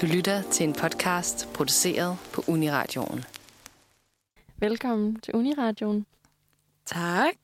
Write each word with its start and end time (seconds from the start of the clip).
Du 0.00 0.06
lytter 0.06 0.42
til 0.42 0.64
en 0.64 0.72
podcast 0.72 1.48
produceret 1.54 2.16
på 2.32 2.44
Uniradioen. 2.48 3.24
Velkommen 4.56 5.20
til 5.20 5.34
Uniradioen, 5.34 6.06
Tak. 6.86 7.34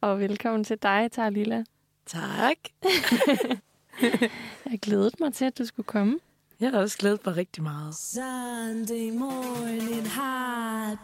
og 0.00 0.20
velkommen 0.20 0.64
til 0.64 0.78
dig, 0.82 1.08
Tarlilla. 1.12 1.64
Tak. 2.06 2.56
Jeg 4.70 4.80
glædede 4.82 5.10
mig 5.20 5.34
til, 5.34 5.44
at 5.44 5.58
du 5.58 5.64
skulle 5.64 5.86
komme. 5.86 6.18
Jeg 6.60 6.70
har 6.70 6.78
også 6.78 6.98
glædet 6.98 7.26
mig 7.26 7.36
rigtig 7.36 7.62
meget. 7.62 7.94
Sunday 7.94 9.12
morning, 9.18 10.06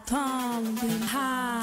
pumping, 0.07 1.03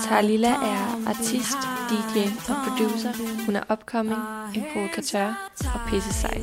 Tarlilla 0.09 0.51
er 0.51 1.09
artist, 1.09 1.59
DJ 1.91 2.19
og 2.51 2.57
producer. 2.69 3.45
Hun 3.47 3.57
er 3.57 3.73
upcoming, 3.73 4.21
en 4.55 4.65
provokatør 4.73 5.51
og 5.75 5.81
pisse 5.91 6.13
sej. 6.13 6.41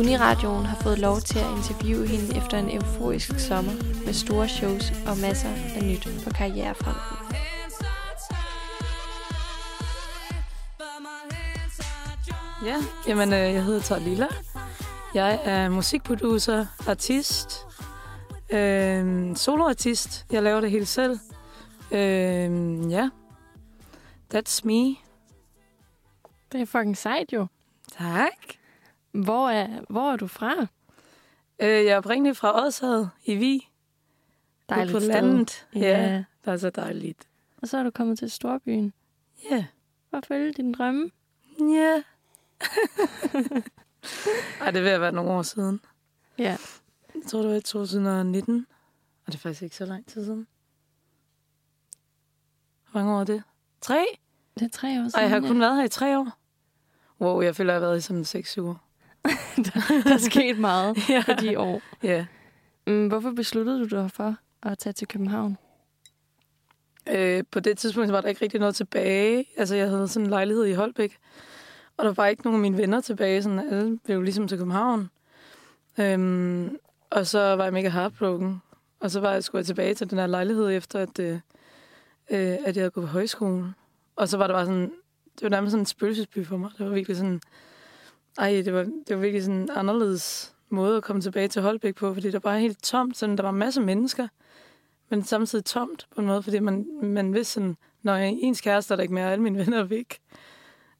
Uniradioen 0.00 0.66
har 0.66 0.76
fået 0.76 0.98
lov 0.98 1.20
til 1.20 1.38
at 1.38 1.50
interviewe 1.56 2.06
hende 2.06 2.36
efter 2.36 2.58
en 2.58 2.76
euforisk 2.76 3.38
sommer 3.38 3.72
med 4.04 4.12
store 4.12 4.48
shows 4.48 4.92
og 5.06 5.18
masser 5.18 5.48
af 5.76 5.84
nyt 5.84 6.08
på 6.24 6.30
karrierefronten. 6.30 7.36
Ja, 12.64 12.76
jamen 13.08 13.32
øh, 13.32 13.38
jeg 13.38 13.64
hedder 13.64 13.80
Tarlilla. 13.80 14.26
Jeg 15.14 15.40
er 15.44 15.68
musikproducer, 15.68 16.66
artist, 16.88 17.66
øh, 18.50 19.36
soloartist. 19.36 20.26
Jeg 20.32 20.42
laver 20.42 20.60
det 20.60 20.70
helt 20.70 20.88
selv. 20.88 21.18
Øh, 21.92 22.90
ja, 22.90 23.08
that's 24.34 24.60
me. 24.64 24.96
Det 26.52 26.60
er 26.60 26.66
fucking 26.66 26.96
sejt 26.96 27.32
jo. 27.32 27.46
Tak. 27.98 28.59
Hvor 29.12 29.48
er, 29.48 29.80
hvor 29.88 30.12
er 30.12 30.16
du 30.16 30.26
fra? 30.26 30.66
Øh, 31.60 31.68
jeg 31.68 31.86
er 31.86 31.96
oprindeligt 31.96 32.36
fra 32.36 32.64
Odshavet 32.64 33.10
i 33.24 33.34
Vi. 33.34 33.68
Dejligt 34.68 34.94
på 34.94 35.00
sted. 35.00 35.08
landet. 35.08 35.66
Ja. 35.74 35.80
Ja, 35.80 36.16
det 36.16 36.52
er 36.52 36.56
så 36.56 36.70
dejligt. 36.70 37.28
Og 37.62 37.68
så 37.68 37.78
er 37.78 37.82
du 37.82 37.90
kommet 37.90 38.18
til 38.18 38.30
Storbyen. 38.30 38.92
Ja. 39.50 39.66
Og 40.12 40.22
følge 40.28 40.52
dine 40.52 40.74
drømme. 40.74 41.10
Ja. 41.60 42.02
Ej, 44.60 44.70
det 44.70 44.86
at 44.86 45.00
være 45.00 45.12
nogle 45.12 45.30
år 45.30 45.42
siden. 45.42 45.80
Ja. 46.38 46.56
Jeg 47.14 47.22
tror, 47.26 47.40
det 47.40 47.50
var 47.50 47.56
i 47.56 47.60
2019. 47.60 48.66
Og 49.26 49.32
det 49.32 49.34
er 49.34 49.38
faktisk 49.38 49.62
ikke 49.62 49.76
så 49.76 49.86
lang 49.86 50.06
tid 50.06 50.24
siden. 50.24 50.46
Hvor 52.90 53.00
mange 53.00 53.14
år 53.14 53.20
er 53.20 53.24
det? 53.24 53.42
Tre? 53.80 54.06
Det 54.54 54.62
er 54.62 54.68
tre 54.68 54.88
år 54.88 54.92
siden. 54.92 55.10
Ej, 55.14 55.20
jeg 55.20 55.30
har 55.30 55.40
ja. 55.40 55.46
kun 55.46 55.60
været 55.60 55.76
her 55.76 55.84
i 55.84 55.88
tre 55.88 56.18
år. 56.18 56.28
Wow, 57.20 57.40
jeg 57.40 57.56
føler, 57.56 57.72
jeg 57.72 57.80
har 57.80 57.86
været 57.86 57.98
i 57.98 58.00
sådan 58.00 58.24
seks 58.24 58.58
uger. 58.58 58.74
Der 60.04 60.14
er 60.14 60.18
sket 60.18 60.58
meget 60.58 61.08
Ja. 61.08 61.22
på 61.26 61.32
de 61.40 61.58
år. 61.58 61.82
Ja. 62.02 62.26
Mm, 62.86 63.08
hvorfor 63.08 63.30
besluttede 63.30 63.78
du 63.88 63.96
dig 63.96 64.10
for 64.10 64.36
at 64.62 64.78
tage 64.78 64.92
til 64.92 65.08
København? 65.08 65.56
Øh, 67.08 67.44
på 67.50 67.60
det 67.60 67.78
tidspunkt 67.78 68.12
var 68.12 68.20
der 68.20 68.28
ikke 68.28 68.42
rigtig 68.42 68.60
noget 68.60 68.74
tilbage. 68.74 69.44
Altså, 69.56 69.76
jeg 69.76 69.88
havde 69.88 70.08
sådan 70.08 70.26
en 70.26 70.30
lejlighed 70.30 70.64
i 70.64 70.72
Holbæk. 70.72 71.18
Og 71.96 72.04
der 72.04 72.12
var 72.12 72.26
ikke 72.26 72.42
nogen 72.42 72.54
af 72.58 72.60
mine 72.62 72.76
venner 72.76 73.00
tilbage. 73.00 73.42
Sådan, 73.42 73.58
alle 73.58 73.98
blev 73.98 74.22
ligesom 74.22 74.48
til 74.48 74.58
København. 74.58 75.10
Øhm, 75.98 76.76
og 77.10 77.26
så 77.26 77.38
var 77.56 77.64
jeg 77.64 77.72
mega 77.72 77.88
heartbroken. 77.88 78.62
Og 79.00 79.10
så 79.10 79.20
var 79.20 79.32
jeg, 79.32 79.44
skulle 79.44 79.58
jeg 79.60 79.66
tilbage 79.66 79.94
til 79.94 80.10
den 80.10 80.18
her 80.18 80.26
lejlighed, 80.26 80.70
efter 80.70 80.98
at, 81.00 81.18
øh, 81.18 81.32
øh, 82.30 82.38
at 82.40 82.76
jeg 82.76 82.82
havde 82.82 82.90
gået 82.90 83.06
på 83.06 83.12
højskole. 83.12 83.74
Og 84.16 84.28
så 84.28 84.36
var 84.36 84.46
det 84.46 84.54
bare 84.54 84.66
sådan... 84.66 84.92
Det 85.34 85.42
var 85.42 85.48
nærmest 85.48 85.70
sådan 85.70 85.82
en 85.82 85.86
spøgelsesby 85.86 86.46
for 86.46 86.56
mig. 86.56 86.70
Det 86.78 86.86
var 86.86 86.92
virkelig 86.92 87.16
sådan... 87.16 87.40
Ej, 88.38 88.62
det 88.64 88.72
var, 88.72 88.82
det 88.82 89.16
var 89.16 89.16
virkelig 89.16 89.44
sådan 89.44 89.60
en 89.60 89.70
anderledes 89.70 90.54
måde 90.68 90.96
at 90.96 91.02
komme 91.02 91.22
tilbage 91.22 91.48
til 91.48 91.62
Holbæk 91.62 91.94
på, 91.94 92.14
fordi 92.14 92.30
der 92.30 92.40
var 92.42 92.58
helt 92.58 92.82
tomt. 92.82 93.16
Sådan, 93.16 93.36
der 93.36 93.42
var 93.42 93.50
masser 93.50 93.80
af 93.80 93.86
mennesker, 93.86 94.28
men 95.08 95.24
samtidig 95.24 95.64
tomt 95.64 96.06
på 96.14 96.20
en 96.20 96.26
måde, 96.26 96.42
fordi 96.42 96.58
man, 96.58 96.86
man 97.02 97.34
vidste 97.34 97.52
sådan, 97.52 97.76
når 98.02 98.16
jeg 98.16 98.28
ens 98.40 98.60
kæreste 98.60 98.94
er 98.94 98.96
der 98.96 99.02
ikke 99.02 99.14
mere, 99.14 99.26
og 99.26 99.32
alle 99.32 99.42
mine 99.42 99.58
venner 99.58 99.78
er 99.78 99.84
væk. 99.84 100.20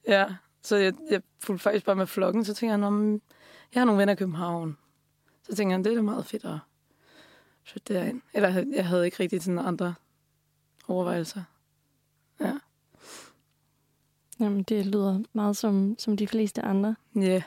Ja, 0.09 0.27
så 0.63 0.77
jeg, 0.77 0.95
jeg 1.11 1.23
fulgte 1.41 1.63
faktisk 1.63 1.87
bare 1.87 1.97
med 1.97 2.07
flokken, 2.07 2.45
så 2.45 2.55
tænkte 2.55 2.77
jeg, 2.77 2.87
om 2.87 3.21
jeg 3.75 3.81
har 3.81 3.85
nogle 3.85 3.99
venner 3.99 4.13
i 4.13 4.17
København. 4.17 4.77
Så 5.43 5.57
tænkte 5.57 5.77
jeg, 5.77 5.85
det 5.85 5.91
er 5.91 5.97
da 5.97 6.03
meget 6.03 6.27
fedt 6.27 6.45
at 6.45 6.59
flytte 7.65 7.95
derind. 7.95 8.21
Eller 8.35 8.65
jeg 8.75 8.87
havde 8.87 9.05
ikke 9.05 9.21
rigtig 9.21 9.43
sådan 9.43 9.59
andre 9.59 9.95
overvejelser. 10.89 11.43
Ja. 12.41 12.59
Jamen, 14.41 14.63
det 14.63 14.87
lyder 14.87 15.21
meget 15.33 15.57
som, 15.57 15.95
som 15.99 16.17
de 16.17 16.29
fleste 16.29 16.63
andre. 16.63 16.97
Ja. 17.17 17.21
Yeah. 17.21 17.43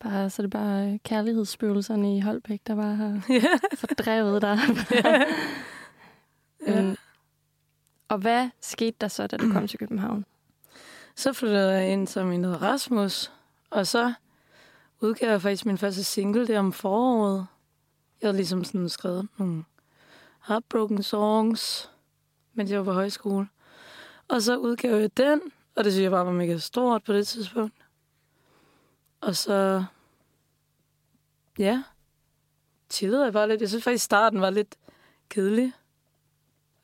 Bare, 0.00 0.30
så 0.30 0.42
er 0.42 0.44
det 0.44 0.50
bare 0.50 0.98
kærlighedsspøgelserne 0.98 2.16
i 2.16 2.20
Holbæk, 2.20 2.60
der 2.66 2.74
bare 2.76 2.94
har 2.94 3.20
Ja. 3.28 3.42
fordrevet 3.76 4.42
dig. 4.42 4.58
Ja. 5.04 5.24
Øhm, 6.66 6.96
og 8.08 8.18
hvad 8.18 8.48
skete 8.60 8.96
der 9.00 9.08
så, 9.08 9.26
da 9.26 9.36
du 9.36 9.52
kom 9.52 9.66
til 9.68 9.78
København? 9.78 10.24
Så 11.16 11.32
flyttede 11.32 11.72
jeg 11.72 11.92
ind 11.92 12.06
som 12.06 12.32
en 12.32 12.44
hedder 12.44 12.62
Rasmus, 12.62 13.32
og 13.70 13.86
så 13.86 14.12
udgav 15.00 15.30
jeg 15.30 15.42
faktisk 15.42 15.66
min 15.66 15.78
første 15.78 16.04
single 16.04 16.46
der 16.46 16.58
om 16.58 16.72
foråret. 16.72 17.46
Jeg 18.20 18.28
havde 18.28 18.36
ligesom 18.36 18.64
sådan 18.64 18.88
skrevet 18.88 19.28
nogle 19.36 19.64
heartbroken 20.48 21.02
songs, 21.02 21.90
mens 22.54 22.70
jeg 22.70 22.78
var 22.78 22.84
på 22.84 22.92
højskole. 22.92 23.48
Og 24.28 24.42
så 24.42 24.56
udgav 24.56 25.00
jeg 25.00 25.16
den, 25.16 25.40
og 25.76 25.84
det 25.84 25.92
synes 25.92 26.02
jeg 26.02 26.10
bare 26.10 26.26
var 26.26 26.32
mega 26.32 26.56
stort 26.58 27.04
på 27.04 27.12
det 27.12 27.26
tidspunkt. 27.28 27.74
Og 29.20 29.36
så, 29.36 29.84
ja, 31.58 31.82
chillede 32.90 33.24
jeg 33.24 33.32
bare 33.32 33.48
lidt. 33.48 33.60
Jeg 33.60 33.68
synes 33.68 33.84
faktisk, 33.84 34.04
starten 34.04 34.40
var 34.40 34.50
lidt 34.50 34.76
kedelig 35.28 35.72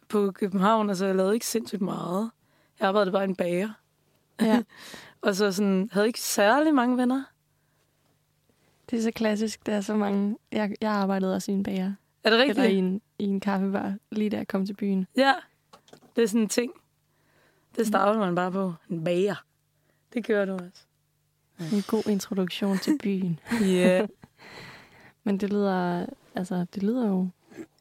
på 0.09 0.31
København. 0.33 0.89
Altså, 0.89 1.07
jeg 1.07 1.15
lavede 1.15 1.35
ikke 1.35 1.47
sindssygt 1.47 1.83
meget. 1.83 2.31
Jeg 2.81 2.89
arbejdede 2.89 3.13
bare 3.13 3.25
en 3.25 3.37
bager. 3.37 3.71
Ja, 4.41 4.63
Og 5.21 5.35
så 5.37 5.53
sådan, 5.53 5.89
havde 5.93 6.07
ikke 6.07 6.21
særlig 6.21 6.75
mange 6.75 6.97
venner. 6.97 7.25
det 8.91 8.99
er 8.99 9.03
så 9.03 9.11
klassisk. 9.11 9.67
Der 9.67 9.75
er 9.75 9.81
så 9.81 9.95
mange... 9.95 10.37
Jeg, 10.53 10.75
jeg 10.81 10.91
arbejdede 10.93 11.35
også 11.35 11.51
i 11.51 11.55
en 11.55 11.63
bager. 11.63 11.93
Er 12.25 12.31
det 12.31 12.41
Eller 12.41 12.45
i 12.45 12.49
rigtigt? 12.49 12.79
en, 12.79 13.01
i 13.19 13.25
en 13.25 13.41
kaffebar, 13.41 13.95
lige 14.11 14.31
da 14.31 14.37
jeg 14.37 14.49
kom 14.49 14.67
til 14.67 14.75
byen. 14.75 15.07
Ja, 15.17 15.35
det 16.17 16.23
er 16.23 16.29
sådan 16.29 16.41
en 16.41 16.49
ting. 16.49 16.73
Det 17.79 17.87
starter 17.87 18.21
man 18.21 18.35
bare 18.35 18.53
på. 18.53 18.75
En 18.91 19.05
bager. 19.05 19.45
Det 20.13 20.27
gør 20.27 20.45
du 20.45 20.53
også. 20.53 20.83
En 21.73 21.83
god 21.89 22.09
introduktion 22.09 22.79
til 22.79 22.99
byen. 23.03 23.41
Ja. 23.61 23.67
Yeah. 23.67 24.09
Men 25.25 25.41
det 25.41 25.51
lyder, 25.51 26.07
altså, 26.35 26.67
det 26.75 26.83
lyder 26.83 27.09
jo 27.09 27.29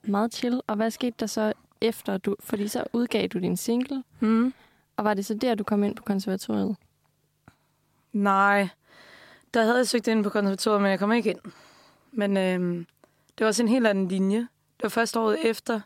meget 0.04 0.34
chill. 0.34 0.62
Og 0.68 0.76
hvad 0.76 0.92
skete 0.92 1.16
der 1.20 1.26
så 1.26 1.54
efter 1.82 2.18
du... 2.18 2.36
Fordi 2.40 2.68
så 2.68 2.84
udgav 2.94 3.28
du 3.28 3.40
din 3.40 3.58
single, 3.58 4.04
mm. 4.20 4.54
og 4.98 5.06
var 5.06 5.14
det 5.14 5.26
så 5.26 5.34
der, 5.34 5.56
du 5.56 5.64
kom 5.64 5.84
ind 5.84 5.96
på 5.96 6.04
konservatoriet? 6.04 6.76
Nej, 8.14 8.70
der 9.54 9.64
havde 9.64 9.78
jeg 9.78 9.88
søgt 9.88 10.08
ind 10.08 10.24
på 10.24 10.30
konservatoriet, 10.30 10.82
men 10.82 10.92
jeg 10.92 11.00
kom 11.00 11.12
ikke 11.12 11.30
ind. 11.30 11.40
Men 12.12 12.38
øhm, 12.38 12.86
det 13.38 13.44
var 13.44 13.48
også 13.48 13.64
en 13.64 13.70
helt 13.70 13.88
anden 13.88 14.08
linje. 14.08 14.40
Det 14.40 14.84
var 14.84 14.90
først 14.90 15.18
året 15.18 15.50
efter, 15.50 15.82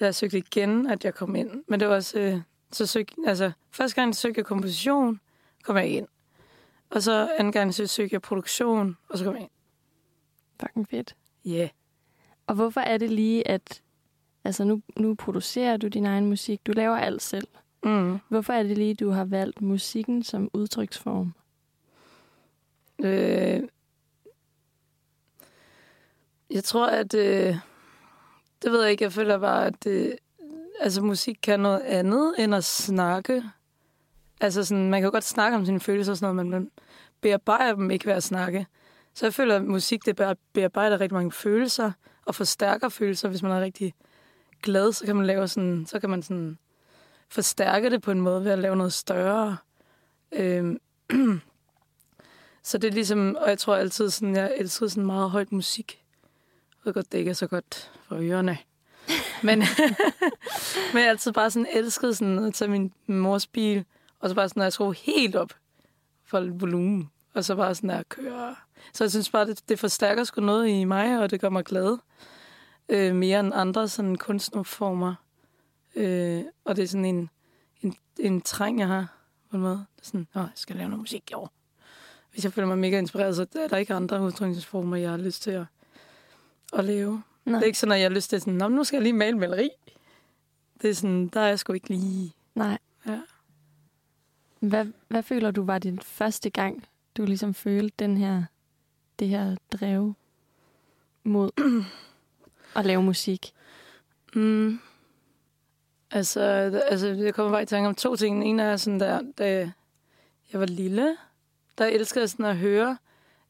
da 0.00 0.04
jeg 0.04 0.14
søgte 0.14 0.38
igen, 0.38 0.86
at 0.86 1.04
jeg 1.04 1.14
kom 1.14 1.36
ind. 1.36 1.64
Men 1.68 1.80
det 1.80 1.88
var 1.88 1.94
også... 1.94 2.18
Øh, 2.18 2.40
så 2.72 2.86
søg, 2.86 3.06
altså, 3.26 3.52
første 3.70 4.00
gang 4.00 4.16
søgte 4.16 4.38
jeg 4.38 4.46
komposition, 4.46 5.20
kom 5.62 5.76
jeg 5.76 5.88
ind. 5.88 6.06
Og 6.90 7.02
så 7.02 7.34
anden 7.38 7.52
gang 7.52 7.74
så 7.74 7.86
søgte 7.86 8.14
jeg 8.14 8.22
produktion, 8.22 8.96
og 9.08 9.18
så 9.18 9.24
kom 9.24 9.34
jeg 9.34 9.42
ind. 9.42 9.50
Fucking 10.60 10.88
fedt. 10.88 11.16
Ja. 11.44 11.50
Yeah. 11.50 11.68
Og 12.46 12.54
hvorfor 12.54 12.80
er 12.80 12.98
det 12.98 13.10
lige, 13.10 13.48
at... 13.48 13.82
Altså, 14.44 14.64
nu, 14.64 14.82
nu 14.96 15.14
producerer 15.14 15.76
du 15.76 15.88
din 15.88 16.06
egen 16.06 16.26
musik. 16.26 16.66
Du 16.66 16.72
laver 16.72 16.96
alt 16.96 17.22
selv. 17.22 17.48
Mm. 17.84 18.18
Hvorfor 18.28 18.52
er 18.52 18.62
det 18.62 18.78
lige, 18.78 18.94
du 18.94 19.10
har 19.10 19.24
valgt 19.24 19.60
musikken 19.60 20.22
som 20.22 20.50
udtryksform? 20.52 21.34
Øh, 22.98 23.62
jeg 26.50 26.64
tror, 26.64 26.86
at... 26.86 27.14
Øh, 27.14 27.56
det 28.62 28.72
ved 28.72 28.82
jeg 28.82 28.90
ikke. 28.90 29.04
Jeg 29.04 29.12
føler 29.12 29.38
bare, 29.38 29.66
at 29.66 29.86
øh, 29.86 30.12
altså, 30.80 31.02
musik 31.02 31.38
kan 31.42 31.60
noget 31.60 31.80
andet 31.80 32.34
end 32.38 32.54
at 32.54 32.64
snakke. 32.64 33.42
Altså, 34.40 34.64
sådan, 34.64 34.90
man 34.90 35.00
kan 35.00 35.06
jo 35.06 35.12
godt 35.12 35.24
snakke 35.24 35.56
om 35.56 35.64
sine 35.64 35.80
følelser 35.80 36.12
og 36.12 36.16
sådan 36.16 36.34
noget, 36.34 36.46
men 36.46 36.50
man 36.50 36.70
bearbejder 37.20 37.74
dem 37.74 37.90
ikke 37.90 38.06
ved 38.06 38.12
at 38.12 38.22
snakke. 38.22 38.66
Så 39.14 39.26
jeg 39.26 39.34
føler, 39.34 39.56
at 39.56 39.64
musik 39.64 40.06
det 40.06 40.16
bearbejder 40.52 41.00
rigtig 41.00 41.14
mange 41.14 41.32
følelser 41.32 41.92
og 42.26 42.34
forstærker 42.34 42.88
følelser. 42.88 43.28
Hvis 43.28 43.42
man 43.42 43.52
er 43.52 43.60
rigtig 43.60 43.94
glad, 44.62 44.92
så 44.92 45.04
kan 45.04 45.16
man 45.16 45.26
lave 45.26 45.48
sådan, 45.48 45.86
så 45.86 46.00
kan 46.00 46.10
man 46.10 46.22
sådan 46.22 46.58
forstærke 47.28 47.90
det 47.90 48.02
på 48.02 48.10
en 48.10 48.20
måde 48.20 48.44
ved 48.44 48.50
at 48.50 48.58
lave 48.58 48.76
noget 48.76 48.92
større. 48.92 49.56
Øhm. 50.32 50.80
Så 52.62 52.78
det 52.78 52.88
er 52.88 52.92
ligesom, 52.92 53.36
og 53.40 53.48
jeg 53.48 53.58
tror 53.58 53.76
altid 53.76 54.10
sådan, 54.10 54.34
jeg 54.34 54.54
elsker 54.56 54.86
sådan 54.86 55.06
meget 55.06 55.30
højt 55.30 55.52
musik. 55.52 56.04
Jeg 56.70 56.80
ved 56.84 56.94
godt, 56.94 57.12
det 57.12 57.18
ikke 57.18 57.28
er 57.28 57.34
så 57.34 57.46
godt 57.46 57.92
for 58.08 58.16
ørerne. 58.16 58.58
Men, 59.42 59.58
men 60.92 60.94
jeg 60.94 61.02
har 61.02 61.10
altid 61.10 61.32
bare 61.32 61.50
sådan 61.50 61.66
elsket 61.72 62.16
sådan 62.16 62.38
at 62.38 62.54
tage 62.54 62.70
min 62.70 62.92
mors 63.06 63.46
bil, 63.46 63.84
og 64.20 64.28
så 64.28 64.34
bare 64.34 64.48
sådan 64.48 64.62
at 64.62 64.72
skrue 64.72 64.94
helt 64.94 65.36
op 65.36 65.52
for 66.24 66.58
volumen. 66.58 67.10
og 67.34 67.44
så 67.44 67.56
bare 67.56 67.74
sådan 67.74 67.90
at 67.90 68.08
køre. 68.08 68.56
Så 68.92 69.04
jeg 69.04 69.10
synes 69.10 69.30
bare, 69.30 69.46
det, 69.46 69.68
det 69.68 69.78
forstærker 69.78 70.24
sgu 70.24 70.40
noget 70.40 70.68
i 70.68 70.84
mig, 70.84 71.18
og 71.18 71.30
det 71.30 71.40
gør 71.40 71.48
mig 71.48 71.64
glad. 71.64 71.98
Øh, 72.88 73.14
mere 73.14 73.40
end 73.40 73.52
andre 73.54 73.88
sådan 73.88 74.16
kunstnerformer. 74.16 75.14
Øh, 75.94 76.42
og 76.64 76.76
det 76.76 76.82
er 76.82 76.88
sådan 76.88 77.04
en, 77.04 77.30
en, 77.82 77.94
en 78.18 78.40
træng, 78.40 78.78
jeg 78.78 78.86
har 78.88 79.16
på 79.50 79.56
en 79.56 79.62
måde. 79.62 79.86
Det 79.96 80.02
er 80.02 80.06
sådan, 80.06 80.26
Åh, 80.34 80.42
jeg 80.42 80.50
skal 80.54 80.76
lave 80.76 80.88
noget 80.88 81.00
musik 81.00 81.30
i 81.30 81.34
år. 81.34 81.52
Hvis 82.32 82.44
jeg 82.44 82.52
føler 82.52 82.68
mig 82.68 82.78
mega 82.78 82.98
inspireret, 82.98 83.36
så 83.36 83.46
er 83.54 83.68
der 83.68 83.76
ikke 83.76 83.94
andre 83.94 84.22
udtryksformer, 84.22 84.96
jeg 84.96 85.10
har 85.10 85.16
lyst 85.16 85.42
til 85.42 85.50
at, 85.50 85.64
at 86.72 86.84
lave. 86.84 87.22
Nej. 87.50 87.58
Det 87.58 87.64
er 87.64 87.66
ikke 87.66 87.78
sådan, 87.78 87.92
at 87.92 88.00
jeg 88.00 88.04
har 88.10 88.14
lyst 88.14 88.30
til 88.30 88.40
sådan, 88.40 88.72
nu 88.72 88.84
skal 88.84 88.96
jeg 88.96 89.02
lige 89.02 89.12
male 89.12 89.32
en 89.34 89.40
maleri. 89.40 89.70
Det 90.82 90.90
er 90.90 90.94
sådan, 90.94 91.28
der 91.28 91.40
er 91.40 91.46
jeg 91.48 91.58
sgu 91.58 91.72
ikke 91.72 91.88
lige... 91.88 92.32
Nej. 92.54 92.78
Ja. 93.06 93.20
Hvad, 94.60 94.86
hvad 95.08 95.22
føler 95.22 95.50
du 95.50 95.64
var 95.64 95.78
din 95.78 95.98
første 96.00 96.50
gang, 96.50 96.86
du 97.16 97.24
ligesom 97.24 97.54
følte 97.54 97.94
den 97.98 98.16
her, 98.16 98.44
det 99.18 99.28
her 99.28 99.56
drev 99.72 100.14
mod 101.24 101.50
at 102.78 102.86
lave 102.86 103.02
musik? 103.02 103.52
Mm. 104.34 104.80
Altså, 106.10 106.40
altså, 106.88 107.06
jeg 107.06 107.34
kommer 107.34 107.52
bare 107.52 107.62
i 107.62 107.66
tanke 107.66 107.88
om 107.88 107.94
to 107.94 108.16
ting. 108.16 108.44
Ene 108.44 108.62
er 108.62 108.76
sådan 108.76 109.00
der, 109.00 109.20
da 109.38 109.72
jeg 110.52 110.60
var 110.60 110.66
lille, 110.66 111.16
der 111.78 111.86
elskede 111.86 112.20
jeg 112.22 112.30
sådan 112.30 112.46
at 112.46 112.56
høre, 112.56 112.98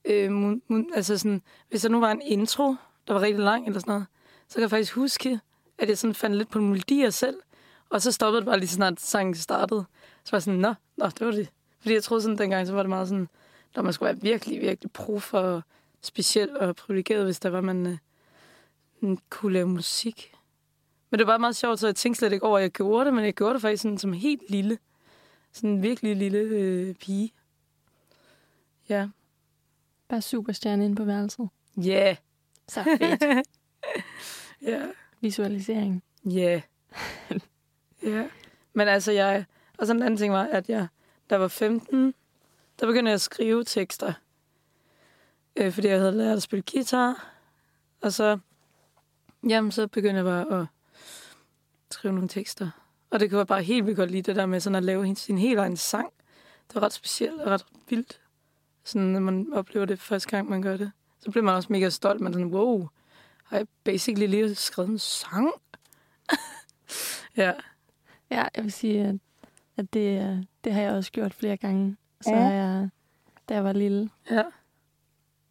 øh, 0.05 0.29
mu- 0.29 0.61
mu- 0.73 0.95
altså 0.95 1.19
sådan, 1.19 1.43
hvis 1.69 1.83
der 1.83 1.89
nu 1.89 2.01
var 2.01 2.11
en 2.11 2.23
intro, 2.23 2.75
der 3.09 3.15
var 3.15 3.21
rigtig 3.21 3.45
lang 3.45 3.67
eller 3.67 3.81
sådan 3.81 3.93
noget, 3.93 4.07
så 4.49 4.55
kan 4.55 4.63
jeg 4.63 4.71
faktisk 4.71 4.95
huske, 4.95 5.41
at 5.79 5.89
jeg 5.89 5.99
sådan 5.99 6.15
fandt 6.15 6.37
lidt 6.37 6.51
på 6.51 6.61
melodier 6.61 7.11
selv, 7.11 7.37
og 7.91 8.03
så 8.03 8.13
stoppede 8.13 8.41
det 8.41 8.47
bare 8.47 8.59
lige 8.59 8.69
så 8.69 8.75
snart 8.75 9.01
sangen 9.01 9.35
startede. 9.35 9.85
Så 10.25 10.31
var 10.31 10.37
jeg 10.37 10.43
sådan, 10.43 10.61
nå, 10.61 10.75
nå, 10.97 11.07
det 11.07 11.27
var 11.27 11.33
det. 11.33 11.49
Fordi 11.81 11.95
jeg 11.95 12.03
troede 12.03 12.23
sådan 12.23 12.39
dengang, 12.39 12.67
så 12.67 12.73
var 12.73 12.83
det 12.83 12.91
meget 12.91 13.09
sådan, 13.09 13.29
der 13.75 13.83
man 13.83 13.93
skulle 13.93 14.07
være 14.07 14.21
virkelig, 14.23 14.61
virkelig 14.61 14.93
prof 14.93 15.35
og 15.35 15.63
speciel 16.03 16.59
og 16.59 16.77
privilegeret, 16.77 17.25
hvis 17.25 17.41
der 17.41 17.51
var, 17.51 17.61
man 17.61 17.99
øh, 19.03 19.17
kunne 19.31 19.53
lave 19.53 19.69
musik. 19.69 20.35
Men 21.11 21.19
det 21.19 21.27
var 21.27 21.39
meget 21.39 21.57
sjovt, 21.57 21.81
så 21.81 21.87
jeg 21.87 21.97
tænkte 21.97 22.19
slet 22.19 22.33
ikke 22.33 22.47
over, 22.47 22.59
at 22.59 22.63
jeg 22.63 22.71
gjorde 22.71 23.05
det, 23.05 23.15
men 23.15 23.25
jeg 23.25 23.35
gjorde 23.35 23.55
det 23.55 23.63
faktisk 23.63 23.83
sådan 23.83 23.99
som 23.99 24.13
helt 24.13 24.51
lille. 24.51 24.79
Sådan 25.53 25.71
en 25.71 25.83
virkelig 25.83 26.17
lille 26.17 26.39
øh, 26.39 26.95
pige. 26.95 27.33
Ja. 28.89 29.09
Bare 30.09 30.23
superstjerne 30.23 30.85
inde 30.85 30.97
på 30.97 31.05
værelset. 31.05 31.49
Ja. 31.77 31.83
Yeah. 31.83 32.17
Så 32.71 32.83
fedt. 32.99 33.49
Ja. 34.63 34.87
Visualisering. 35.21 36.03
Ja. 36.25 36.61
Ja. 38.03 38.29
Men 38.73 38.89
altså, 38.89 39.13
jeg... 39.13 39.45
Og 39.79 39.87
så 39.87 39.93
en 39.93 40.03
anden 40.03 40.17
ting 40.17 40.33
var, 40.33 40.45
at 40.45 40.69
jeg, 40.69 40.87
da 41.31 41.35
jeg 41.35 41.41
var 41.41 41.49
15, 41.49 42.15
der 42.81 42.87
begyndte 42.87 43.09
jeg 43.09 43.15
at 43.15 43.21
skrive 43.21 43.65
tekster. 43.65 44.13
Øh, 45.57 45.73
fordi 45.73 45.89
jeg 45.89 45.99
havde 45.99 46.13
lært 46.13 46.37
at 46.37 46.43
spille 46.43 46.63
guitar. 46.73 47.33
Og 48.01 48.13
så... 48.13 48.39
Jamen, 49.49 49.73
så 49.73 49.87
begyndte 49.87 50.17
jeg 50.17 50.25
bare 50.25 50.61
at 50.61 50.67
skrive 51.91 52.15
nogle 52.15 52.29
tekster. 52.29 52.71
Og 53.11 53.21
det 53.21 53.31
kunne 53.31 53.39
jeg 53.39 53.47
bare 53.47 53.63
helt 53.63 53.87
vildt 53.87 53.97
godt 53.97 54.11
lide, 54.11 54.23
det 54.23 54.37
der 54.37 54.47
med 54.47 54.61
sådan 54.61 54.77
at 54.77 54.85
lave 54.85 55.17
sin 55.17 55.39
helt 55.39 55.59
egen 55.59 55.77
sang. 55.77 56.13
Det 56.69 56.75
var 56.75 56.83
ret 56.83 56.93
specielt 56.93 57.41
og 57.41 57.51
ret 57.51 57.67
vildt. 57.89 58.21
Sådan, 58.85 59.09
når 59.09 59.21
man 59.21 59.53
oplever 59.53 59.87
det 59.87 60.01
første 60.01 60.29
gang, 60.29 60.49
man 60.49 60.63
gør 60.63 60.77
det. 60.77 60.93
Så 61.21 61.31
bliver 61.31 61.45
man 61.45 61.55
også 61.55 61.73
mega 61.73 61.89
stolt. 61.89 62.21
Man 62.21 62.33
sådan, 62.33 62.49
wow, 62.49 62.89
har 63.45 63.57
jeg 63.57 63.67
basically 63.85 64.27
lige 64.27 64.55
skrevet 64.55 64.89
en 64.91 64.99
sang? 64.99 65.51
ja. 67.37 67.53
Ja, 68.31 68.45
jeg 68.57 68.65
vil 68.65 68.73
sige, 68.73 69.05
at, 69.07 69.15
at 69.77 69.93
det, 69.95 70.47
det 70.65 70.73
har 70.73 70.81
jeg 70.83 70.93
også 70.93 71.13
gjort 71.13 71.35
flere 71.35 71.57
gange. 71.57 71.97
Så 72.21 72.31
Ja. 72.31 72.41
har 72.41 72.53
jeg, 72.53 72.89
da 73.49 73.55
jeg 73.55 73.65
var 73.65 73.73
lille. 73.73 74.11
Ja. 74.31 74.43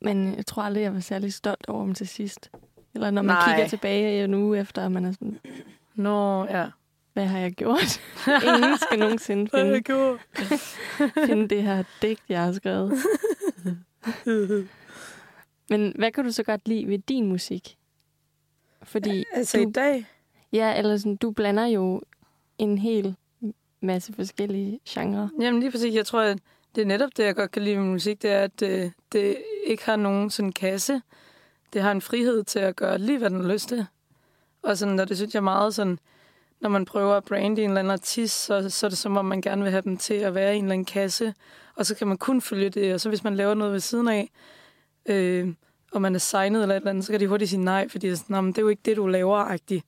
Men 0.02 0.36
jeg 0.36 0.46
tror 0.46 0.64
aldrig, 0.64 0.82
jeg 0.82 0.94
var 0.94 1.00
særlig 1.00 1.34
stolt 1.34 1.66
over 1.68 1.84
dem 1.86 1.94
til 1.94 2.08
sidst. 2.08 2.52
Eller 2.96 3.12
når 3.12 3.22
man 3.22 3.36
Nej. 3.36 3.48
kigger 3.56 3.68
tilbage 3.70 4.24
en 4.24 4.34
uge 4.34 4.60
efter, 4.60 4.84
og 4.84 4.92
man 4.92 5.06
er 5.06 5.12
sådan, 5.12 5.40
Nå, 5.96 6.46
ja. 6.46 6.70
hvad 7.14 7.26
har 7.26 7.40
jeg 7.40 7.52
gjort? 7.52 8.02
Ingen 8.48 8.78
skal 8.78 9.00
nogensinde 9.00 9.50
Hvad 9.50 9.60
har 9.60 9.66
finde, 9.66 9.74
jeg 9.76 9.84
gjort? 9.84 10.20
finde 11.28 11.48
det 11.48 11.64
her 11.64 11.84
digt, 12.02 12.22
jeg 12.30 12.44
har 12.44 12.52
skrevet. 12.54 12.94
Men 15.70 15.94
hvad 15.96 16.12
kan 16.12 16.24
du 16.24 16.32
så 16.32 16.44
godt 16.44 16.68
lide 16.68 16.88
ved 16.88 17.00
din 17.00 17.26
musik? 17.26 17.78
Fordi 18.84 19.24
altså 19.34 19.58
du, 19.58 19.70
i 19.70 19.72
dag? 19.72 20.06
ja, 20.54 20.78
eller 20.78 20.98
sådan, 20.98 21.16
du 21.16 21.32
blander 21.32 21.66
jo 21.66 22.02
en 22.58 22.78
hel 22.78 23.16
masse 23.82 24.14
forskellige 24.14 24.80
genrer. 24.90 25.30
Jamen 25.42 25.60
lige 25.60 25.72
præcis, 25.72 25.96
jeg 25.96 26.06
tror, 26.06 26.22
at 26.22 26.38
det 26.76 26.82
er 26.82 26.86
netop 26.86 27.10
det, 27.18 27.24
jeg 27.24 27.36
godt 27.36 27.52
kan 27.52 27.62
lide 27.62 27.78
med 27.78 27.86
musik, 27.86 28.22
det 28.22 28.32
er, 28.32 28.40
at 28.40 28.60
det, 28.60 28.94
det 29.12 29.38
ikke 29.66 29.86
har 29.86 29.96
nogen 29.96 30.30
sådan 30.30 30.52
kasse. 30.52 31.02
Det 31.74 31.82
har 31.82 31.92
en 31.92 32.02
frihed 32.02 32.44
til 32.44 32.60
at 32.60 32.76
gøre 32.76 32.98
lige, 32.98 33.18
hvad 33.18 33.30
den 33.30 33.42
har 33.42 33.54
lyst 33.54 33.68
til. 33.68 33.86
Og 34.64 34.78
sådan, 34.78 35.00
og 35.00 35.10
det 35.10 35.18
synes 35.18 35.34
jeg 35.34 35.44
meget 35.44 35.76
sådan, 35.76 36.00
når 36.62 36.70
man 36.70 36.86
prøver 36.86 37.16
at 37.16 37.24
brande 37.24 37.64
en 37.64 37.70
eller 37.70 37.80
anden 37.80 37.92
artist, 37.92 38.46
så, 38.46 38.70
så 38.70 38.86
er 38.86 38.90
det 38.90 38.98
som 38.98 39.18
om, 39.18 39.26
man 39.26 39.42
gerne 39.42 39.62
vil 39.62 39.72
have 39.72 39.82
dem 39.82 39.98
til 39.98 40.14
at 40.14 40.36
være 40.36 40.56
i 40.56 40.58
en 40.58 40.64
eller 40.64 40.74
anden 40.74 40.86
kasse, 40.86 41.34
og 41.76 41.86
så 41.86 41.96
kan 41.96 42.08
man 42.08 42.18
kun 42.18 42.42
følge 42.42 42.70
det, 42.70 42.94
og 42.94 43.02
så 43.02 43.10
hvis 43.10 43.24
man 43.24 43.36
laver 43.36 43.54
noget 43.54 43.74
ved 43.74 43.80
siden 43.80 44.08
af, 44.08 44.30
øh, 45.06 45.54
og 45.92 46.02
man 46.02 46.16
er 46.16 46.20
signet 46.20 46.62
eller 46.62 46.76
et 46.76 46.80
eller 46.80 46.90
andet, 46.90 47.06
så 47.06 47.12
kan 47.12 47.20
de 47.20 47.28
hurtigt 47.28 47.50
sige 47.50 47.64
nej, 47.64 47.88
fordi 47.90 48.08
det 48.08 48.14
er, 48.14 48.18
sådan, 48.18 48.34
"Nå, 48.34 48.42
men 48.42 48.52
det 48.52 48.58
er 48.58 48.62
jo 48.62 48.68
ikke 48.68 48.82
det, 48.86 48.98
du 48.98 49.08
laver-agtigt. 49.08 49.86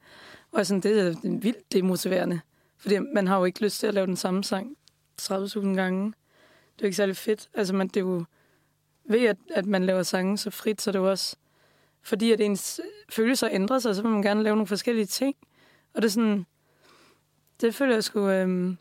Og 0.52 0.66
sådan, 0.66 0.82
det 0.82 1.00
er 1.08 1.38
vildt 1.42 1.74
demotiverende, 1.74 2.40
fordi 2.78 2.98
man 3.00 3.28
har 3.28 3.38
jo 3.38 3.46
ikke 3.46 3.62
lyst 3.62 3.80
til 3.80 3.88
at 3.88 3.94
lave 3.94 4.08
den 4.08 4.16
samme 4.16 4.44
sang 4.44 4.78
30.000 5.22 5.76
gange. 5.76 6.06
Det 6.06 6.82
er 6.82 6.82
jo 6.82 6.86
ikke 6.86 6.98
særlig 6.98 7.18
fedt. 7.18 7.50
Altså, 7.54 7.76
man, 7.76 7.88
det 7.88 7.98
er 7.98 8.02
jo 8.02 8.26
ved, 9.06 9.26
at, 9.26 9.38
at 9.56 9.66
man 9.66 9.86
laver 9.86 10.04
sange 10.04 10.38
så 10.38 10.50
frit, 10.50 10.82
så 10.82 10.90
er 10.90 10.92
det 10.92 11.00
jo 11.00 11.10
også 11.10 11.36
fordi, 12.02 12.32
at 12.32 12.42
ens 12.42 12.82
følelser 13.10 13.50
ændrer 13.52 13.80
sig, 13.80 13.96
så 13.96 14.02
vil 14.02 14.12
man 14.12 14.22
gerne 14.22 14.44
lave 14.44 14.56
nogle 14.56 14.68
forskellige 14.68 15.06
ting. 15.06 15.36
Og 15.94 16.02
det 16.02 16.08
er 16.08 16.12
sådan, 16.12 16.46
det 17.62 17.76
føler 17.76 17.94
jeg 17.94 18.04
sgu 18.04 18.30
øh, 18.30 18.76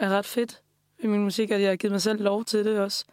er 0.00 0.08
ret 0.08 0.26
fedt 0.26 0.62
i 0.98 1.06
min 1.06 1.22
musik, 1.24 1.50
at 1.50 1.60
jeg 1.60 1.68
har 1.68 1.76
givet 1.76 1.92
mig 1.92 2.02
selv 2.02 2.22
lov 2.22 2.44
til 2.44 2.64
det 2.64 2.78
også. 2.78 3.04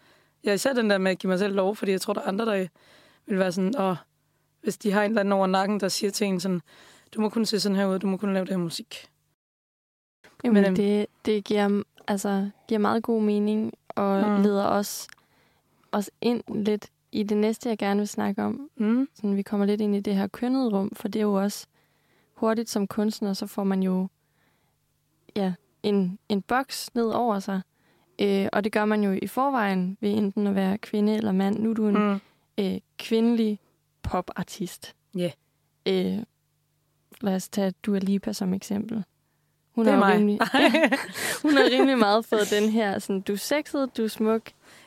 Jeg 0.43 0.49
er 0.49 0.53
især 0.53 0.73
den 0.73 0.89
der 0.89 0.97
med 0.97 1.11
at 1.11 1.19
give 1.19 1.29
mig 1.29 1.39
selv 1.39 1.55
lov, 1.55 1.75
fordi 1.75 1.91
jeg 1.91 2.01
tror, 2.01 2.13
der 2.13 2.21
er 2.21 2.27
andre, 2.27 2.45
der 2.45 2.67
vil 3.25 3.39
være 3.39 3.51
sådan, 3.51 3.79
åh, 3.79 3.95
hvis 4.61 4.77
de 4.77 4.91
har 4.91 5.03
en 5.03 5.11
eller 5.11 5.19
anden 5.19 5.31
over 5.31 5.47
nakken, 5.47 5.79
der 5.79 5.87
siger 5.87 6.11
til 6.11 6.27
en 6.27 6.39
sådan, 6.39 6.61
du 7.15 7.21
må 7.21 7.29
kun 7.29 7.45
se 7.45 7.59
sådan 7.59 7.75
her 7.75 7.85
ud, 7.85 7.99
du 7.99 8.07
må 8.07 8.17
kun 8.17 8.33
lave 8.33 8.45
det 8.45 8.53
her 8.53 8.57
musik. 8.57 9.07
Jamen, 10.43 10.53
Men, 10.53 10.65
øhm, 10.65 10.75
det, 10.75 11.05
det 11.25 11.43
giver, 11.43 11.83
altså, 12.07 12.49
giver 12.67 12.79
meget 12.79 13.03
god 13.03 13.21
mening, 13.21 13.73
og 13.89 14.29
mm. 14.29 14.43
leder 14.43 14.65
os, 14.65 15.07
os 15.91 16.11
ind 16.21 16.43
lidt 16.55 16.89
i 17.11 17.23
det 17.23 17.37
næste, 17.37 17.69
jeg 17.69 17.77
gerne 17.77 17.99
vil 17.99 18.07
snakke 18.07 18.43
om. 18.43 18.69
Mm. 18.75 19.09
Sådan, 19.15 19.35
vi 19.35 19.41
kommer 19.41 19.65
lidt 19.65 19.81
ind 19.81 19.95
i 19.95 19.99
det 19.99 20.15
her 20.15 20.27
kønnede 20.27 20.69
rum, 20.69 20.91
for 20.95 21.07
det 21.07 21.19
er 21.19 21.23
jo 21.23 21.33
også 21.33 21.67
hurtigt 22.33 22.69
som 22.69 22.87
kunstner, 22.87 23.33
så 23.33 23.47
får 23.47 23.63
man 23.63 23.83
jo 23.83 24.07
ja, 25.35 25.53
en, 25.83 26.19
en 26.29 26.41
boks 26.41 26.95
ned 26.95 27.07
over 27.09 27.39
sig. 27.39 27.61
Øh, 28.21 28.47
og 28.53 28.63
det 28.63 28.71
gør 28.71 28.85
man 28.85 29.03
jo 29.03 29.19
i 29.21 29.27
forvejen 29.27 29.97
ved 30.01 30.09
enten 30.09 30.47
at 30.47 30.55
være 30.55 30.77
kvinde 30.77 31.15
eller 31.15 31.31
mand. 31.31 31.59
Nu 31.59 31.69
er 31.69 31.73
du 31.73 31.87
en 31.87 31.97
Mm. 31.97 32.19
øh, 32.57 32.79
kvindelig 32.97 33.59
popartist. 34.03 34.95
Ja. 35.15 35.31
Øh, 35.85 36.17
lad 37.21 37.35
os 37.35 37.49
tage 37.49 37.71
Dua 37.85 37.99
Lipa 37.99 38.33
som 38.33 38.53
eksempel. 38.53 39.03
Hun 39.75 39.85
Det 39.85 39.93
er 39.93 39.97
har 39.97 40.13
rimelig, 40.13 40.39
ja, 40.53 40.89
hun 41.41 41.51
har 41.51 41.63
rimelig 41.71 41.97
meget 41.97 42.25
fået 42.25 42.49
den 42.51 42.69
her, 42.69 42.99
sådan, 42.99 43.21
du 43.21 43.33
er 43.33 43.37
sexet, 43.37 43.97
du 43.97 44.03
er 44.03 44.07
smuk. 44.07 44.41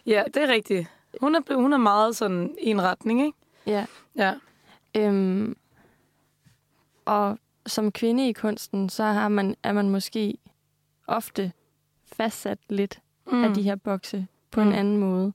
Ja, 0.06 0.22
det 0.34 0.42
er 0.42 0.48
rigtigt. 0.48 0.88
Hun 1.20 1.34
er, 1.34 1.54
hun 1.54 1.72
er 1.72 1.76
meget 1.76 2.16
sådan 2.16 2.54
i 2.62 2.70
en 2.70 2.82
retning, 2.82 3.20
ikke? 3.26 3.38
Ja. 3.66 3.86
Ja. 4.16 4.34
Øhm, 4.96 5.56
og 7.04 7.38
som 7.66 7.92
kvinde 7.92 8.28
i 8.28 8.32
kunsten, 8.32 8.88
så 8.88 9.04
har 9.04 9.28
man, 9.28 9.54
er 9.62 9.72
man 9.72 9.90
måske 9.90 10.34
ofte 11.06 11.52
fastsat 12.16 12.58
lidt 12.68 13.00
mm. 13.26 13.44
af 13.44 13.54
de 13.54 13.62
her 13.62 13.76
bokse 13.76 14.26
på 14.50 14.62
mm. 14.62 14.68
En 14.68 14.74
anden 14.74 14.96
måde, 14.96 15.32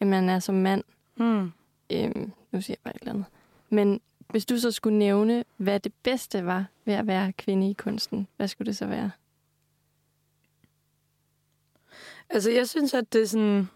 end 0.00 0.10
man 0.10 0.28
er 0.28 0.38
som 0.38 0.54
mand. 0.54 0.84
Mm. 1.16 1.52
Øhm, 1.92 2.32
nu 2.52 2.60
siger 2.60 2.76
jeg 2.76 2.82
bare 2.84 2.94
et 2.96 3.00
eller 3.00 3.12
andet. 3.12 3.26
Men 3.70 4.00
hvis 4.30 4.46
du 4.46 4.58
så 4.58 4.70
skulle 4.70 4.98
nævne, 4.98 5.44
hvad 5.56 5.80
det 5.80 5.92
bedste 6.02 6.46
var 6.46 6.66
ved 6.84 6.94
at 6.94 7.06
være 7.06 7.32
kvinde 7.32 7.70
i 7.70 7.72
kunsten, 7.72 8.28
hvad 8.36 8.48
skulle 8.48 8.66
det 8.66 8.76
så 8.76 8.86
være? 8.86 9.10
Altså, 12.30 12.50
jeg 12.50 12.68
synes, 12.68 12.94
at 12.94 13.12
det 13.12 13.22
er 13.22 13.26
sådan... 13.26 13.68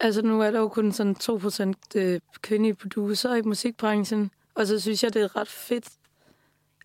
Altså, 0.00 0.22
nu 0.22 0.42
er 0.42 0.50
der 0.50 0.58
jo 0.58 0.68
kun 0.68 0.92
sådan 0.92 1.16
2% 1.22 1.74
øh, 1.94 2.20
kvindelige 2.40 2.74
producer 2.74 3.34
i 3.34 3.42
musikbranchen, 3.42 4.30
og 4.54 4.66
så 4.66 4.80
synes 4.80 5.04
jeg, 5.04 5.14
det 5.14 5.22
er 5.22 5.36
ret 5.36 5.48
fedt. 5.48 5.88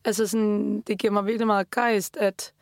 Altså, 0.06 0.28
sådan, 0.28 0.82
det 0.82 1.00
giver 1.00 1.14
mig 1.14 1.26
virkelig 1.26 1.48
meget 1.48 1.72
gejst, 1.72 2.18
at 2.18 2.54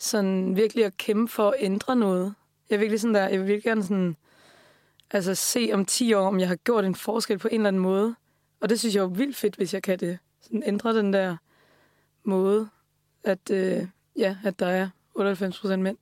sådan 0.00 0.56
virkelig 0.56 0.84
at 0.84 0.96
kæmpe 0.96 1.32
for 1.32 1.50
at 1.50 1.56
ændre 1.58 1.96
noget. 1.96 2.34
Jeg 2.70 2.76
er 2.76 2.78
virkelig 2.78 3.00
sådan 3.00 3.14
der, 3.14 3.28
jeg 3.28 3.38
vil 3.38 3.46
virkelig 3.46 3.64
gerne 3.64 3.82
sådan, 3.82 4.16
altså 5.10 5.34
se 5.34 5.70
om 5.72 5.84
10 5.84 6.12
år, 6.12 6.26
om 6.26 6.40
jeg 6.40 6.48
har 6.48 6.56
gjort 6.56 6.84
en 6.84 6.94
forskel 6.94 7.38
på 7.38 7.48
en 7.48 7.54
eller 7.54 7.68
anden 7.68 7.82
måde. 7.82 8.14
Og 8.60 8.68
det 8.68 8.78
synes 8.80 8.94
jeg 8.94 9.02
er 9.02 9.06
vildt 9.06 9.36
fedt, 9.36 9.56
hvis 9.56 9.74
jeg 9.74 9.82
kan 9.82 9.98
det. 9.98 10.18
Sådan 10.40 10.62
ændre 10.66 10.96
den 10.96 11.12
der 11.12 11.36
måde, 12.24 12.68
at, 13.24 13.50
øh, 13.50 13.86
ja, 14.16 14.36
at 14.44 14.58
der 14.58 14.66
er 14.66 14.88
98 15.14 15.60
procent 15.60 15.82
mænd 15.82 15.96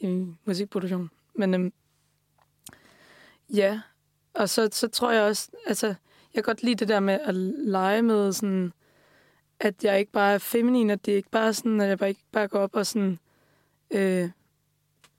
i 0.00 0.26
musikproduktion. 0.44 1.10
Men 1.34 1.54
øhm, 1.54 1.72
Ja, 3.52 3.80
og 4.34 4.48
så, 4.48 4.68
så 4.72 4.88
tror 4.88 5.12
jeg 5.12 5.22
også, 5.22 5.50
altså, 5.66 5.86
jeg 5.86 5.96
kan 6.34 6.42
godt 6.42 6.62
lide 6.62 6.74
det 6.74 6.88
der 6.88 7.00
med 7.00 7.18
at 7.22 7.34
lege 7.34 8.02
med 8.02 8.32
sådan, 8.32 8.72
at 9.62 9.84
jeg 9.84 9.98
ikke 9.98 10.12
bare 10.12 10.34
er 10.34 10.38
feminin, 10.38 10.90
at 10.90 11.06
det 11.06 11.12
ikke 11.12 11.30
bare 11.30 11.54
sådan, 11.54 11.80
at 11.80 11.88
jeg 11.88 11.98
bare 11.98 12.08
ikke 12.08 12.24
bare 12.32 12.48
går 12.48 12.58
op 12.58 12.76
og 12.76 12.86
sådan, 12.86 13.18
øh, 13.90 14.30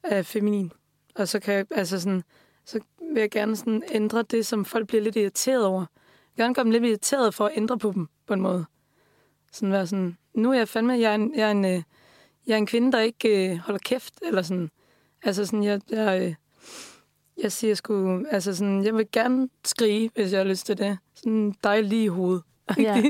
er 0.03 0.21
feminin. 0.21 0.71
Og 1.15 1.27
så 1.27 1.39
kan 1.39 1.53
jeg, 1.53 1.65
altså 1.71 1.99
sådan, 1.99 2.23
så 2.65 2.79
vil 3.13 3.19
jeg 3.19 3.31
gerne 3.31 3.55
sådan 3.55 3.83
ændre 3.91 4.23
det, 4.23 4.45
som 4.45 4.65
folk 4.65 4.87
bliver 4.87 5.03
lidt 5.03 5.15
irriteret 5.15 5.65
over. 5.65 5.79
Jeg 5.79 5.87
vil 6.35 6.43
gerne 6.43 6.55
gøre 6.55 6.63
dem 6.63 6.71
lidt 6.71 6.83
irriteret 6.83 7.33
for 7.33 7.45
at 7.45 7.51
ændre 7.55 7.77
på 7.77 7.91
dem, 7.91 8.07
på 8.27 8.33
en 8.33 8.41
måde. 8.41 8.65
Sådan 9.51 9.71
være 9.71 9.87
sådan, 9.87 10.17
nu 10.33 10.51
er 10.51 10.57
jeg 10.57 10.67
fandme, 10.67 10.93
jeg 10.93 11.11
er 11.11 11.15
en, 11.15 11.35
jeg 11.35 11.47
er 11.47 11.51
en, 11.51 11.65
øh, 11.65 11.83
jeg 12.47 12.53
er 12.53 12.57
en 12.57 12.65
kvinde, 12.65 12.91
der 12.91 12.99
ikke 12.99 13.51
øh, 13.51 13.57
holder 13.57 13.79
kæft, 13.79 14.13
eller 14.21 14.41
sådan. 14.41 14.69
Altså 15.23 15.45
sådan, 15.45 15.63
jeg, 15.63 15.81
jeg, 15.89 16.21
øh, 16.21 16.35
jeg 17.43 17.51
siger 17.51 17.75
sgu, 17.75 18.25
altså 18.29 18.55
sådan, 18.55 18.83
jeg 18.83 18.95
vil 18.95 19.07
gerne 19.11 19.49
skrige, 19.65 20.11
hvis 20.13 20.31
jeg 20.31 20.39
har 20.39 20.45
lyst 20.45 20.65
til 20.65 20.77
det. 20.77 20.97
Sådan 21.13 21.55
dig 21.63 21.83
lige 21.83 22.03
i 22.03 22.07
hovedet. 22.07 22.43
Ja. 22.77 23.03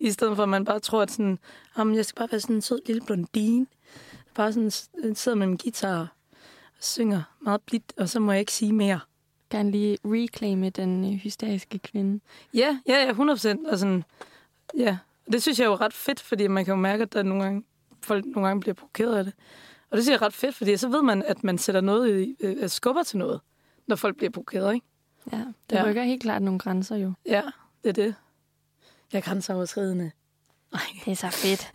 I 0.00 0.10
stedet 0.10 0.36
for, 0.36 0.42
at 0.42 0.48
man 0.48 0.64
bare 0.64 0.80
tror, 0.80 1.02
at 1.02 1.10
sådan, 1.10 1.38
jamen, 1.78 1.94
jeg 1.94 2.04
skal 2.04 2.18
bare 2.18 2.28
være 2.32 2.40
sådan 2.40 2.56
en 2.56 2.62
sød 2.62 2.80
lille 2.86 3.02
blondine. 3.02 3.66
Bare 4.34 4.52
sådan 4.52 4.70
s- 4.70 4.90
sidder 5.14 5.38
med 5.38 5.46
min 5.46 5.56
guitar 5.56 5.98
og 6.00 6.06
synger 6.80 7.22
meget 7.40 7.60
blidt, 7.62 7.92
og 7.96 8.08
så 8.08 8.20
må 8.20 8.32
jeg 8.32 8.40
ikke 8.40 8.52
sige 8.52 8.72
mere. 8.72 9.00
Gerne 9.50 9.70
lige 9.70 9.98
reclaime 10.04 10.70
den 10.70 11.04
øh, 11.04 11.10
hysteriske 11.18 11.78
kvinde. 11.78 12.20
Ja, 12.54 12.78
ja, 12.88 13.02
ja, 13.04 13.08
100 13.10 13.36
procent. 13.36 13.66
Og 13.66 13.78
sådan, 13.78 14.04
ja. 14.78 14.96
Det 15.32 15.42
synes 15.42 15.58
jeg 15.58 15.64
er 15.64 15.68
jo 15.70 15.74
ret 15.76 15.92
fedt, 15.92 16.20
fordi 16.20 16.46
man 16.46 16.64
kan 16.64 16.72
jo 16.72 16.80
mærke, 16.80 17.02
at 17.02 17.12
der 17.12 17.22
nogle 17.22 17.42
gange, 17.44 17.64
folk 18.02 18.24
nogle 18.26 18.46
gange 18.48 18.60
bliver 18.60 18.74
provokeret 18.74 19.16
af 19.16 19.24
det. 19.24 19.32
Og 19.90 19.96
det 19.96 20.04
synes 20.04 20.12
jeg 20.12 20.22
er 20.22 20.26
ret 20.26 20.34
fedt, 20.34 20.54
fordi 20.54 20.76
så 20.76 20.88
ved 20.88 21.02
man, 21.02 21.22
at 21.22 21.44
man 21.44 21.58
sætter 21.58 21.80
noget 21.80 22.20
i, 22.20 22.36
øh, 22.40 22.68
skubber 22.68 23.02
til 23.02 23.18
noget, 23.18 23.40
når 23.86 23.96
folk 23.96 24.16
bliver 24.16 24.30
provokeret, 24.30 24.74
ikke? 24.74 24.86
Ja, 25.32 25.44
det 25.70 25.76
Ja. 25.76 25.84
rykker 25.84 26.02
helt 26.02 26.22
klart 26.22 26.42
nogle 26.42 26.58
grænser 26.58 26.96
jo. 26.96 27.12
Ja, 27.26 27.42
det 27.84 27.88
er 27.88 27.92
det. 27.92 28.14
Jeg 29.12 29.18
er 29.18 29.22
grænseoverskridende. 29.22 30.10
Nej, 30.72 30.82
Det 31.04 31.10
er 31.10 31.14
så 31.14 31.30
fedt. 31.30 31.72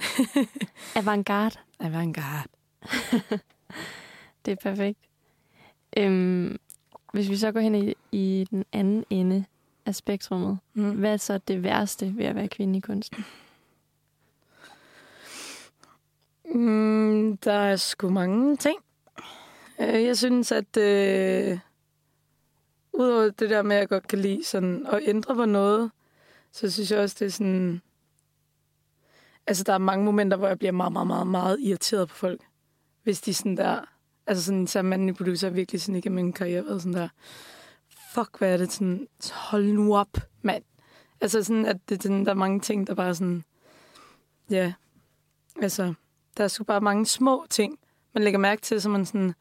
Avantgarde. 0.96 1.56
avantgarde. 1.80 2.50
Det 4.46 4.52
er 4.52 4.56
perfekt. 4.56 5.00
Øhm, 5.98 6.58
hvis 7.14 7.30
vi 7.30 7.38
så 7.38 7.52
går 7.52 7.60
hen 7.60 7.76
i, 7.76 7.94
i 8.12 8.48
den 8.52 8.66
anden 8.74 9.06
ende 9.10 9.46
af 9.86 9.96
spektrummet, 9.96 10.60
Mm. 10.74 10.92
hvad 10.92 11.14
er 11.14 11.18
så 11.18 11.38
det 11.38 11.64
værste 11.64 12.18
ved 12.18 12.26
at 12.26 12.36
være 12.36 12.48
kvinde 12.48 12.78
i 12.78 12.82
kunsten? 12.82 13.26
Mm, 16.46 17.38
der 17.38 17.54
er 17.54 17.76
sgu 17.76 18.10
mange 18.10 18.58
ting. 18.58 18.78
Øh, 19.80 20.04
Jeg 20.04 20.18
synes, 20.18 20.52
at 20.52 20.78
øh, 20.78 21.60
udover 22.94 23.30
det 23.30 23.50
der 23.50 23.62
med, 23.62 23.76
at 23.76 23.80
jeg 23.80 23.90
godt 23.90 24.08
kan 24.08 24.20
lide 24.20 24.44
sådan, 24.46 24.86
at 24.92 25.00
ændre 25.04 25.36
på 25.36 25.46
noget, 25.46 25.92
så 26.56 26.72
synes 26.72 26.92
jeg 26.92 27.00
også, 27.00 27.16
det 27.20 27.26
er 27.26 27.30
sådan... 27.30 27.82
Altså, 29.48 29.64
der 29.64 29.74
er 29.74 29.78
mange 29.78 30.06
momenter, 30.06 30.38
hvor 30.38 30.48
jeg 30.48 30.60
bliver 30.60 30.72
meget, 30.72 30.94
meget, 30.94 31.08
meget, 31.08 31.28
meget 31.28 31.60
irriteret 31.60 32.10
på 32.10 32.16
folk. 32.16 32.42
Hvis 33.04 33.22
de 33.22 33.34
sådan 33.34 33.58
der... 33.58 33.82
Altså, 34.28 34.44
sådan 34.44 34.68
så 34.68 34.82
manden 34.82 35.10
i 35.10 35.14
producer 35.14 35.50
virkelig 35.50 35.82
sådan 35.82 35.96
ikke 35.96 36.10
min 36.10 36.34
karriere 36.34 36.66
været 36.66 36.82
sådan 36.82 36.94
der... 36.94 37.10
Fuck, 38.14 38.38
hvad 38.38 38.54
er 38.54 38.58
det 38.58 38.72
sådan... 38.72 39.08
Hold 39.32 39.66
nu 39.66 39.96
op, 39.96 40.18
mand. 40.42 40.64
Altså, 41.22 41.44
sådan, 41.44 41.66
at 41.66 41.90
det, 41.90 42.04
sådan, 42.04 42.26
der 42.26 42.32
er 42.32 42.36
mange 42.36 42.60
ting, 42.60 42.88
der 42.88 42.94
bare 42.94 43.16
sådan... 43.16 43.44
Ja, 44.50 44.74
altså... 45.62 45.94
Der 46.38 46.44
er 46.44 46.48
sgu 46.48 46.64
bare 46.64 46.82
mange 46.82 47.06
små 47.06 47.46
ting, 47.50 47.80
man 48.14 48.24
lægger 48.24 48.40
mærke 48.40 48.62
til, 48.62 48.82
så 48.82 48.90
man 48.90 49.06
sådan, 49.06 49.34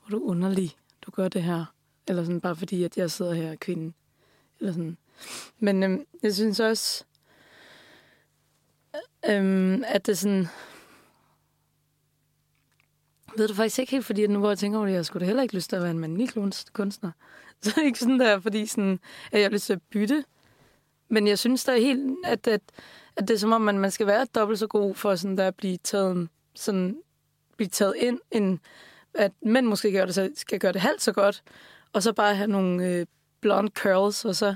hvor 0.00 0.18
du 0.18 0.24
underlig, 0.24 0.76
du 1.02 1.10
gør 1.10 1.28
det 1.28 1.42
her. 1.42 1.64
Eller 2.08 2.24
sådan, 2.24 2.40
bare 2.40 2.56
fordi, 2.56 2.84
at 2.84 2.96
jeg 2.96 3.10
sidder 3.10 3.34
her 3.34 3.50
og 3.50 3.60
kvinde. 3.60 3.92
Eller 4.60 4.72
sådan. 4.72 4.96
Men 5.58 5.82
øhm, 5.82 6.06
jeg 6.22 6.34
synes 6.34 6.60
også, 6.60 7.04
øhm, 9.30 9.84
at 9.86 10.06
det 10.06 10.12
er 10.12 10.16
sådan... 10.16 10.46
Ved 13.36 13.48
du 13.48 13.54
faktisk 13.54 13.78
ikke 13.78 13.92
helt, 13.92 14.06
fordi 14.06 14.26
nu 14.26 14.38
hvor 14.38 14.48
jeg 14.48 14.58
tænker 14.58 14.78
over 14.78 14.86
det, 14.86 14.94
jeg 14.94 15.06
skulle 15.06 15.20
da 15.20 15.26
heller 15.26 15.42
ikke 15.42 15.54
lyst 15.54 15.68
til 15.68 15.76
at 15.76 15.82
være 15.82 15.90
en 15.90 15.98
mandlig 15.98 16.28
kunstner. 16.72 17.10
Så 17.62 17.80
ikke 17.84 17.98
sådan 17.98 18.20
der, 18.20 18.40
fordi 18.40 18.66
sådan, 18.66 18.98
at 19.32 19.40
jeg 19.40 19.44
har 19.44 19.50
lyst 19.52 19.66
til 19.66 19.72
at 19.72 19.82
bytte. 19.90 20.24
Men 21.08 21.26
jeg 21.26 21.38
synes 21.38 21.64
da 21.64 21.78
helt, 21.78 22.16
at, 22.24 22.46
at 22.46 22.60
at 23.16 23.28
det 23.28 23.34
er 23.34 23.38
som 23.38 23.52
om, 23.52 23.60
man, 23.60 23.78
man 23.78 23.90
skal 23.90 24.06
være 24.06 24.26
dobbelt 24.34 24.58
så 24.58 24.66
god 24.66 24.94
for 24.94 25.14
sådan 25.14 25.38
der 25.38 25.48
at 25.48 25.54
blive 25.54 25.76
taget, 25.76 26.28
sådan, 26.54 26.96
blive 27.56 27.68
taget 27.68 27.94
ind, 27.96 28.20
end 28.30 28.58
at 29.14 29.32
mænd 29.42 29.66
måske 29.66 29.92
gør 29.92 30.04
det, 30.06 30.14
så- 30.14 30.32
skal 30.36 30.58
gøre 30.58 30.72
det 30.72 30.80
halvt 30.80 31.02
så 31.02 31.12
godt, 31.12 31.42
og 31.92 32.02
så 32.02 32.12
bare 32.12 32.34
have 32.34 32.46
nogle 32.48 32.86
øh, 32.86 33.06
blonde 33.40 33.72
curls, 33.74 34.24
og 34.24 34.34
så, 34.36 34.54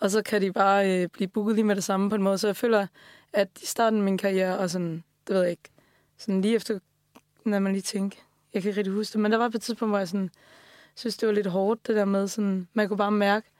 og 0.00 0.10
så 0.10 0.22
kan 0.22 0.42
de 0.42 0.52
bare 0.52 1.02
øh, 1.02 1.08
blive 1.08 1.28
booket 1.28 1.54
lige 1.54 1.64
med 1.64 1.76
det 1.76 1.84
samme 1.84 2.10
på 2.10 2.14
en 2.14 2.22
måde. 2.22 2.38
Så 2.38 2.48
jeg 2.48 2.56
føler, 2.56 2.86
at 3.32 3.48
i 3.62 3.66
starten 3.66 3.98
af 3.98 4.04
min 4.04 4.18
karriere, 4.18 4.58
og 4.58 4.70
sådan, 4.70 5.04
det 5.26 5.34
ved 5.34 5.42
jeg 5.42 5.50
ikke, 5.50 5.70
sådan 6.18 6.40
lige 6.40 6.54
efter, 6.54 6.78
når 7.44 7.58
man 7.58 7.72
lige 7.72 7.82
tænker, 7.82 8.18
jeg 8.54 8.62
kan 8.62 8.68
ikke 8.68 8.78
rigtig 8.78 8.94
huske 8.94 9.12
det, 9.12 9.20
men 9.20 9.32
der 9.32 9.38
var 9.38 9.48
på 9.48 9.56
et 9.56 9.62
tidspunkt, 9.62 9.90
hvor 9.90 9.98
jeg 9.98 10.08
sådan, 10.08 10.30
synes, 10.94 11.16
det 11.16 11.26
var 11.26 11.32
lidt 11.32 11.46
hårdt, 11.46 11.86
det 11.86 11.96
der 11.96 12.04
med 12.04 12.28
sådan, 12.28 12.68
man 12.74 12.88
kunne 12.88 12.96
bare 12.96 13.10
mærke, 13.10 13.50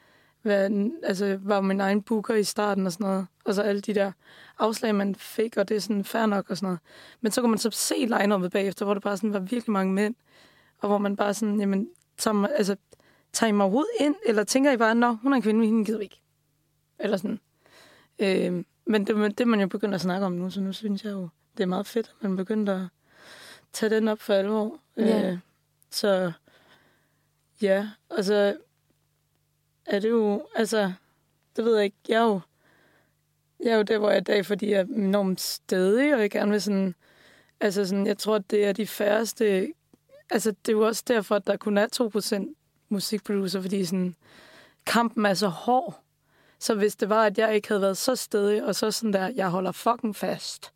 hvad, 0.43 0.91
altså, 1.03 1.39
var 1.43 1.61
min 1.61 1.81
egen 1.81 2.03
booker 2.03 2.35
i 2.35 2.45
starten 2.45 2.87
og 2.87 2.93
sådan 2.93 3.07
noget. 3.07 3.27
Og 3.45 3.55
så 3.55 3.63
alle 3.63 3.81
de 3.81 3.95
der 3.95 4.13
afslag, 4.59 4.95
man 4.95 5.15
fik, 5.15 5.57
og 5.57 5.69
det 5.69 5.77
er 5.77 5.81
sådan 5.81 6.05
fair 6.05 6.27
nok 6.27 6.51
og 6.51 6.57
sådan 6.57 6.67
noget. 6.67 6.81
Men 7.21 7.33
så 7.33 7.41
kunne 7.41 7.51
man 7.51 7.59
så 7.59 7.71
se 7.71 7.95
line 7.95 8.51
bagefter, 8.51 8.85
hvor 8.85 8.95
det 8.95 9.03
bare 9.03 9.17
sådan 9.17 9.33
var 9.33 9.39
virkelig 9.39 9.71
mange 9.71 9.93
mænd. 9.93 10.15
Og 10.79 10.89
hvor 10.89 10.99
man 10.99 11.17
bare 11.17 11.35
sådan, 11.35 11.61
jamen, 11.61 11.89
tager, 12.19 12.47
altså, 12.47 12.77
tager 13.33 13.49
I 13.49 13.53
mig 13.53 13.65
overhovedet 13.65 13.91
ind? 14.01 14.15
Eller 14.27 14.45
tænker 14.45 14.73
I 14.73 14.77
bare, 14.77 14.95
nå, 14.95 15.13
hun 15.13 15.33
er 15.33 15.37
en 15.37 15.43
kvinde, 15.43 15.61
men 15.61 15.69
hende 15.69 15.85
gider 15.85 15.99
vi 15.99 16.05
ikke. 16.05 16.21
Eller 17.01 17.17
sådan. 17.17 17.41
Øh, 18.19 18.65
men 18.85 19.07
det, 19.07 19.39
det 19.39 19.49
man 19.49 19.61
jo 19.61 19.67
begyndt 19.67 19.95
at 19.95 20.01
snakke 20.01 20.27
om 20.27 20.33
nu, 20.33 20.51
så 20.51 20.61
nu 20.61 20.73
synes 20.73 21.05
jeg 21.05 21.13
jo, 21.13 21.29
det 21.57 21.63
er 21.63 21.67
meget 21.67 21.87
fedt, 21.87 22.15
at 22.21 22.29
man 22.29 22.37
begynder 22.37 22.83
at 22.83 22.89
tage 23.73 23.91
den 23.91 24.09
op 24.09 24.21
for 24.21 24.35
alvor. 24.35 24.79
Ja. 24.97 25.31
Øh, 25.31 25.39
så 25.91 26.33
ja, 27.63 27.89
altså 28.11 28.57
er 29.87 29.99
det 29.99 30.11
jo, 30.11 30.47
altså, 30.55 30.93
det 31.57 31.65
ved 31.65 31.75
jeg 31.75 31.85
ikke, 31.85 31.97
jeg 32.09 32.17
er 32.17 32.25
jo, 32.25 32.41
jeg 33.61 33.73
er 33.73 33.77
jo 33.77 33.83
der, 33.83 33.99
hvor 33.99 34.09
jeg 34.09 34.17
er 34.17 34.21
i 34.21 34.25
dag, 34.25 34.47
fordi 34.47 34.71
jeg 34.71 34.81
er 34.81 34.85
enormt 34.85 35.41
stedig, 35.41 36.15
og 36.15 36.21
jeg 36.21 36.31
gerne 36.31 36.51
vil 36.51 36.63
sådan, 36.63 36.95
altså 37.61 37.87
sådan, 37.87 38.07
jeg 38.07 38.19
tror, 38.19 38.39
det 38.39 38.65
er 38.65 38.73
de 38.73 38.87
færreste, 38.87 39.73
altså 40.31 40.51
det 40.51 40.73
er 40.73 40.77
jo 40.77 40.87
også 40.87 41.05
derfor, 41.09 41.35
at 41.35 41.47
der 41.47 41.57
kun 41.57 41.79
er 41.79 41.87
2% 42.47 42.55
musikproducer, 42.89 43.61
fordi 43.61 43.85
sådan, 43.85 44.17
kampen 44.87 45.27
er 45.27 45.35
så 45.35 45.49
hård. 45.49 46.03
Så 46.61 46.75
hvis 46.75 46.97
det 46.97 47.09
var, 47.09 47.25
at 47.25 47.39
jeg 47.39 47.55
ikke 47.55 47.69
havde 47.69 47.81
været 47.81 47.97
så 47.97 48.17
stedig, 48.17 48.65
og 48.65 48.75
så 48.75 48.91
sådan 48.91 49.13
der, 49.13 49.29
jeg 49.29 49.49
holder 49.49 49.73
fucking 49.73 50.17
fast, 50.17 50.73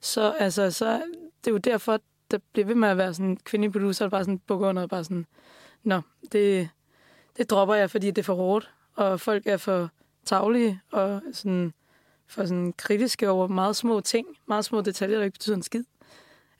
så 0.00 0.30
altså, 0.38 0.70
så 0.70 1.02
det 1.44 1.46
er 1.46 1.50
jo 1.50 1.58
derfor, 1.58 2.00
der 2.30 2.38
bliver 2.52 2.66
ved 2.66 2.74
med 2.74 2.88
at 2.88 2.96
være 2.96 3.14
sådan 3.14 3.30
en 3.30 3.36
kvindelig 3.36 3.72
producer, 3.72 4.04
der 4.04 4.10
bare 4.10 4.24
sådan 4.24 4.38
bukker 4.38 4.68
under 4.68 4.82
og 4.82 4.88
bare 4.88 5.04
sådan, 5.04 5.26
nå, 5.82 6.00
det, 6.32 6.68
det 7.36 7.50
dropper 7.50 7.74
jeg, 7.74 7.90
fordi 7.90 8.06
det 8.06 8.18
er 8.18 8.22
for 8.22 8.34
hårdt, 8.34 8.70
og 8.94 9.20
folk 9.20 9.46
er 9.46 9.56
for 9.56 9.90
taglige 10.24 10.80
og 10.92 11.22
sådan, 11.32 11.72
for 12.26 12.44
sådan 12.44 12.72
kritiske 12.72 13.30
over 13.30 13.46
meget 13.46 13.76
små 13.76 14.00
ting, 14.00 14.26
meget 14.48 14.64
små 14.64 14.80
detaljer, 14.80 15.18
der 15.18 15.24
ikke 15.24 15.34
betyder 15.34 15.56
en 15.56 15.62
skid. 15.62 15.84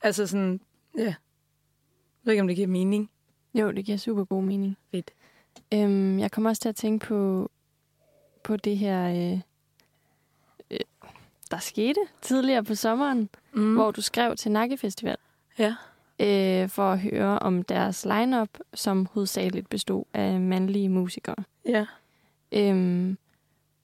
Altså 0.02 0.26
sådan, 0.26 0.61
ja, 0.97 1.02
jeg 1.02 1.14
ved 2.25 2.33
ikke, 2.33 2.40
om 2.40 2.49
det 2.49 2.57
giver 2.57 2.69
mening. 2.69 3.11
Jo, 3.55 3.71
det 3.71 3.85
giver 3.85 3.99
super 3.99 4.25
god 4.25 4.43
mening. 4.43 4.76
Fedt. 4.90 5.11
Øhm, 5.75 6.19
jeg 6.19 6.31
kommer 6.31 6.50
også 6.50 6.62
til 6.62 6.69
at 6.69 6.76
tænke 6.76 7.07
på, 7.07 7.50
på 8.43 8.57
det 8.57 8.79
her, 8.79 9.09
øh, 9.33 9.41
øh, 10.71 10.79
der 11.51 11.59
skete 11.59 12.01
tidligere 12.23 12.65
på 12.65 12.75
sommeren, 12.75 13.29
Mm. 13.53 13.75
hvor 13.75 13.91
du 13.91 14.01
skrev 14.03 14.37
til 14.37 14.51
Nakke 14.53 14.77
Festival 14.79 15.17
Ja. 15.59 15.75
øh, 16.21 16.69
for 16.69 16.93
at 16.93 17.01
høre 17.01 17.39
om 17.39 17.63
deres 17.63 18.05
lineup, 18.05 18.49
som 18.75 19.07
hovedsageligt 19.13 19.69
bestod 19.69 20.05
af 20.15 20.41
mandlige 20.41 20.89
musikere. 20.89 21.37
Ja. 21.67 21.87
Øhm, 22.53 23.17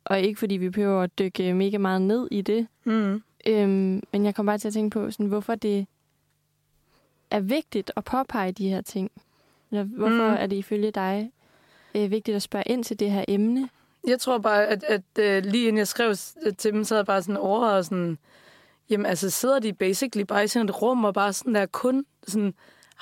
og 0.05 0.21
ikke 0.21 0.39
fordi 0.39 0.57
vi 0.57 0.71
behøver 0.71 1.03
at 1.03 1.19
dykke 1.19 1.55
mega 1.55 1.79
meget 1.79 2.03
ned 2.03 2.29
i 2.31 2.41
det, 2.43 2.67
Mm. 2.85 3.23
øhm, 3.47 4.03
men 4.13 4.25
jeg 4.25 4.35
kom 4.35 4.47
bare 4.47 4.59
til 4.59 4.69
at 4.69 4.75
tænke 4.75 4.95
på, 4.95 5.11
sådan, 5.11 5.27
hvorfor 5.27 5.55
det 5.55 5.87
er 7.31 7.41
vigtigt 7.41 7.93
at 7.97 8.05
påpege 8.05 8.53
de 8.53 8.69
her 8.69 8.81
ting. 8.81 9.11
Eller 9.71 9.85
hvorfor 9.85 10.29
mm. 10.29 10.35
er 10.39 10.47
det 10.47 10.57
ifølge 10.57 10.91
dig 10.91 11.31
øh, 11.95 12.11
vigtigt 12.11 12.35
at 12.35 12.43
spørge 12.43 12.65
ind 12.67 12.85
til 12.85 12.99
det 13.01 13.11
her 13.11 13.25
emne? 13.29 13.69
Jeg 14.07 14.21
tror 14.21 14.39
bare, 14.39 14.67
at, 14.67 14.85
at 14.85 15.03
uh, 15.19 15.51
lige 15.51 15.69
inden 15.69 15.79
jeg 15.79 15.89
skrev 15.89 16.11
øh, 16.47 16.57
til 16.59 16.73
dem, 16.73 16.85
så 16.85 16.95
havde 16.95 17.01
jeg 17.01 17.07
bare 17.07 17.23
sådan 17.23 17.37
overvejet 17.37 17.87
sådan, 17.87 18.19
jamen 18.91 19.07
altså 19.07 19.31
sidder 19.31 19.59
de 19.59 19.73
basically 19.73 20.25
bare 20.25 20.45
i 20.45 20.49
sådan 20.49 20.69
et 20.69 20.83
rum 20.83 21.05
og 21.05 21.15
bare 21.15 21.33
sådan 21.33 21.55
der 21.55 21.67
kun 21.67 22.05
sådan 22.27 22.55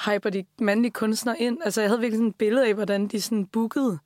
hyper 0.07 0.31
de 0.31 0.45
mandlige 0.59 0.93
kunstnere 0.93 1.41
ind. 1.41 1.59
Altså 1.65 1.81
jeg 1.81 1.91
havde 1.91 2.01
virkelig 2.01 2.19
sådan 2.19 2.29
et 2.29 2.37
billede 2.37 2.67
af, 2.67 2.75
hvordan 2.75 3.07
de 3.07 3.21
sådan 3.21 3.47
bookede. 3.47 3.99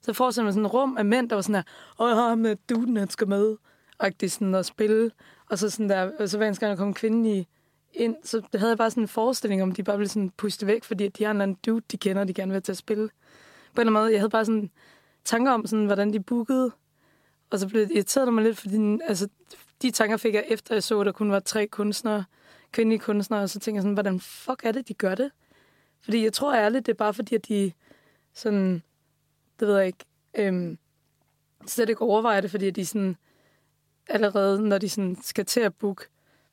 Så 0.00 0.12
får 0.12 0.12
forestiller 0.12 0.50
sådan 0.50 0.66
et 0.66 0.74
rum 0.74 0.96
af 0.96 1.04
mænd, 1.04 1.28
der 1.28 1.34
var 1.36 1.42
sådan 1.42 1.54
der, 1.54 1.62
åh, 2.04 2.08
jeg 2.08 2.16
har 2.16 2.34
med 2.34 2.50
øh, 2.50 2.56
duden, 2.68 2.96
han 2.96 3.10
skal 3.10 3.28
med. 3.28 3.56
Og 3.98 4.20
det 4.20 4.32
sådan 4.32 4.54
at 4.54 4.66
spille. 4.66 5.10
Og 5.50 5.58
så 5.58 5.70
sådan 5.70 5.88
der, 5.88 6.10
og 6.18 6.28
så 6.28 6.36
hver 6.36 6.46
gang 6.46 6.60
der 6.60 6.76
kom 6.76 6.94
kvinden 6.94 7.26
i, 7.26 7.46
ind, 7.92 8.16
så 8.24 8.42
havde 8.54 8.70
jeg 8.70 8.78
bare 8.78 8.90
sådan 8.90 9.02
en 9.02 9.08
forestilling 9.08 9.62
om, 9.62 9.72
de 9.72 9.82
bare 9.82 9.98
ville 9.98 10.08
sådan 10.08 10.30
puste 10.30 10.66
væk, 10.66 10.84
fordi 10.84 11.08
de 11.08 11.24
har 11.24 11.30
en 11.30 11.36
eller 11.36 11.42
anden 11.42 11.58
dude, 11.66 11.84
de 11.92 11.96
kender, 11.96 12.24
de 12.24 12.34
gerne 12.34 12.52
vil 12.52 12.62
til 12.62 12.72
at 12.72 12.78
spille 12.78 13.08
på 13.74 13.80
en 13.80 13.86
eller 13.86 13.90
anden 13.90 14.02
måde. 14.02 14.12
Jeg 14.12 14.20
havde 14.20 14.30
bare 14.30 14.44
sådan 14.44 14.70
tanker 15.26 15.52
om, 15.52 15.66
sådan, 15.66 15.86
hvordan 15.86 16.12
de 16.12 16.20
bookede. 16.20 16.72
Og 17.50 17.58
så 17.58 17.68
blev 17.68 17.82
det 17.82 17.94
irriteret 17.94 18.34
mig 18.34 18.44
lidt, 18.44 18.58
fordi 18.58 18.98
altså, 19.04 19.28
de 19.82 19.90
tanker 19.90 20.16
fik 20.16 20.34
jeg 20.34 20.44
efter, 20.48 20.74
jeg 20.74 20.82
så, 20.82 21.00
at 21.00 21.06
der 21.06 21.12
kun 21.12 21.30
var 21.30 21.40
tre 21.40 21.66
kunstnere, 21.66 22.24
kvindelige 22.72 22.98
kunstnere, 22.98 23.42
og 23.42 23.50
så 23.50 23.58
tænkte 23.60 23.76
jeg 23.76 23.82
sådan, 23.82 23.94
hvordan 23.94 24.20
fuck 24.20 24.64
er 24.64 24.72
det, 24.72 24.88
de 24.88 24.94
gør 24.94 25.14
det? 25.14 25.30
Fordi 26.00 26.24
jeg 26.24 26.32
tror 26.32 26.54
ærligt, 26.54 26.86
det 26.86 26.92
er 26.92 26.96
bare 26.96 27.14
fordi, 27.14 27.34
at 27.34 27.48
de 27.48 27.72
sådan, 28.34 28.82
det 29.60 29.68
ved 29.68 29.76
jeg 29.76 29.86
ikke, 29.86 30.04
øhm, 30.34 30.78
slet 31.66 31.88
ikke 31.88 32.02
overvejer 32.02 32.40
det, 32.40 32.50
fordi 32.50 32.66
at 32.66 32.76
de 32.76 32.86
sådan, 32.86 33.16
allerede, 34.08 34.68
når 34.68 34.78
de 34.78 34.88
sådan 34.88 35.16
skal 35.22 35.46
til 35.46 35.60
at 35.60 35.74
book, 35.74 36.06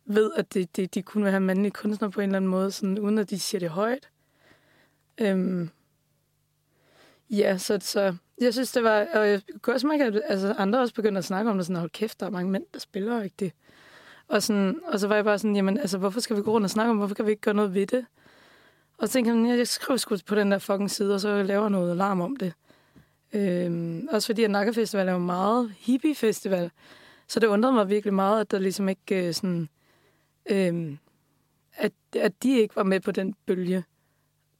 ved, 0.05 0.31
at 0.35 0.53
de, 0.53 0.65
de, 0.65 0.87
de 0.87 1.01
kunne 1.01 1.29
have 1.29 1.39
mandlige 1.39 1.71
kunstnere 1.71 2.11
på 2.11 2.21
en 2.21 2.29
eller 2.29 2.37
anden 2.37 2.51
måde, 2.51 2.71
sådan, 2.71 2.99
uden 2.99 3.17
at 3.17 3.29
de 3.29 3.39
siger 3.39 3.59
det 3.59 3.69
højt. 3.69 4.09
Øhm, 5.17 5.69
ja, 7.29 7.57
så, 7.57 7.79
så 7.81 8.15
jeg 8.41 8.53
synes, 8.53 8.71
det 8.71 8.83
var... 8.83 9.07
Og 9.13 9.29
jeg 9.29 9.41
kunne 9.61 9.75
også 9.75 9.87
mærke, 9.87 10.03
at 10.03 10.21
altså, 10.25 10.55
andre 10.57 10.79
også 10.79 10.93
begyndte 10.93 11.19
at 11.19 11.25
snakke 11.25 11.51
om 11.51 11.57
det, 11.57 11.65
sådan, 11.65 11.79
hold 11.79 11.89
kæft, 11.89 12.19
der 12.19 12.25
er 12.25 12.29
mange 12.29 12.51
mænd, 12.51 12.63
der 12.73 12.79
spiller 12.79 13.23
ikke 13.23 13.35
det. 13.39 13.51
Og, 14.27 14.43
sådan, 14.43 14.79
og 14.83 14.99
så 14.99 15.07
var 15.07 15.15
jeg 15.15 15.23
bare 15.23 15.39
sådan, 15.39 15.55
jamen, 15.55 15.77
altså, 15.77 15.97
hvorfor 15.97 16.19
skal 16.19 16.35
vi 16.35 16.41
gå 16.41 16.51
rundt 16.51 16.65
og 16.65 16.69
snakke 16.69 16.89
om, 16.89 16.97
hvorfor 16.97 17.15
kan 17.15 17.25
vi 17.25 17.31
ikke 17.31 17.41
gøre 17.41 17.53
noget 17.53 17.73
ved 17.73 17.87
det? 17.87 18.05
Og 18.97 19.07
så 19.07 19.13
tænkte 19.13 19.49
jeg, 19.49 19.57
jeg 19.57 19.67
skriver 19.67 19.97
sgu 19.97 20.17
på 20.25 20.35
den 20.35 20.51
der 20.51 20.57
fucking 20.57 20.91
side, 20.91 21.13
og 21.13 21.19
så 21.19 21.43
laver 21.43 21.69
noget 21.69 21.91
alarm 21.91 22.21
om 22.21 22.35
det. 22.35 22.53
Øhm, 23.33 24.07
også 24.11 24.25
fordi, 24.25 24.43
at 24.43 24.51
Nakke 24.51 24.73
Festival 24.73 25.07
er 25.07 25.11
jo 25.11 25.17
meget 25.17 25.73
hippie 25.77 26.15
festival. 26.15 26.71
Så 27.27 27.39
det 27.39 27.47
undrede 27.47 27.73
mig 27.73 27.89
virkelig 27.89 28.13
meget, 28.13 28.41
at 28.41 28.51
der 28.51 28.59
ligesom 28.59 28.89
ikke 28.89 29.27
øh, 29.27 29.33
sådan... 29.33 29.69
Øhm, 30.45 30.97
at, 31.75 31.91
at 32.15 32.43
de 32.43 32.59
ikke 32.59 32.75
var 32.75 32.83
med 32.83 32.99
på 32.99 33.11
den 33.11 33.35
bølge, 33.45 33.83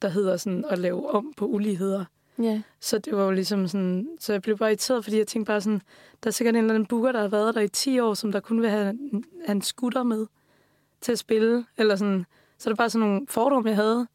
der 0.02 0.08
hedder 0.08 0.38
sådan 0.38 0.66
at 0.70 0.80
lave 0.80 1.10
om 1.10 1.34
på 1.38 1.46
uligheder. 1.46 2.06
Ja. 2.40 2.62
Så 2.80 2.98
det 2.98 3.18
var 3.18 3.24
jo 3.24 3.32
ligesom 3.32 3.68
sådan... 3.68 4.10
Så 4.20 4.32
jeg 4.34 4.42
blev 4.42 4.58
bare 4.58 4.70
irriteret, 4.70 5.04
fordi 5.04 5.18
jeg 5.18 5.28
tænkte 5.28 5.50
bare 5.50 5.62
sådan... 5.62 5.82
Der 6.24 6.28
er 6.28 6.32
sikkert 6.32 6.56
en 6.56 6.62
eller 6.64 6.74
anden 6.74 6.88
booker, 6.88 7.12
der 7.12 7.22
har 7.22 7.28
været 7.28 7.56
der 7.56 7.62
i 7.62 7.68
10 7.68 8.00
år, 8.00 8.14
som 8.14 8.32
der 8.32 8.40
kun 8.40 8.62
vil 8.62 8.70
have, 8.70 8.86
have 9.46 9.56
en 9.56 9.62
skutter 9.62 10.04
med 10.04 10.26
til 11.02 11.12
at 11.12 11.20
spille. 11.20 11.66
Eller 11.78 11.96
sådan... 11.96 12.26
Så 12.58 12.70
det 12.70 12.74
er 12.74 12.78
bare 12.78 12.90
sådan 12.90 13.08
nogle 13.08 13.28
fordomme, 13.30 13.70
jeg 13.70 13.76
havde. 13.76 14.08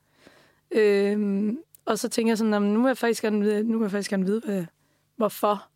Øhm, 0.70 1.58
og 1.84 1.98
så 1.98 2.08
tænker 2.08 2.30
jeg 2.30 2.38
sådan, 2.38 2.50
"Nå, 2.50 2.58
men 2.58 2.72
nu 2.72 2.80
vil 2.82 2.88
jeg 2.88 2.98
faktisk 2.98 3.22
gerne 3.22 3.40
vide, 3.40 3.64
nu 3.64 3.78
vil 3.78 3.84
jeg 3.84 3.90
faktisk 3.90 4.10
gerne 4.10 4.26
vide 4.26 4.40
hvad, 4.44 4.64
hvorfor. 5.16 5.68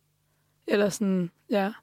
Eller 0.67 0.89
sådan, 0.89 1.31
ja. 1.49 1.73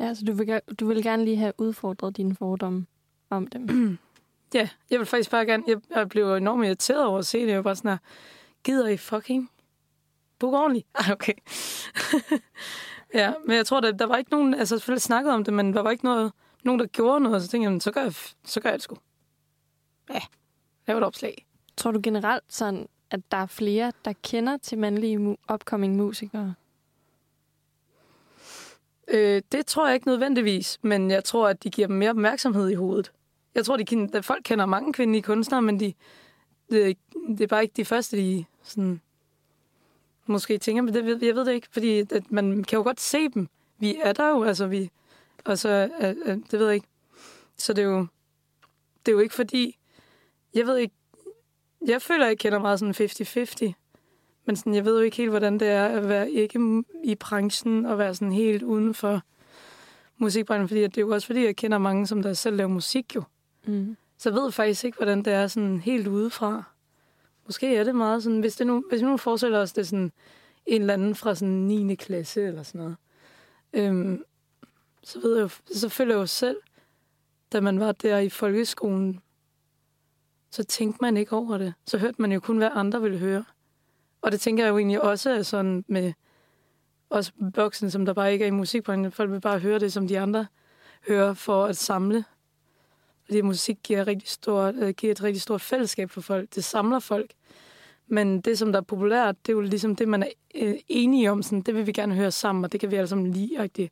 Ja, 0.00 0.14
så 0.14 0.24
du 0.24 0.32
vil, 0.32 0.60
du 0.80 0.86
vil 0.86 1.02
gerne 1.02 1.24
lige 1.24 1.36
have 1.36 1.52
udfordret 1.58 2.16
dine 2.16 2.34
fordomme 2.36 2.86
om 3.30 3.46
dem. 3.46 3.68
Ja, 4.54 4.68
jeg 4.90 4.98
vil 4.98 5.06
faktisk 5.06 5.30
bare 5.30 5.46
gerne... 5.46 5.64
Jeg, 5.66 5.76
jeg 5.90 6.08
blev 6.08 6.34
enormt 6.34 6.64
irriteret 6.64 7.04
over 7.04 7.18
at 7.18 7.26
se 7.26 7.40
det. 7.40 7.48
Jeg 7.48 7.56
var 7.56 7.62
bare 7.62 7.76
sådan 7.76 7.90
her, 7.90 7.98
gider 8.64 8.88
I 8.88 8.96
fucking 8.96 9.50
book 10.38 10.54
ordentligt? 10.54 10.86
Ej, 10.94 11.12
okay. 11.16 11.32
ja, 13.14 13.32
men 13.46 13.56
jeg 13.56 13.66
tror, 13.66 13.80
der, 13.80 13.92
der 13.92 14.06
var 14.06 14.16
ikke 14.16 14.30
nogen... 14.30 14.54
Altså, 14.54 14.78
selvfølgelig 14.78 15.02
snakket 15.02 15.32
om 15.32 15.44
det, 15.44 15.54
men 15.54 15.74
der 15.74 15.80
var 15.80 15.90
ikke 15.90 16.04
noget, 16.04 16.32
nogen, 16.64 16.80
der 16.80 16.86
gjorde 16.86 17.20
noget. 17.20 17.42
Så 17.42 17.48
tænkte 17.48 17.62
jeg, 17.64 17.68
"Jamen, 17.68 17.80
så 17.80 17.90
gør 17.90 18.02
jeg, 18.02 18.14
så 18.44 18.60
gør 18.60 18.68
jeg 18.70 18.78
det 18.78 18.82
sgu. 18.82 18.96
Ja, 20.10 20.20
lav 20.86 20.96
et 20.98 21.04
opslag. 21.04 21.46
Tror 21.76 21.90
du 21.90 22.00
generelt 22.02 22.44
sådan, 22.48 22.88
at 23.10 23.20
der 23.30 23.36
er 23.36 23.46
flere, 23.46 23.92
der 24.04 24.12
kender 24.22 24.56
til 24.56 24.78
mandlige 24.78 25.16
mu- 25.18 25.54
upcoming 25.54 25.96
musikere? 25.96 26.54
Øh, 29.08 29.42
det 29.52 29.66
tror 29.66 29.86
jeg 29.86 29.94
ikke 29.94 30.06
nødvendigvis, 30.06 30.78
men 30.82 31.10
jeg 31.10 31.24
tror, 31.24 31.48
at 31.48 31.62
de 31.64 31.70
giver 31.70 31.86
dem 31.86 31.96
mere 31.96 32.10
opmærksomhed 32.10 32.68
i 32.68 32.74
hovedet. 32.74 33.12
Jeg 33.54 33.64
tror, 33.64 33.76
de 33.76 34.08
at 34.14 34.24
folk 34.24 34.40
kender 34.44 34.66
mange 34.66 34.92
kvindelige 34.92 35.22
kunstnere, 35.22 35.62
men 35.62 35.80
de, 35.80 35.94
det, 36.70 36.96
det 37.28 37.40
er 37.40 37.46
bare 37.46 37.62
ikke 37.62 37.74
de 37.76 37.84
første, 37.84 38.16
de 38.16 38.44
sådan, 38.62 39.00
måske 40.26 40.58
tænker, 40.58 40.82
men 40.82 40.94
det, 40.94 41.04
ved- 41.04 41.22
jeg 41.22 41.34
ved 41.34 41.44
det 41.44 41.52
ikke, 41.52 41.68
fordi 41.70 41.98
at 41.98 42.30
man 42.32 42.64
kan 42.64 42.76
jo 42.76 42.82
godt 42.82 43.00
se 43.00 43.28
dem. 43.28 43.48
Vi 43.78 43.96
er 44.02 44.12
der 44.12 44.28
jo, 44.28 44.42
altså 44.44 44.66
vi, 44.66 44.90
og 45.44 45.58
så, 45.58 45.88
øh, 46.00 46.08
øh, 46.24 46.38
det 46.50 46.58
ved 46.58 46.66
jeg 46.66 46.74
ikke. 46.74 46.86
Så 47.56 47.72
det 47.72 47.82
er 47.84 47.88
jo, 47.88 48.06
det 49.06 49.12
er 49.12 49.16
jo 49.16 49.18
ikke 49.18 49.34
fordi, 49.34 49.78
jeg 50.54 50.66
ved 50.66 50.76
ikke, 50.76 50.94
jeg 51.86 52.02
føler, 52.02 52.26
jeg 52.26 52.38
kender 52.38 52.58
meget 52.58 52.78
sådan 52.78 52.94
50-50. 53.70 53.72
Men 54.44 54.56
sådan, 54.56 54.74
jeg 54.74 54.84
ved 54.84 54.96
jo 54.98 55.00
ikke 55.04 55.16
helt, 55.16 55.30
hvordan 55.30 55.60
det 55.60 55.68
er 55.68 55.84
at 55.86 56.08
være 56.08 56.30
ikke 56.30 56.84
i 57.04 57.14
branchen 57.14 57.86
og 57.86 57.98
være 57.98 58.14
sådan 58.14 58.32
helt 58.32 58.62
uden 58.62 58.94
for 58.94 59.20
musikbranchen. 60.18 60.68
Fordi 60.68 60.82
at 60.82 60.94
det 60.94 61.00
er 61.00 61.06
jo 61.06 61.14
også 61.14 61.26
fordi, 61.26 61.44
jeg 61.44 61.56
kender 61.56 61.78
mange, 61.78 62.06
som 62.06 62.22
der 62.22 62.32
selv 62.32 62.56
laver 62.56 62.68
musik 62.70 63.14
jo. 63.14 63.22
Mm. 63.66 63.96
Så 64.20 64.44
jeg 64.44 64.54
faktisk 64.54 64.84
ikke, 64.84 64.96
hvordan 64.96 65.22
det 65.24 65.32
er 65.32 65.46
sådan 65.46 65.80
helt 65.80 66.06
udefra. 66.06 66.62
Måske 67.46 67.76
er 67.76 67.84
det 67.84 67.94
meget 67.94 68.22
sådan, 68.22 68.40
hvis, 68.40 68.56
det 68.56 68.66
nu, 68.66 68.84
hvis 68.88 69.00
vi 69.00 69.06
nu 69.06 69.16
forestiller 69.16 69.58
os, 69.58 69.72
det 69.72 69.80
er 69.80 69.86
sådan 69.86 70.12
en 70.66 70.80
eller 70.80 70.94
anden 70.94 71.14
fra 71.14 71.34
sådan 71.34 71.54
9. 71.54 71.94
klasse 71.94 72.42
eller 72.42 72.62
sådan 72.62 72.78
noget. 72.78 72.96
Øhm, 73.72 74.24
så 75.02 75.20
ved 75.20 75.36
jeg 75.36 75.42
jo, 75.42 75.48
så 75.74 75.88
føler 75.88 76.14
jeg 76.14 76.20
jo 76.20 76.26
selv, 76.26 76.56
da 77.52 77.60
man 77.60 77.80
var 77.80 77.92
der 77.92 78.18
i 78.18 78.28
folkeskolen, 78.28 79.20
så 80.50 80.64
tænkte 80.64 80.98
man 81.00 81.16
ikke 81.16 81.36
over 81.36 81.58
det. 81.58 81.74
Så 81.86 81.98
hørte 81.98 82.22
man 82.22 82.32
jo 82.32 82.40
kun, 82.40 82.58
hvad 82.58 82.70
andre 82.72 83.02
ville 83.02 83.18
høre. 83.18 83.44
Og 84.22 84.32
det 84.32 84.40
tænker 84.40 84.64
jeg 84.64 84.70
jo 84.70 84.78
egentlig 84.78 85.02
også 85.02 85.30
er 85.30 85.42
sådan 85.42 85.84
med 85.88 86.12
os 87.10 87.32
voksne, 87.38 87.90
som 87.90 88.06
der 88.06 88.12
bare 88.12 88.32
ikke 88.32 88.42
er 88.42 88.48
i 88.48 88.50
musikbranchen. 88.50 89.12
Folk 89.12 89.30
vil 89.30 89.40
bare 89.40 89.58
høre 89.58 89.78
det, 89.78 89.92
som 89.92 90.08
de 90.08 90.20
andre 90.20 90.46
hører 91.08 91.34
for 91.34 91.64
at 91.64 91.76
samle. 91.76 92.24
Fordi 93.30 93.40
musik 93.40 93.78
giver, 93.82 94.06
rigtig 94.06 94.28
stort, 94.28 94.74
øh, 94.74 94.94
giver 94.94 95.12
et 95.12 95.22
rigtig 95.22 95.42
stort 95.42 95.60
fællesskab 95.60 96.10
for 96.10 96.20
folk. 96.20 96.54
Det 96.54 96.64
samler 96.64 96.98
folk. 96.98 97.30
Men 98.06 98.40
det, 98.40 98.58
som 98.58 98.72
der 98.72 98.80
er 98.80 98.84
populært, 98.84 99.46
det 99.46 99.52
er 99.52 99.56
jo 99.56 99.60
ligesom 99.60 99.96
det, 99.96 100.08
man 100.08 100.22
er 100.22 100.28
øh, 100.54 100.74
enige 100.88 101.30
om. 101.30 101.42
Sådan, 101.42 101.60
det 101.60 101.74
vil 101.74 101.86
vi 101.86 101.92
gerne 101.92 102.14
høre 102.14 102.30
sammen, 102.30 102.64
og 102.64 102.72
det 102.72 102.80
kan 102.80 102.90
vi 102.90 102.96
alle 102.96 103.08
sammen 103.08 103.32
lide. 103.32 103.56
Og 103.58 103.76
det 103.76 103.90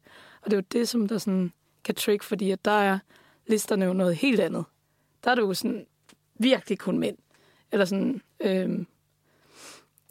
er 0.52 0.56
jo 0.56 0.62
det, 0.72 0.88
som 0.88 1.08
der 1.08 1.18
sådan 1.18 1.52
kan 1.84 1.94
trick, 1.94 2.22
fordi 2.22 2.50
at 2.50 2.64
der 2.64 2.70
er 2.70 2.98
listerne 3.46 3.84
jo 3.84 3.92
noget 3.92 4.16
helt 4.16 4.40
andet. 4.40 4.64
Der 5.24 5.30
er 5.30 5.34
det 5.34 5.42
jo 5.42 5.54
sådan 5.54 5.86
virkelig 6.38 6.78
kun 6.78 6.98
mænd. 6.98 7.16
Eller 7.72 7.84
sådan, 7.84 8.22
øh, 8.40 8.84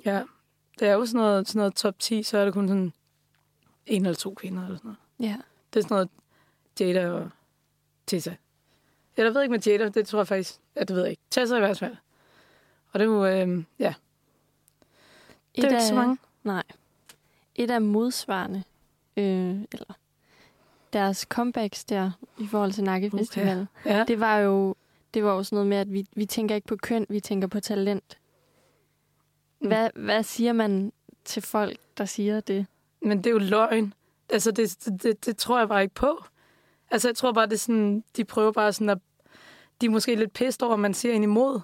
ja, 0.06 0.24
det 0.80 0.88
er 0.88 0.94
jo 0.94 1.06
sådan 1.06 1.22
noget, 1.22 1.48
sådan 1.48 1.60
noget 1.60 1.76
top 1.76 2.00
10, 2.00 2.24
så 2.24 2.38
er 2.38 2.46
det 2.46 2.54
kun 2.54 2.68
sådan 2.68 2.94
en 3.86 4.06
eller 4.06 4.18
to 4.18 4.34
kvinder 4.34 4.64
eller 4.66 4.78
sådan 4.78 4.96
noget. 5.20 5.32
Ja. 5.32 5.38
Det 5.74 5.80
er 5.80 5.84
sådan 5.84 5.96
noget 5.96 6.10
Jada 6.80 7.12
og 7.12 7.30
Tessa. 8.08 8.36
Eller 9.18 9.30
jeg 9.30 9.34
ved 9.34 9.42
ikke 9.42 9.52
med 9.52 9.60
Jada, 9.60 9.90
det 9.90 10.08
tror 10.08 10.20
jeg 10.20 10.28
faktisk, 10.28 10.56
ja, 10.76 10.80
det 10.82 10.96
ved 10.96 11.02
jeg 11.02 11.12
ikke. 11.12 11.24
Tessa 11.32 11.56
i 11.56 11.60
hvert 11.60 11.80
fald. 11.80 11.96
Og 12.92 13.00
det 13.00 13.06
er 13.06 13.10
jo, 13.12 13.26
øh, 13.26 13.64
ja, 13.80 13.94
det 15.56 15.64
er 15.64 15.70
ikke 15.70 15.84
så 15.84 15.96
mange. 15.96 16.18
Nej. 16.44 16.64
Et 17.56 17.72
af 17.72 17.82
modsvarende, 17.82 18.64
øh, 19.18 19.24
eller 19.72 19.98
deres 20.94 21.18
comebacks 21.18 21.86
der, 21.86 22.12
i 22.38 22.48
forhold 22.48 22.72
til 22.72 22.84
Nakke 22.84 23.12
Okay. 23.14 23.66
Ja. 23.86 24.04
det 24.08 24.20
var 24.20 24.38
jo 24.38 24.76
det 25.14 25.24
var 25.24 25.34
jo 25.34 25.44
sådan 25.44 25.56
noget 25.56 25.68
med, 25.68 25.78
at 25.78 25.94
vi, 25.94 26.06
vi 26.16 26.26
tænker 26.26 26.56
ikke 26.56 26.68
på 26.68 26.76
køn, 26.76 27.06
vi 27.10 27.20
tænker 27.20 27.48
på 27.48 27.60
talent. 27.60 28.18
Mm. 29.62 29.68
Hvad, 29.68 29.90
hvad 29.96 30.24
siger 30.24 30.54
man 30.54 30.94
til 31.26 31.42
folk, 31.42 31.78
der 31.98 32.06
siger 32.06 32.40
det? 32.40 32.66
Men 33.02 33.18
det 33.18 33.28
er 33.28 33.32
jo 33.32 33.38
løgn. 33.38 33.94
Altså, 34.30 34.52
det, 34.52 34.78
det, 34.86 35.04
det, 35.04 35.26
det 35.26 35.38
tror 35.38 35.60
jeg 35.60 35.68
bare 35.68 35.84
ikke 35.84 35.96
på. 35.96 36.24
Altså, 36.92 37.08
jeg 37.08 37.16
tror 37.16 37.32
bare, 37.32 37.46
det 37.46 37.54
er 37.54 37.58
sådan, 37.58 38.04
de 38.18 38.26
prøver 38.26 38.52
bare 38.52 38.74
sådan 38.74 38.90
at... 38.90 38.98
De 39.82 39.86
er 39.86 39.90
måske 39.90 40.16
lidt 40.16 40.34
pissed 40.34 40.64
over, 40.64 40.74
at 40.74 40.80
man 40.80 40.94
siger 40.94 41.14
en 41.14 41.24
imod. 41.24 41.60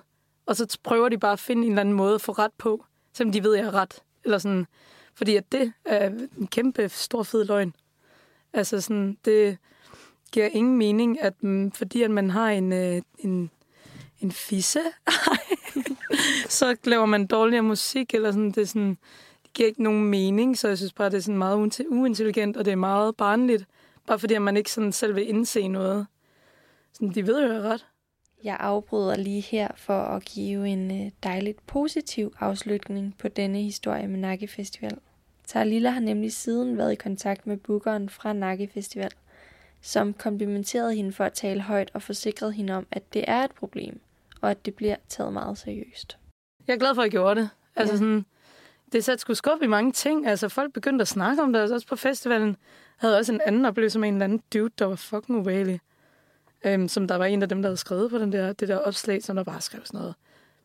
Og 0.45 0.55
så 0.55 0.77
prøver 0.83 1.09
de 1.09 1.17
bare 1.17 1.31
at 1.31 1.39
finde 1.39 1.65
en 1.65 1.71
eller 1.71 1.81
anden 1.81 1.95
måde 1.95 2.15
at 2.15 2.21
få 2.21 2.31
ret 2.31 2.51
på, 2.57 2.85
selvom 3.13 3.31
de 3.31 3.43
ved, 3.43 3.53
at 3.53 3.57
jeg 3.57 3.71
har 3.71 3.79
ret. 3.79 4.03
Eller 4.23 4.37
sådan, 4.37 4.67
fordi 5.13 5.35
at 5.35 5.51
det 5.51 5.73
er 5.85 6.09
en 6.37 6.47
kæmpe 6.47 6.89
stor 6.89 7.23
fed 7.23 7.45
løgn. 7.45 7.75
Altså 8.53 8.81
sådan, 8.81 9.17
det 9.25 9.57
giver 10.31 10.45
ingen 10.45 10.77
mening, 10.77 11.21
at 11.21 11.43
mm, 11.43 11.71
fordi 11.71 12.01
at 12.01 12.11
man 12.11 12.29
har 12.29 12.49
en, 12.49 12.73
øh, 12.73 13.01
en, 13.17 13.51
en 14.19 14.31
fisse, 14.31 14.81
så 16.49 16.75
laver 16.83 17.05
man 17.05 17.27
dårligere 17.27 17.63
musik, 17.63 18.13
eller 18.13 18.31
sådan, 18.31 18.51
det 18.51 18.57
er 18.57 18.65
sådan, 18.65 18.97
det 19.43 19.53
giver 19.53 19.67
ikke 19.67 19.83
nogen 19.83 20.05
mening, 20.05 20.57
så 20.57 20.67
jeg 20.67 20.77
synes 20.77 20.93
bare, 20.93 21.09
det 21.09 21.17
er 21.17 21.21
sådan 21.21 21.37
meget 21.37 21.83
uintelligent, 21.87 22.57
og 22.57 22.65
det 22.65 22.71
er 22.71 22.75
meget 22.75 23.15
barnligt, 23.15 23.65
bare 24.07 24.19
fordi 24.19 24.33
at 24.33 24.41
man 24.41 24.57
ikke 24.57 24.71
sådan 24.71 24.91
selv 24.91 25.15
vil 25.15 25.29
indse 25.29 25.67
noget. 25.67 26.07
Sådan, 26.93 27.15
de 27.15 27.27
ved 27.27 27.47
jo, 27.47 27.53
jeg 27.53 27.61
ret. 27.61 27.85
Jeg 28.43 28.57
afbryder 28.59 29.15
lige 29.15 29.41
her 29.41 29.67
for 29.75 29.99
at 29.99 30.25
give 30.25 30.67
en 30.67 31.05
øh, 31.05 31.11
dejligt 31.23 31.65
positiv 31.67 32.33
afslutning 32.39 33.15
på 33.17 33.27
denne 33.27 33.61
historie 33.61 34.07
med 34.07 34.19
Nakke 34.19 34.47
Festival. 34.47 34.97
Tarlilla 35.47 35.89
har 35.89 35.99
nemlig 35.99 36.33
siden 36.33 36.77
været 36.77 36.91
i 36.91 36.95
kontakt 36.95 37.47
med 37.47 37.57
bookeren 37.57 38.09
fra 38.09 38.33
Nakke 38.33 38.69
Festival, 38.73 39.11
som 39.81 40.13
komplimenterede 40.13 40.95
hende 40.95 41.11
for 41.11 41.23
at 41.23 41.33
tale 41.33 41.61
højt 41.61 41.91
og 41.93 42.01
forsikrede 42.01 42.51
hende 42.53 42.73
om, 42.73 42.87
at 42.91 43.13
det 43.13 43.25
er 43.27 43.43
et 43.43 43.51
problem, 43.51 43.99
og 44.41 44.51
at 44.51 44.65
det 44.65 44.73
bliver 44.75 44.95
taget 45.09 45.33
meget 45.33 45.57
seriøst. 45.57 46.17
Jeg 46.67 46.73
er 46.73 46.77
glad 46.77 46.95
for, 46.95 47.01
at 47.01 47.05
jeg 47.05 47.11
gjorde 47.11 47.41
det. 47.41 47.49
Altså 47.75 47.93
Ja. 47.93 47.97
sådan, 47.97 48.25
det 48.91 49.03
satte 49.03 49.21
sgu 49.21 49.33
skub 49.33 49.61
i 49.61 49.67
mange 49.67 49.91
ting. 49.91 50.27
Altså, 50.27 50.49
folk 50.49 50.73
begyndte 50.73 51.01
at 51.01 51.07
snakke 51.07 51.43
om 51.43 51.53
det. 51.53 51.59
Altså, 51.59 51.75
også 51.75 51.87
på 51.87 51.95
festivalen 51.95 52.55
havde 52.97 53.13
jeg 53.13 53.19
også 53.19 53.33
en 53.33 53.41
anden 53.45 53.65
oplevelse 53.65 53.99
med 53.99 54.07
en 54.07 54.13
eller 54.13 54.23
anden 54.23 54.41
dude, 54.53 54.69
der 54.79 54.85
var 54.85 54.95
fucking 54.95 55.39
ubehagelig. 55.39 55.79
Øhm, 56.63 56.87
som 56.87 57.07
der 57.07 57.15
var 57.15 57.25
en 57.25 57.41
af 57.41 57.49
dem, 57.49 57.61
der 57.61 57.69
havde 57.69 57.77
skrevet 57.77 58.09
på 58.09 58.17
den 58.17 58.31
der, 58.31 58.53
det 58.53 58.67
der 58.67 58.77
opslag, 58.77 59.23
som 59.23 59.35
der 59.35 59.43
bare 59.43 59.61
skrev 59.61 59.85
sådan 59.85 59.99
noget. 59.99 60.15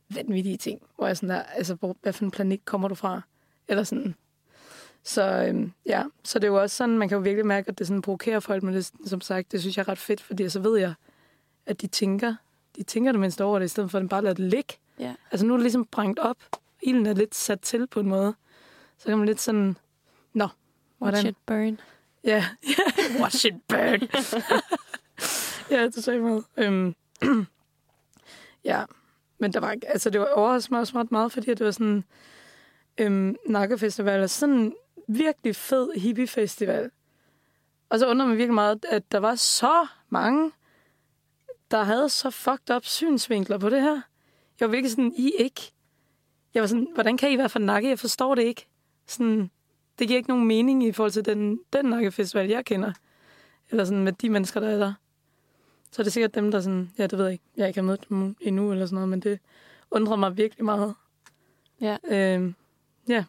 vanvittige 0.08 0.56
ting, 0.56 0.80
hvor 0.96 1.06
jeg 1.06 1.16
sådan 1.16 1.28
der, 1.28 1.42
altså, 1.42 1.74
hvor, 1.74 1.96
hvad 2.02 2.12
for 2.12 2.24
en 2.24 2.30
planet 2.30 2.64
kommer 2.64 2.88
du 2.88 2.94
fra? 2.94 3.20
Eller 3.68 3.82
sådan. 3.84 4.14
Så 5.02 5.44
øhm, 5.48 5.72
ja, 5.86 6.04
så 6.24 6.38
det 6.38 6.44
er 6.44 6.48
jo 6.48 6.62
også 6.62 6.76
sådan, 6.76 6.98
man 6.98 7.08
kan 7.08 7.16
jo 7.16 7.22
virkelig 7.22 7.46
mærke, 7.46 7.68
at 7.68 7.78
det 7.78 7.86
sådan 7.86 8.02
provokerer 8.02 8.40
folk, 8.40 8.62
men 8.62 8.74
det, 8.74 8.92
som 9.06 9.20
sagt, 9.20 9.52
det 9.52 9.60
synes 9.60 9.76
jeg 9.76 9.82
er 9.82 9.88
ret 9.88 9.98
fedt, 9.98 10.20
fordi 10.20 10.48
så 10.48 10.60
ved 10.60 10.78
jeg, 10.78 10.94
at 11.66 11.80
de 11.80 11.86
tænker, 11.86 12.34
de 12.76 12.82
tænker 12.82 13.12
det 13.12 13.20
mindst 13.20 13.40
over 13.40 13.58
det, 13.58 13.66
i 13.66 13.68
stedet 13.68 13.90
for 13.90 13.98
at 13.98 14.02
de 14.02 14.08
bare 14.08 14.22
lader 14.22 14.34
det 14.34 14.44
ligge. 14.44 14.74
Ja. 14.98 15.14
Altså 15.30 15.46
nu 15.46 15.52
er 15.52 15.56
det 15.56 15.62
ligesom 15.62 15.84
brændt 15.84 16.18
op, 16.18 16.36
ilden 16.82 17.06
er 17.06 17.14
lidt 17.14 17.34
sat 17.34 17.60
til 17.60 17.86
på 17.86 18.00
en 18.00 18.08
måde, 18.08 18.34
så 18.98 19.08
kan 19.08 19.18
man 19.18 19.26
lidt 19.26 19.40
sådan, 19.40 19.76
nå, 20.32 20.44
Watch 20.44 20.52
hvordan? 20.98 21.26
it 21.26 21.36
burn. 21.46 21.80
Ja, 22.24 22.44
yeah. 22.64 23.20
watch 23.22 23.46
it 23.46 23.54
burn. 23.68 24.08
ja, 25.76 25.84
det 25.84 26.04
sagde 26.04 26.20
meget. 26.20 26.44
Øhm, 26.56 26.94
ja, 28.64 28.84
men 29.38 29.52
der 29.52 29.60
var, 29.60 29.72
ikke- 29.72 29.88
altså, 29.88 30.10
det 30.10 30.20
var 30.20 30.26
overraskende 30.26 30.74
meget 30.74 30.80
også 30.94 31.08
meget, 31.10 31.32
fordi 31.32 31.54
det 31.54 31.66
var 31.66 31.70
sådan 31.70 32.04
øhm, 32.98 33.36
nakkefestival, 33.48 34.22
og 34.22 34.30
sådan 34.30 34.54
en 34.54 34.74
virkelig 35.08 35.56
fed 35.56 35.92
hippiefestival. 36.00 36.90
Og 37.88 37.98
så 37.98 38.08
undrer 38.08 38.26
mig 38.26 38.36
virkelig 38.36 38.54
meget, 38.54 38.84
at 38.88 39.12
der 39.12 39.18
var 39.18 39.34
så 39.34 39.86
mange, 40.08 40.52
der 41.70 41.82
havde 41.82 42.08
så 42.08 42.30
fucked 42.30 42.76
up 42.76 42.84
synsvinkler 42.84 43.58
på 43.58 43.70
det 43.70 43.82
her. 43.82 44.00
Jeg 44.60 44.68
var 44.68 44.72
virkelig 44.72 44.90
sådan, 44.90 45.12
I 45.16 45.32
ikke. 45.38 45.72
Jeg 46.54 46.60
var 46.60 46.66
sådan, 46.66 46.88
hvordan 46.94 47.16
kan 47.16 47.32
I 47.32 47.38
være 47.38 47.48
for 47.48 47.58
nakke? 47.58 47.88
Jeg 47.88 47.98
forstår 47.98 48.34
det 48.34 48.42
ikke. 48.42 48.66
Sådan, 49.06 49.50
det 49.98 50.06
giver 50.08 50.18
ikke 50.18 50.28
nogen 50.30 50.46
mening 50.46 50.84
i 50.84 50.92
forhold 50.92 51.12
til 51.12 51.24
den, 51.24 51.60
den 51.72 51.84
nakkefestival, 51.84 52.48
jeg 52.48 52.64
kender. 52.64 52.92
Eller 53.70 53.84
sådan 53.84 54.04
med 54.04 54.12
de 54.12 54.30
mennesker, 54.30 54.60
der 54.60 54.68
er 54.68 54.78
der. 54.78 54.92
Så 55.90 56.02
er 56.02 56.04
det 56.04 56.12
sikkert 56.12 56.34
dem, 56.34 56.50
der 56.50 56.60
sådan, 56.60 56.90
ja, 56.98 57.06
det 57.06 57.18
ved 57.18 57.24
jeg 57.24 57.32
ikke. 57.32 57.44
Jeg 57.56 57.68
ikke 57.68 57.80
har 57.80 57.86
mødt 57.86 58.08
dem 58.08 58.36
endnu 58.40 58.72
eller 58.72 58.86
sådan 58.86 58.94
noget, 58.94 59.08
men 59.08 59.20
det 59.20 59.40
undrer 59.90 60.16
mig 60.16 60.36
virkelig 60.36 60.64
meget. 60.64 60.94
Ja. 61.80 61.96
Øhm, 62.04 62.54
ja. 63.08 63.24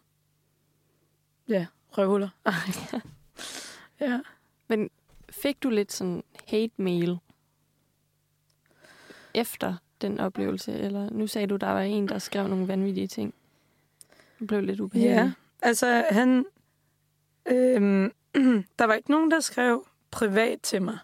Ja, 1.48 1.67
røvhuller. 1.98 2.30
Ja. 4.00 4.19
Men 4.67 4.89
fik 5.30 5.63
du 5.63 5.69
lidt 5.69 5.91
sådan 5.91 6.24
hate 6.48 6.74
mail 6.78 7.17
efter 9.34 9.76
den 10.02 10.19
oplevelse? 10.19 10.74
Eller 10.74 11.10
nu 11.10 11.28
sagde 11.28 11.48
du, 11.48 11.56
der 11.56 11.67
var 11.67 11.82
en, 11.82 12.08
der 12.08 12.19
skrev 12.19 12.48
nogle 12.48 12.67
vanvittige 12.67 13.08
ting. 13.08 13.34
Du 14.39 14.45
blev 14.45 14.62
lidt 14.62 14.80
ubehagelig. 14.80 15.15
Ja, 15.15 15.32
altså 15.62 16.06
han... 16.10 16.45
Øhm, 17.45 18.12
der 18.80 18.84
var 18.84 18.93
ikke 18.93 19.12
nogen, 19.12 19.32
der 19.32 19.39
skrev 19.39 19.88
privat 20.12 20.62
til 20.62 20.82
mig. 20.82 20.98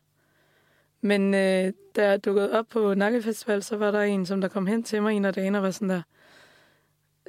Men 1.05 1.33
øh, 1.33 1.73
da 1.95 2.09
jeg 2.09 2.25
dukkede 2.25 2.51
op 2.51 2.65
på 2.69 2.93
Nakkefestival, 2.93 3.63
så 3.63 3.77
var 3.77 3.91
der 3.91 4.01
en, 4.01 4.25
som 4.25 4.41
der 4.41 4.47
kom 4.47 4.67
hen 4.67 4.83
til 4.83 5.01
mig 5.01 5.13
en 5.13 5.25
af 5.25 5.33
dagene 5.33 5.57
og 5.57 5.63
var 5.63 5.71
sådan 5.71 5.89
der... 5.89 6.01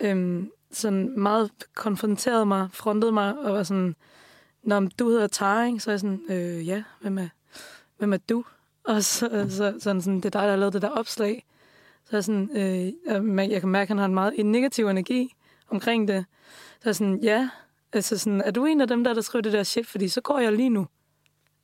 Øhm, 0.00 0.50
sådan 0.70 1.20
meget 1.20 1.50
konfronterede 1.74 2.46
mig, 2.46 2.68
frontede 2.72 3.12
mig 3.12 3.38
og 3.38 3.54
var 3.54 3.62
sådan... 3.62 3.96
Nå, 4.62 4.88
du 4.98 5.08
hedder 5.08 5.26
Tara, 5.26 5.66
ikke? 5.66 5.80
Så 5.80 5.90
er 5.90 5.92
jeg 5.92 6.00
sådan, 6.00 6.20
øh, 6.28 6.68
ja, 6.68 6.82
hvem 7.00 7.18
er, 7.18 7.28
hvem 7.98 8.12
er 8.12 8.16
du? 8.16 8.44
Og 8.84 9.04
så, 9.04 9.28
øh, 9.28 9.50
så 9.50 9.74
sådan, 9.80 10.02
sådan, 10.02 10.16
det 10.16 10.24
er 10.24 10.30
dig, 10.30 10.42
der 10.42 10.50
har 10.50 10.56
lavet 10.56 10.72
det 10.72 10.82
der 10.82 10.88
opslag. 10.88 11.44
Så 12.04 12.10
er 12.10 12.16
jeg 12.16 12.24
sådan, 12.24 12.50
øh, 12.56 12.92
jeg, 13.38 13.50
jeg 13.50 13.60
kan 13.60 13.68
mærke, 13.68 13.82
at 13.82 13.88
han 13.88 13.98
har 13.98 14.04
en 14.04 14.14
meget 14.14 14.34
en 14.36 14.52
negativ 14.52 14.88
energi 14.88 15.34
omkring 15.68 16.08
det. 16.08 16.24
Så 16.80 16.88
er 16.88 16.90
jeg 16.90 16.96
sådan, 16.96 17.18
ja, 17.22 17.48
altså 17.92 18.18
sådan, 18.18 18.40
er 18.40 18.50
du 18.50 18.64
en 18.64 18.80
af 18.80 18.88
dem 18.88 19.04
der, 19.04 19.14
der 19.14 19.20
skriver 19.20 19.42
det 19.42 19.52
der 19.52 19.62
shit? 19.62 19.86
Fordi 19.86 20.08
så 20.08 20.20
går 20.20 20.38
jeg 20.38 20.52
lige 20.52 20.70
nu. 20.70 20.86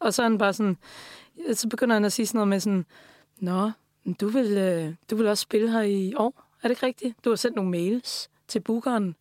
Og 0.00 0.14
så 0.14 0.22
er 0.22 0.28
han 0.28 0.38
bare 0.38 0.52
sådan, 0.52 0.76
så 1.54 1.68
begynder 1.68 1.94
han 1.94 2.04
at 2.04 2.12
sige 2.12 2.26
sådan 2.26 2.36
noget 2.36 2.48
med 2.48 2.60
sådan, 2.60 2.86
Nå, 3.40 3.70
du 4.20 4.28
vil, 4.28 4.58
øh, 4.58 4.94
du 5.10 5.16
vil 5.16 5.26
også 5.26 5.42
spille 5.42 5.70
her 5.70 5.80
i 5.80 6.14
år. 6.16 6.44
Er 6.62 6.68
det 6.68 6.70
ikke 6.70 6.86
rigtigt? 6.86 7.24
Du 7.24 7.30
har 7.30 7.36
sendt 7.36 7.56
nogle 7.56 7.70
mails 7.70 8.30
til 8.48 8.60
bookeren, 8.60 9.16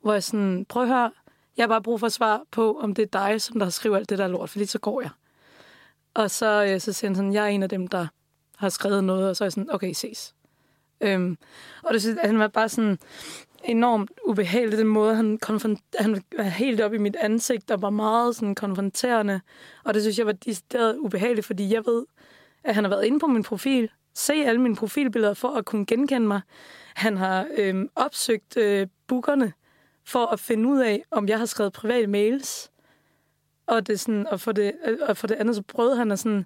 hvor 0.00 0.12
jeg 0.12 0.22
sådan, 0.22 0.66
prøv 0.68 0.82
at 0.82 0.88
høre, 0.88 1.10
jeg 1.56 1.62
har 1.62 1.68
bare 1.68 1.82
brug 1.82 2.00
for 2.00 2.06
at 2.06 2.12
svar 2.12 2.42
på, 2.50 2.80
om 2.80 2.94
det 2.94 3.02
er 3.02 3.28
dig, 3.28 3.40
som 3.42 3.58
der 3.58 3.66
har 3.66 3.70
skrevet 3.70 3.96
alt 3.96 4.10
det 4.10 4.18
der 4.18 4.28
lort, 4.28 4.50
fordi 4.50 4.66
så 4.66 4.78
går 4.78 5.00
jeg. 5.00 5.10
Og 6.14 6.30
så, 6.30 6.64
øh, 6.64 6.80
så 6.80 6.92
siger 6.92 7.08
han 7.08 7.16
sådan, 7.16 7.32
jeg 7.32 7.44
er 7.44 7.48
en 7.48 7.62
af 7.62 7.68
dem, 7.68 7.88
der 7.88 8.06
har 8.56 8.68
skrevet 8.68 9.04
noget, 9.04 9.28
og 9.28 9.36
så 9.36 9.44
er 9.44 9.46
jeg 9.46 9.52
sådan, 9.52 9.74
okay, 9.74 9.92
ses. 9.92 10.34
Øhm, 11.00 11.38
og 11.82 11.94
det 11.94 12.18
han 12.22 12.38
var 12.38 12.48
bare 12.48 12.68
sådan 12.68 12.98
enormt 13.64 14.10
ubehagelig, 14.26 14.78
den 14.78 14.86
måde, 14.86 15.14
han, 15.14 15.38
konfront- 15.46 15.98
han 15.98 16.22
var 16.36 16.42
helt 16.42 16.80
op 16.80 16.94
i 16.94 16.98
mit 16.98 17.16
ansigt, 17.16 17.70
og 17.70 17.82
var 17.82 17.90
meget 17.90 18.36
sådan 18.36 18.54
konfronterende. 18.54 19.40
Og 19.84 19.94
det 19.94 20.02
synes 20.02 20.18
jeg 20.18 20.26
var 20.26 20.32
decideret 20.32 20.96
ubehageligt, 20.96 21.46
fordi 21.46 21.72
jeg 21.74 21.86
ved, 21.86 22.04
at 22.64 22.74
han 22.74 22.84
har 22.84 22.88
været 22.88 23.04
inde 23.04 23.20
på 23.20 23.26
min 23.26 23.42
profil, 23.42 23.90
se 24.14 24.32
alle 24.34 24.60
mine 24.60 24.76
profilbilleder 24.76 25.34
for 25.34 25.48
at 25.48 25.64
kunne 25.64 25.86
genkende 25.86 26.26
mig. 26.26 26.40
Han 26.94 27.16
har 27.16 27.46
øhm, 27.56 27.88
opsøgt 27.96 28.56
øh, 28.56 28.86
bookerne 29.06 29.52
for 30.06 30.26
at 30.26 30.40
finde 30.40 30.68
ud 30.68 30.80
af, 30.80 31.04
om 31.10 31.28
jeg 31.28 31.38
har 31.38 31.46
skrevet 31.46 31.72
private 31.72 32.06
mails. 32.06 32.70
Og, 33.66 33.86
det 33.86 34.00
sådan, 34.00 34.26
og, 34.26 34.40
for 34.40 34.52
det, 34.52 34.72
øh, 34.86 34.98
og 35.08 35.16
for 35.16 35.26
det 35.26 35.34
andet, 35.34 35.56
så 35.56 35.62
prøvede 35.62 35.96
han 35.96 36.12
at, 36.12 36.18
sådan, 36.18 36.44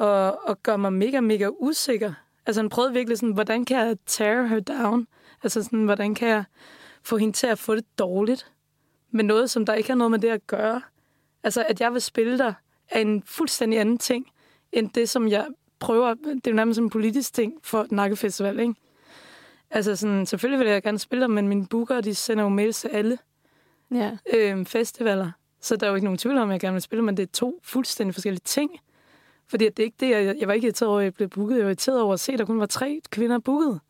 at, 0.00 0.34
at 0.48 0.62
gøre 0.62 0.78
mig 0.78 0.92
mega, 0.92 1.20
mega 1.20 1.48
usikker. 1.58 2.12
Altså 2.46 2.62
han 2.62 2.68
prøvede 2.68 2.92
virkelig 2.92 3.18
sådan, 3.18 3.34
hvordan 3.34 3.64
kan 3.64 3.76
jeg 3.76 3.96
tear 4.06 4.42
her 4.42 4.60
down? 4.60 5.06
Altså 5.42 5.62
sådan, 5.62 5.84
hvordan 5.84 6.14
kan 6.14 6.28
jeg 6.28 6.44
få 7.02 7.16
hende 7.16 7.32
til 7.32 7.46
at 7.46 7.58
få 7.58 7.74
det 7.74 7.98
dårligt? 7.98 8.52
Med 9.10 9.24
noget, 9.24 9.50
som 9.50 9.66
der 9.66 9.74
ikke 9.74 9.88
har 9.90 9.96
noget 9.96 10.10
med 10.10 10.18
det 10.18 10.28
at 10.28 10.46
gøre. 10.46 10.82
Altså, 11.42 11.64
at 11.68 11.80
jeg 11.80 11.92
vil 11.92 12.00
spille 12.02 12.38
dig, 12.38 12.54
er 12.88 13.00
en 13.00 13.22
fuldstændig 13.26 13.80
anden 13.80 13.98
ting, 13.98 14.26
end 14.72 14.90
det, 14.90 15.08
som 15.08 15.28
jeg 15.28 15.46
prøver. 15.78 16.14
Det 16.14 16.46
er 16.46 16.50
jo 16.50 16.56
nærmest 16.56 16.78
en 16.80 16.90
politisk 16.90 17.34
ting 17.34 17.54
for 17.62 17.86
Nakkefestival, 17.90 18.58
ikke? 18.60 18.74
Altså, 19.70 19.96
sådan, 19.96 20.26
selvfølgelig 20.26 20.58
vil 20.64 20.68
jeg 20.72 20.82
gerne 20.82 20.98
spille 20.98 21.20
dig, 21.22 21.30
men 21.30 21.48
mine 21.48 21.66
booker, 21.66 22.00
de 22.00 22.14
sender 22.14 22.42
jo 22.44 22.48
mails 22.48 22.80
til 22.80 22.88
alle 22.88 23.18
Ja. 23.90 24.10
øh, 24.34 24.66
festivaler. 24.66 25.30
Så 25.60 25.76
der 25.76 25.86
er 25.86 25.90
jo 25.90 25.94
ikke 25.96 26.04
nogen 26.04 26.18
tvivl 26.18 26.38
om, 26.38 26.48
at 26.48 26.52
jeg 26.52 26.60
gerne 26.60 26.74
vil 26.74 26.82
spille, 26.82 27.04
men 27.04 27.16
det 27.16 27.22
er 27.22 27.26
to 27.32 27.60
fuldstændig 27.62 28.14
forskellige 28.14 28.42
ting. 28.44 28.70
Fordi 29.48 29.64
det 29.64 29.78
er 29.78 29.84
ikke 29.84 29.96
det, 30.00 30.10
jeg, 30.10 30.36
jeg 30.38 30.48
var 30.48 30.54
ikke 30.54 30.64
irriteret 30.64 30.88
over, 30.90 30.98
at 30.98 31.04
jeg 31.04 31.14
blev 31.14 31.28
booket. 31.28 31.56
Jeg 31.56 31.64
var 31.64 31.68
irriteret 31.70 32.00
over 32.00 32.14
at 32.14 32.20
se, 32.20 32.32
at 32.32 32.38
der 32.38 32.44
kun 32.44 32.60
var 32.60 32.66
tre 32.66 33.00
kvinder 33.10 33.38
booket. 33.38 33.80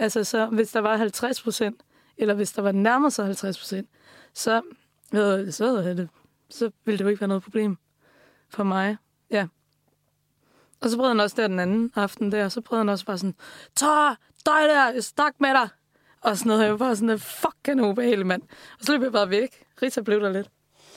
Altså, 0.00 0.24
så 0.24 0.46
hvis 0.46 0.72
der 0.72 0.80
var 0.80 0.96
50 0.96 1.42
procent, 1.42 1.82
eller 2.16 2.34
hvis 2.34 2.52
der 2.52 2.62
var 2.62 2.72
nærmere 2.72 3.10
sig 3.10 3.24
50 3.24 3.58
procent, 3.58 3.88
så, 4.34 4.62
øh, 5.14 5.52
så, 5.52 5.82
øh, 5.82 6.08
så 6.50 6.70
ville 6.84 6.98
det 6.98 7.04
jo 7.04 7.08
ikke 7.08 7.20
være 7.20 7.28
noget 7.28 7.42
problem 7.42 7.78
for 8.48 8.64
mig. 8.64 8.96
Ja. 9.30 9.46
Og 10.80 10.90
så 10.90 10.96
prøvede 10.96 11.14
han 11.14 11.20
også 11.20 11.36
der 11.36 11.48
den 11.48 11.58
anden 11.58 11.92
aften 11.94 12.32
der, 12.32 12.48
så 12.48 12.60
prøvede 12.60 12.80
han 12.80 12.88
også 12.88 13.04
bare 13.04 13.18
sådan, 13.18 13.34
Tør, 13.76 14.18
dig 14.46 14.68
der, 14.68 14.92
jeg 14.92 15.04
snak 15.04 15.34
med 15.38 15.50
dig. 15.50 15.68
Og 16.20 16.36
sådan 16.36 16.48
noget, 16.48 16.62
jeg 16.62 16.70
var 16.70 16.78
bare 16.78 16.96
sådan, 16.96 17.18
fucking 17.18 17.84
ubehagelig 17.84 18.26
mand. 18.26 18.42
Og 18.78 18.84
så 18.84 18.92
løb 18.92 19.02
jeg 19.02 19.12
bare 19.12 19.30
væk. 19.30 19.64
Rita 19.82 20.00
blev 20.00 20.20
der 20.20 20.32
lidt. 20.32 20.50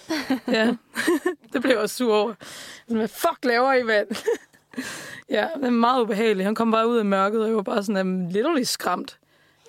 Ja, 0.47 0.75
det 1.53 1.61
blev 1.61 1.71
jeg 1.71 1.79
også 1.79 1.95
sur 1.95 2.15
over. 2.15 2.33
Sådan, 2.81 2.97
hvad 2.97 3.07
fuck 3.07 3.45
laver 3.45 3.73
I, 3.73 3.83
mand? 3.83 4.07
ja, 5.33 5.47
det 5.55 5.65
er 5.65 5.69
meget 5.69 6.01
ubehageligt. 6.01 6.45
Han 6.45 6.55
kom 6.55 6.71
bare 6.71 6.87
ud 6.87 6.97
af 6.97 7.05
mørket, 7.05 7.41
og 7.41 7.47
jeg 7.47 7.55
var 7.55 7.61
bare 7.61 7.83
sådan, 7.83 8.07
um, 8.07 8.27
literally 8.27 8.63
skræmt. 8.63 9.19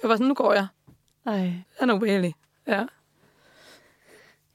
Jeg 0.03 0.09
var 0.11 0.17
sådan, 0.17 0.27
nu 0.29 0.35
går 0.35 0.53
jeg. 0.53 0.67
Ej. 1.27 1.53
Han 1.79 1.91
er 1.91 1.95
ubehagelig. 1.95 2.35
Ja. 2.67 2.73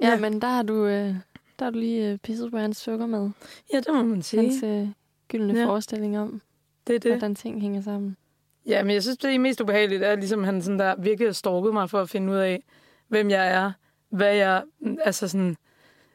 Ja, 0.02 0.10
Ja. 0.10 0.20
men 0.20 0.42
der 0.42 0.48
har 0.48 0.64
du, 0.64 0.86
øh, 0.86 1.16
der 1.60 1.66
har 1.66 1.70
du 1.70 1.78
lige 1.80 2.12
øh, 2.12 2.18
pisset 2.18 2.52
på 2.52 2.58
hans 2.58 2.78
sukker 2.78 3.06
med. 3.06 3.30
ja, 3.74 3.78
det 3.78 3.88
må 3.94 4.04
man 4.04 4.22
sige. 4.22 4.42
Hans 4.42 4.64
øh, 4.64 4.88
gyldne 5.28 5.60
Ja. 5.60 5.66
forestilling 5.66 6.20
om, 6.20 6.42
Det 6.88 6.96
er 6.96 7.00
det. 7.00 7.12
hvordan 7.12 7.36
ting 7.36 7.62
hænger 7.62 7.82
sammen. 7.82 8.18
Ja, 8.66 8.84
men 8.84 8.94
jeg 8.94 9.02
synes, 9.04 9.18
det 9.18 9.36
er 9.36 9.40
mest 9.40 9.62
ubehageligt, 9.62 10.04
er 10.04 10.16
ligesom 10.16 10.44
han 10.44 10.62
sådan 10.62 10.80
der 10.80 10.96
virkelig 10.96 11.28
har 11.28 11.34
stalket 11.34 11.74
mig 11.74 11.90
for 11.90 12.02
at 12.02 12.10
finde 12.10 12.32
ud 12.34 12.38
af, 12.38 12.64
hvem 13.08 13.30
jeg 13.30 13.48
er, 13.52 13.72
hvad 14.10 14.36
jeg, 14.36 14.64
altså 15.04 15.28
sådan, 15.28 15.56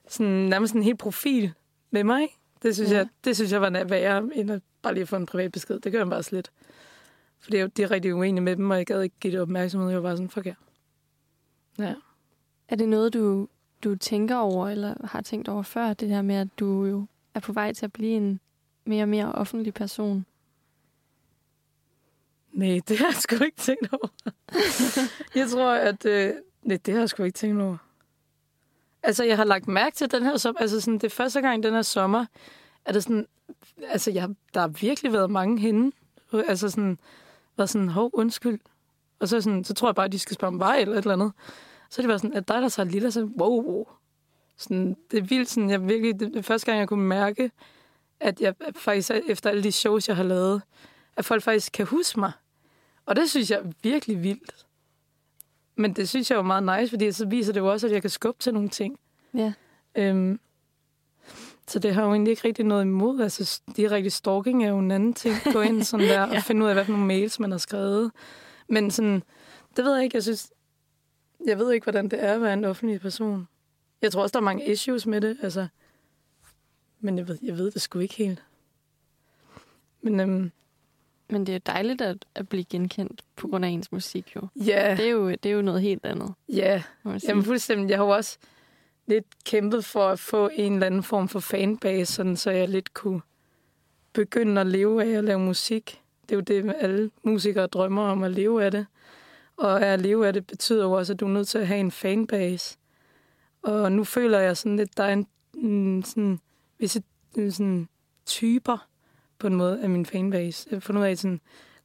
sådan 0.09 0.33
nærmest 0.33 0.75
en 0.75 0.83
helt 0.83 0.99
profil 0.99 1.53
med 1.91 2.05
mig. 2.05 2.29
Det 2.63 2.75
synes, 2.75 2.91
ja. 2.91 2.97
jeg, 2.97 3.09
det 3.25 3.37
synes 3.37 3.53
jeg 3.53 3.61
var 3.61 3.85
værre, 3.85 4.29
end 4.35 4.51
at 4.51 4.63
bare 4.85 4.95
lige 4.95 5.03
at 5.03 5.09
få 5.09 5.17
en 5.17 5.27
privat 5.27 5.53
besked. 5.53 5.81
Det 5.81 5.93
gør 5.93 5.99
jeg 5.99 6.09
bare 6.09 6.23
slet. 6.23 6.51
Fordi 7.41 7.57
jeg 7.57 7.71
er 7.79 7.91
rigtig 7.91 8.15
uenig 8.15 8.43
med 8.43 8.57
dem, 8.57 8.71
og 8.71 8.77
jeg 8.77 8.87
gad 8.87 9.03
ikke 9.03 9.17
give 9.21 9.33
det 9.33 9.41
opmærksomhed. 9.41 9.89
Jeg 9.89 10.03
var 10.03 10.09
bare 10.09 10.17
sådan, 10.17 10.31
fuck 10.31 10.47
ja. 10.47 10.55
Ja. 11.79 11.95
Er 12.69 12.77
det 12.77 12.89
noget, 12.89 13.15
du, 13.15 13.49
du 13.85 13.97
tænker 13.97 14.37
over, 14.37 14.69
eller 14.69 15.07
har 15.07 15.21
tænkt 15.21 15.49
over 15.49 15.63
før, 15.63 15.95
det 15.95 16.09
her 16.09 16.23
med, 16.23 16.35
at 16.35 16.49
du 16.59 16.85
jo 16.85 17.07
er 17.35 17.41
på 17.41 17.53
vej 17.53 17.73
til 17.73 17.85
at 17.85 17.93
blive 17.93 18.17
en 18.17 18.41
mere 18.85 19.05
og 19.05 19.09
mere 19.09 19.33
offentlig 19.33 19.75
person? 19.75 20.27
Nej, 22.53 22.81
det 22.89 22.99
har 22.99 23.07
jeg 23.07 23.15
sgu 23.15 23.45
ikke 23.45 23.57
tænkt 23.57 23.93
over. 23.93 24.09
jeg 25.41 25.49
tror, 25.51 25.73
at... 25.73 26.07
Øh, 26.07 26.35
nej, 26.63 26.79
det 26.87 26.95
har 26.95 27.01
jeg 27.01 27.09
sgu 27.09 27.23
ikke 27.23 27.37
tænkt 27.37 27.63
over. 27.63 27.77
Altså, 29.03 29.25
jeg 29.25 29.37
har 29.37 29.45
lagt 29.45 29.69
mærke 29.69 29.97
til 29.97 30.11
den 30.11 30.23
her 30.23 30.37
sommer. 30.37 30.61
Altså, 30.61 30.81
sådan, 30.81 30.95
det 30.95 31.05
er 31.05 31.11
første 31.11 31.41
gang 31.41 31.63
den 31.63 31.75
her 31.75 31.83
sommer, 31.83 32.27
er 32.85 32.93
det 32.93 33.03
sådan... 33.03 33.27
Altså, 33.89 34.11
jeg, 34.11 34.29
der 34.55 34.61
har 34.61 34.69
virkelig 34.69 35.13
været 35.13 35.31
mange 35.31 35.61
henne. 35.61 35.93
Altså, 36.33 36.71
sådan... 36.71 36.99
Været 37.57 37.71
sådan, 37.71 37.89
hov, 37.89 38.11
undskyld. 38.13 38.61
Og 39.19 39.29
så, 39.29 39.41
sådan, 39.41 39.65
så 39.65 39.75
tror 39.75 39.89
jeg 39.89 39.95
bare, 39.95 40.07
at 40.07 40.13
de 40.13 40.19
skal 40.19 40.35
spørge 40.35 40.55
om 40.55 40.59
vej 40.59 40.79
eller 40.79 40.93
et 40.93 40.99
eller 40.99 41.13
andet. 41.13 41.33
Så 41.91 42.03
det 42.03 42.09
bare 42.09 42.19
sådan, 42.19 42.37
at 42.37 42.49
dig, 42.49 42.63
der 42.63 42.69
tager 42.69 42.89
lille, 42.89 43.11
så 43.11 43.25
wow, 43.25 43.63
wow. 43.63 43.87
Sådan, 44.57 44.97
det 45.11 45.19
er 45.19 45.23
vildt, 45.23 45.51
sådan, 45.51 45.71
jeg 45.71 45.89
virkelig, 45.89 46.21
det, 46.21 46.35
det 46.35 46.45
første 46.45 46.67
gang, 46.67 46.79
jeg 46.79 46.89
kunne 46.89 47.05
mærke, 47.05 47.51
at 48.21 48.41
jeg 48.41 48.55
faktisk, 48.77 49.11
efter 49.29 49.51
alle 49.51 49.63
de 49.63 49.73
shows, 49.73 50.09
jeg 50.09 50.17
har 50.17 50.25
lavet, 50.25 50.63
at 51.17 51.25
folk 51.25 51.43
faktisk 51.43 51.73
kan 51.73 51.87
huske 51.87 52.21
mig. 52.21 52.33
Og 53.07 53.17
det 53.17 53.31
synes 53.31 53.51
jeg 53.51 53.59
er 53.59 53.71
virkelig 53.83 54.23
vildt. 54.23 54.67
Men 55.77 55.93
det 55.93 56.09
synes 56.09 56.31
jeg 56.31 56.37
er 56.39 56.43
meget 56.43 56.81
nice, 56.81 56.91
fordi 56.91 57.13
så 57.13 57.27
viser 57.27 57.53
det 57.53 57.61
jo 57.61 57.73
også, 57.73 57.87
at 57.87 57.93
jeg 57.93 58.01
kan 58.01 58.11
skubbe 58.11 58.41
til 58.41 58.55
nogle 58.55 58.69
ting. 58.69 58.99
Ja. 59.35 59.53
Øhm, 59.95 60.41
så 61.69 61.79
det 61.79 61.95
har 61.95 62.05
jo 62.05 62.11
egentlig 62.11 62.31
ikke 62.31 62.49
rigtig 62.49 62.65
noget 62.65 62.83
imod. 62.83 63.21
Altså, 63.21 63.61
direkte 63.77 64.11
stalking 64.11 64.65
er 64.65 64.69
jo 64.69 64.79
en 64.79 64.91
anden 64.91 65.15
ting. 65.15 65.35
Gå 65.53 65.61
ind 65.61 65.83
sådan 65.85 66.07
der 66.07 66.21
ja. 66.21 66.37
og 66.37 66.43
finde 66.43 66.63
ud 66.63 66.69
af, 66.69 66.75
hvad 66.75 66.85
for 66.85 66.93
nogle 66.93 67.07
mails, 67.07 67.41
man 67.41 67.51
har 67.51 67.59
skrevet. 67.59 68.11
Men 68.69 68.91
sådan, 68.91 69.23
det 69.77 69.85
ved 69.85 69.95
jeg 69.95 70.05
ikke. 70.05 70.17
Jeg 70.17 70.23
synes, 70.23 70.51
jeg 71.47 71.59
ved 71.59 71.73
ikke, 71.73 71.85
hvordan 71.85 72.09
det 72.09 72.25
er 72.25 72.35
at 72.35 72.43
være 72.43 72.53
en 72.53 72.65
offentlig 72.65 73.01
person. 73.01 73.49
Jeg 74.03 74.13
tror 74.13 74.23
også, 74.23 74.33
der 74.33 74.39
er 74.39 74.45
mange 74.45 74.71
issues 74.73 75.07
med 75.07 75.21
det. 75.21 75.37
Altså, 75.43 75.67
men 77.01 77.19
jeg 77.19 77.29
ved, 77.29 77.39
jeg 77.43 77.59
ved 77.59 77.71
det 77.71 77.83
sgu 77.83 77.99
ikke 77.99 78.15
helt. 78.15 78.43
Men 80.03 80.21
øhm, 80.21 80.51
Men 81.29 81.41
det 81.41 81.49
er 81.49 81.55
jo 81.55 81.61
dejligt 81.67 82.01
at, 82.01 82.25
at 82.35 82.49
blive 82.49 82.65
genkendt 82.65 83.23
på 83.37 83.49
grund 83.49 83.65
af 83.65 83.69
ens 83.69 83.93
musik, 83.93 84.37
jo. 84.37 84.49
ja, 84.57 84.95
Det 84.99 85.07
er 85.07 85.11
jo, 85.11 85.31
det 85.31 85.47
er 85.47 85.51
jo 85.51 85.63
noget 85.63 85.83
helt 85.83 86.07
andet, 86.07 86.35
ja. 86.49 86.83
sige. 87.05 87.21
Jamen 87.29 87.45
fuldstændig. 87.45 87.91
Jeg 87.91 87.99
har 87.99 88.05
jo 88.05 88.11
også 88.11 88.39
lidt 89.07 89.45
kæmpet 89.45 89.85
for 89.85 90.09
at 90.09 90.19
få 90.19 90.51
en 90.53 90.73
eller 90.73 90.87
anden 90.87 91.03
form 91.03 91.29
for 91.29 91.41
fanbase, 91.41 92.13
sådan, 92.13 92.37
så 92.37 92.51
jeg 92.51 92.69
lidt 92.69 92.95
kunne 92.95 93.21
begynde 94.13 94.61
at 94.61 94.67
leve 94.67 95.05
af 95.05 95.19
at 95.19 95.25
lave 95.25 95.39
musik. 95.39 96.03
Det 96.23 96.33
er 96.33 96.37
jo 96.37 96.41
det, 96.41 96.75
alle 96.79 97.11
musikere 97.23 97.67
drømmer 97.67 98.03
om 98.03 98.23
at 98.23 98.31
leve 98.31 98.65
af 98.65 98.71
det. 98.71 98.87
Og 99.57 99.83
at 99.83 100.01
leve 100.01 100.27
af 100.27 100.33
det 100.33 100.47
betyder 100.47 100.85
jo 100.85 100.93
også, 100.93 101.13
at 101.13 101.21
du 101.21 101.27
er 101.27 101.31
nødt 101.31 101.49
til 101.49 101.59
at 101.59 101.67
have 101.67 101.81
en 101.81 101.91
fanbase. 101.91 102.77
Og 103.63 103.93
nu 103.93 104.05
føler 104.05 104.39
jeg 104.39 104.57
sådan 104.57 104.77
lidt, 104.77 104.97
der 104.97 105.05
er 105.05 105.13
en, 105.13 105.27
en 105.55 106.03
sådan, 106.03 106.41
visse 106.79 107.03
sådan, 107.51 107.89
typer 108.27 108.89
på 109.39 109.47
en 109.47 109.55
måde 109.55 109.83
af 109.83 109.91
min 109.91 110.07
fanbase. 110.07 110.69
Jeg 110.71 110.77
har 110.77 110.81
fundet 110.81 111.03
ud 111.03 111.07
af, 111.07 111.19
sådan, 111.19 111.41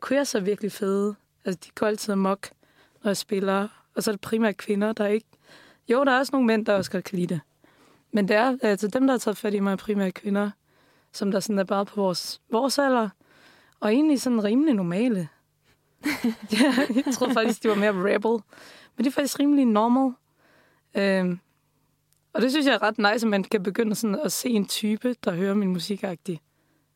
queers 0.07 0.35
er 0.35 0.39
virkelig 0.39 0.71
fede. 0.71 1.15
Altså, 1.45 1.59
de 1.65 1.69
går 1.75 1.87
altid 1.87 2.11
amok, 2.11 2.49
når 3.03 3.09
jeg 3.09 3.17
spiller. 3.17 3.67
Og 3.95 4.03
så 4.03 4.11
er 4.11 4.13
det 4.13 4.21
primært 4.21 4.57
kvinder, 4.57 4.93
der 4.93 5.07
ikke... 5.07 5.27
Jo, 5.89 6.03
der 6.03 6.11
er 6.11 6.19
også 6.19 6.29
nogle 6.33 6.47
mænd, 6.47 6.65
der 6.65 6.73
også 6.75 6.91
godt 6.91 7.03
kan 7.03 7.19
lide 7.19 7.33
det. 7.33 7.41
Men 8.11 8.27
det 8.27 8.35
er, 8.35 8.57
altså 8.61 8.87
dem, 8.87 9.07
der 9.07 9.13
har 9.13 9.17
taget 9.17 9.37
fat 9.37 9.53
i 9.53 9.59
mig, 9.59 9.71
er 9.71 9.75
primært 9.75 10.13
kvinder, 10.13 10.51
som 11.13 11.31
der 11.31 11.39
sådan 11.39 11.59
er 11.59 11.63
bare 11.63 11.85
på 11.85 12.01
vores, 12.01 12.41
vores 12.51 12.79
alder, 12.79 13.09
og 13.79 13.93
egentlig 13.93 14.21
sådan 14.21 14.43
rimelig 14.43 14.73
normale. 14.73 15.27
ja, 16.59 16.73
jeg 16.95 17.13
tror 17.13 17.33
faktisk, 17.33 17.63
de 17.63 17.69
var 17.69 17.75
mere 17.75 17.91
rebel. 18.15 18.31
Men 18.97 19.03
det 19.05 19.07
er 19.07 19.11
faktisk 19.11 19.39
rimelig 19.39 19.65
normal. 19.65 20.13
Øhm, 20.95 21.39
og 22.33 22.41
det 22.41 22.51
synes 22.51 22.65
jeg 22.65 22.73
er 22.73 22.81
ret 22.83 22.97
nice, 22.97 23.25
at 23.25 23.29
man 23.29 23.43
kan 23.43 23.63
begynde 23.63 23.95
sådan 23.95 24.19
at 24.25 24.31
se 24.31 24.49
en 24.49 24.65
type, 24.65 25.15
der 25.23 25.31
hører 25.31 25.53
min 25.53 25.69
musikagtig. 25.69 26.41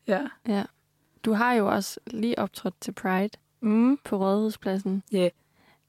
Ja. 0.06 0.20
Ja. 0.48 0.64
Du 1.24 1.32
har 1.32 1.52
jo 1.52 1.68
også 1.68 2.00
lige 2.06 2.38
optrådt 2.38 2.74
til 2.80 2.92
Pride 2.92 3.38
Mm. 3.60 3.98
på 4.04 4.16
Rådhuspladsen, 4.16 5.02
Ja. 5.12 5.28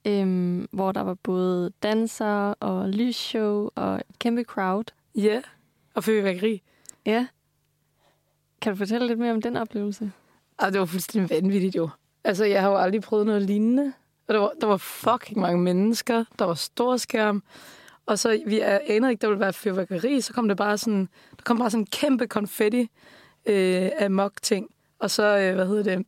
Øhm, 0.06 0.68
hvor 0.72 0.92
der 0.92 1.02
var 1.02 1.14
både 1.14 1.72
danser 1.84 2.54
og 2.60 2.90
lysshow 2.90 3.70
og 3.76 3.96
et 3.96 4.20
kæmpe 4.20 4.44
crowd. 4.44 4.86
Ja. 5.16 5.42
Og 5.94 6.04
fyrværkeri. 6.04 6.62
Ja. 7.06 7.28
Kan 8.62 8.72
du 8.72 8.78
fortælle 8.78 9.08
lidt 9.08 9.20
mere 9.20 9.32
om 9.32 9.42
den 9.42 9.58
oplevelse? 9.58 10.12
Og 10.58 10.72
det 10.72 10.80
var 10.80 10.86
fuldstændig 10.86 11.30
vanvittigt 11.30 11.76
jo. 11.76 11.90
Altså, 12.24 12.46
jeg 12.46 12.62
har 12.62 12.70
jo 12.70 12.78
aldrig 12.78 13.02
prøvet 13.02 13.26
noget 13.26 13.42
lignende. 13.42 13.94
Og 14.28 14.34
der 14.34 14.40
var, 14.40 14.52
der 14.62 14.68
var 14.68 14.78
fucking 14.78 15.40
mange 15.40 15.62
mennesker. 15.62 16.24
Der 16.40 16.46
var 16.46 16.54
stor 16.54 16.98
skærm. 16.98 17.44
Og 18.06 18.20
så, 18.20 18.42
vi 18.46 18.60
anede 18.60 19.12
ikke, 19.12 19.22
der 19.22 19.28
ville 19.28 19.40
være 19.40 19.54
fyrværkeri. 19.54 20.22
Så 20.22 20.34
kom 20.34 20.48
det 20.48 20.58
bare 20.58 20.78
sådan, 20.78 21.10
der 21.38 21.44
kom 21.44 21.58
bare 21.58 21.70
sådan 21.70 21.82
en 21.82 21.88
kæmpe 21.88 22.28
konfetti 22.28 22.82
øh, 23.46 23.90
af 23.98 24.12
mok-ting. 24.12 24.70
Og 25.00 25.12
så, 25.12 25.38
øh, 25.38 25.56
hvad 25.56 25.68
hedder 25.68 25.84
det? 25.84 26.06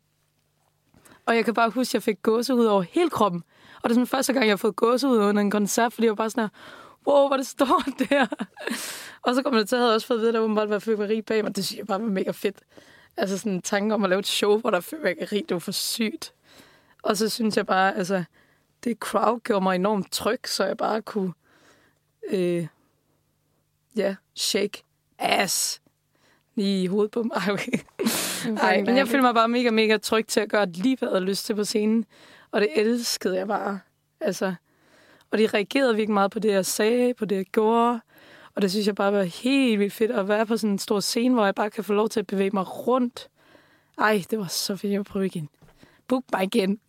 Og 1.26 1.36
jeg 1.36 1.46
kan 1.46 1.54
bare 1.54 1.70
huske, 1.70 1.90
at 1.90 1.94
jeg 1.94 2.04
fik 2.04 2.22
gåsehud 2.22 2.66
over 2.66 2.82
hele 2.82 3.10
kroppen. 3.10 3.44
Og 3.82 3.84
det 3.84 3.90
er 3.90 3.94
sådan 3.94 4.08
første 4.08 4.34
gang, 4.34 4.46
jeg 4.46 4.52
har 4.52 4.58
fået 4.58 4.76
gåsehud 4.76 5.18
under 5.18 5.42
en 5.42 5.52
koncert, 5.52 5.94
fordi 5.94 6.06
jeg 6.06 6.12
var 6.12 6.16
bare 6.16 6.30
sådan 6.30 6.44
her, 6.44 6.50
wow, 7.08 7.28
hvor 7.28 7.38
det 7.38 7.48
står 7.48 7.84
der. 8.10 8.28
og 9.22 9.36
så 9.36 9.42
kom 9.44 9.54
det 9.54 9.70
til, 9.70 9.76
at 9.76 9.80
jeg 9.80 9.86
havde 9.86 9.96
også 9.96 10.08
fået 10.08 10.18
at 10.18 10.22
vide, 10.22 10.30
at 10.30 10.34
der 10.34 10.48
måtte 10.48 10.70
være 10.70 10.82
fyrværkeri 10.82 11.22
bag 11.22 11.44
mig. 11.44 11.56
Det 11.56 11.66
synes 11.66 11.80
jeg 11.80 11.88
bare 11.88 12.02
var 12.02 12.08
mega 12.08 12.32
fedt. 12.32 12.58
Altså 13.18 13.38
sådan 13.38 13.52
en 13.52 13.62
tanke 13.62 13.96
om 13.96 14.04
at 14.04 14.10
lave 14.10 14.20
et 14.20 14.28
show, 14.28 14.58
hvor 14.58 14.70
der 14.70 14.78
er 14.78 14.82
fyrværkeri, 14.82 15.38
det 15.38 15.56
var 15.56 15.60
for 15.60 15.72
sygt. 15.72 16.34
Og 17.04 17.18
så 17.18 17.30
synes 17.30 17.58
jeg 17.58 17.66
bare, 17.66 17.98
altså, 17.98 18.24
det 18.84 18.98
crowd 18.98 19.40
gjorde 19.40 19.64
mig 19.64 19.76
enormt 19.76 20.12
tryg, 20.12 20.40
så 20.46 20.66
jeg 20.66 20.78
bare 20.78 21.02
kunne, 21.02 21.34
øh, 22.30 22.68
ja, 23.96 24.16
shake 24.36 24.84
ass 25.20 25.82
lige 26.56 26.84
i 26.84 26.88
hovedet 26.88 27.12
på 27.12 27.24
mig. 27.24 27.36
Ej, 27.48 27.54
okay. 27.54 27.80
Ej, 28.62 28.82
men 28.82 28.98
jeg 28.98 29.08
følte 29.08 29.22
mig 29.22 29.34
bare 29.34 29.48
mega, 29.48 29.72
mega 29.72 29.98
tryg 29.98 30.28
til 30.28 30.40
at 30.40 30.50
gøre 30.50 30.66
lige, 30.66 30.98
hvad 30.98 31.10
jeg 31.10 31.16
havde 31.16 31.26
lyst 31.26 31.46
til 31.46 31.56
på 31.56 31.64
scenen. 31.64 32.06
Og 32.52 32.62
det 32.62 32.70
elskede 32.76 33.38
jeg 33.38 33.48
bare. 33.48 33.80
Altså, 34.20 34.54
og 35.32 35.38
de 35.38 35.48
reagerede 35.48 35.96
virkelig 35.96 36.14
meget 36.14 36.32
på 36.32 36.40
det, 36.40 36.52
jeg 36.52 36.66
sagde, 36.66 37.14
på 37.14 37.26
det, 37.26 37.36
jeg 37.36 37.46
gjorde. 37.46 38.02
Og 38.56 38.62
det 38.62 38.72
synes 38.72 38.88
jeg 38.88 38.96
bare 38.96 39.14
var 39.14 39.24
helt 39.24 39.80
vildt 39.80 39.94
fedt 39.94 40.12
at 40.12 40.28
være 40.28 40.46
på 40.46 40.58
sådan 40.58 40.72
en 40.72 40.80
stor 40.80 41.00
scene, 41.00 41.34
hvor 41.34 41.46
jeg 41.46 41.56
bare 41.56 41.70
kan 41.70 41.84
få 41.84 41.94
lov 41.94 42.10
til 42.10 42.20
at 42.20 42.28
bevæge 42.28 42.50
mig 42.54 42.88
rundt. 42.88 43.30
Ej, 43.98 44.24
det 44.32 44.40
var 44.40 44.48
så 44.48 44.76
fedt. 44.76 44.92
Jeg 44.92 45.00
vil 45.00 45.06
prøve 45.06 45.26
igen. 45.26 45.50
Book 46.08 46.24
mig 46.34 46.44
igen. 46.44 46.80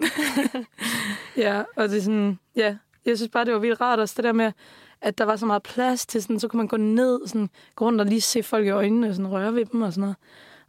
ja, 1.36 1.62
og 1.76 1.88
det 1.88 1.98
er 1.98 2.02
sådan, 2.02 2.38
ja, 2.56 2.76
jeg 3.04 3.16
synes 3.16 3.30
bare, 3.30 3.44
det 3.44 3.52
var 3.52 3.58
vildt 3.58 3.80
rart 3.80 3.98
også 3.98 4.14
det 4.16 4.24
der 4.24 4.32
med, 4.32 4.52
at 5.00 5.18
der 5.18 5.24
var 5.24 5.36
så 5.36 5.46
meget 5.46 5.62
plads 5.62 6.06
til 6.06 6.22
sådan, 6.22 6.40
så 6.40 6.48
kunne 6.48 6.58
man 6.58 6.68
gå 6.68 6.76
ned, 6.76 7.26
sådan, 7.26 7.50
gå 7.74 7.84
rundt 7.84 8.00
og 8.00 8.06
lige 8.06 8.20
se 8.20 8.42
folk 8.42 8.66
i 8.66 8.70
øjnene 8.70 9.08
og 9.08 9.14
sådan 9.14 9.30
røre 9.30 9.54
ved 9.54 9.64
dem 9.64 9.82
og 9.82 9.92
sådan 9.92 10.00
noget. 10.00 10.16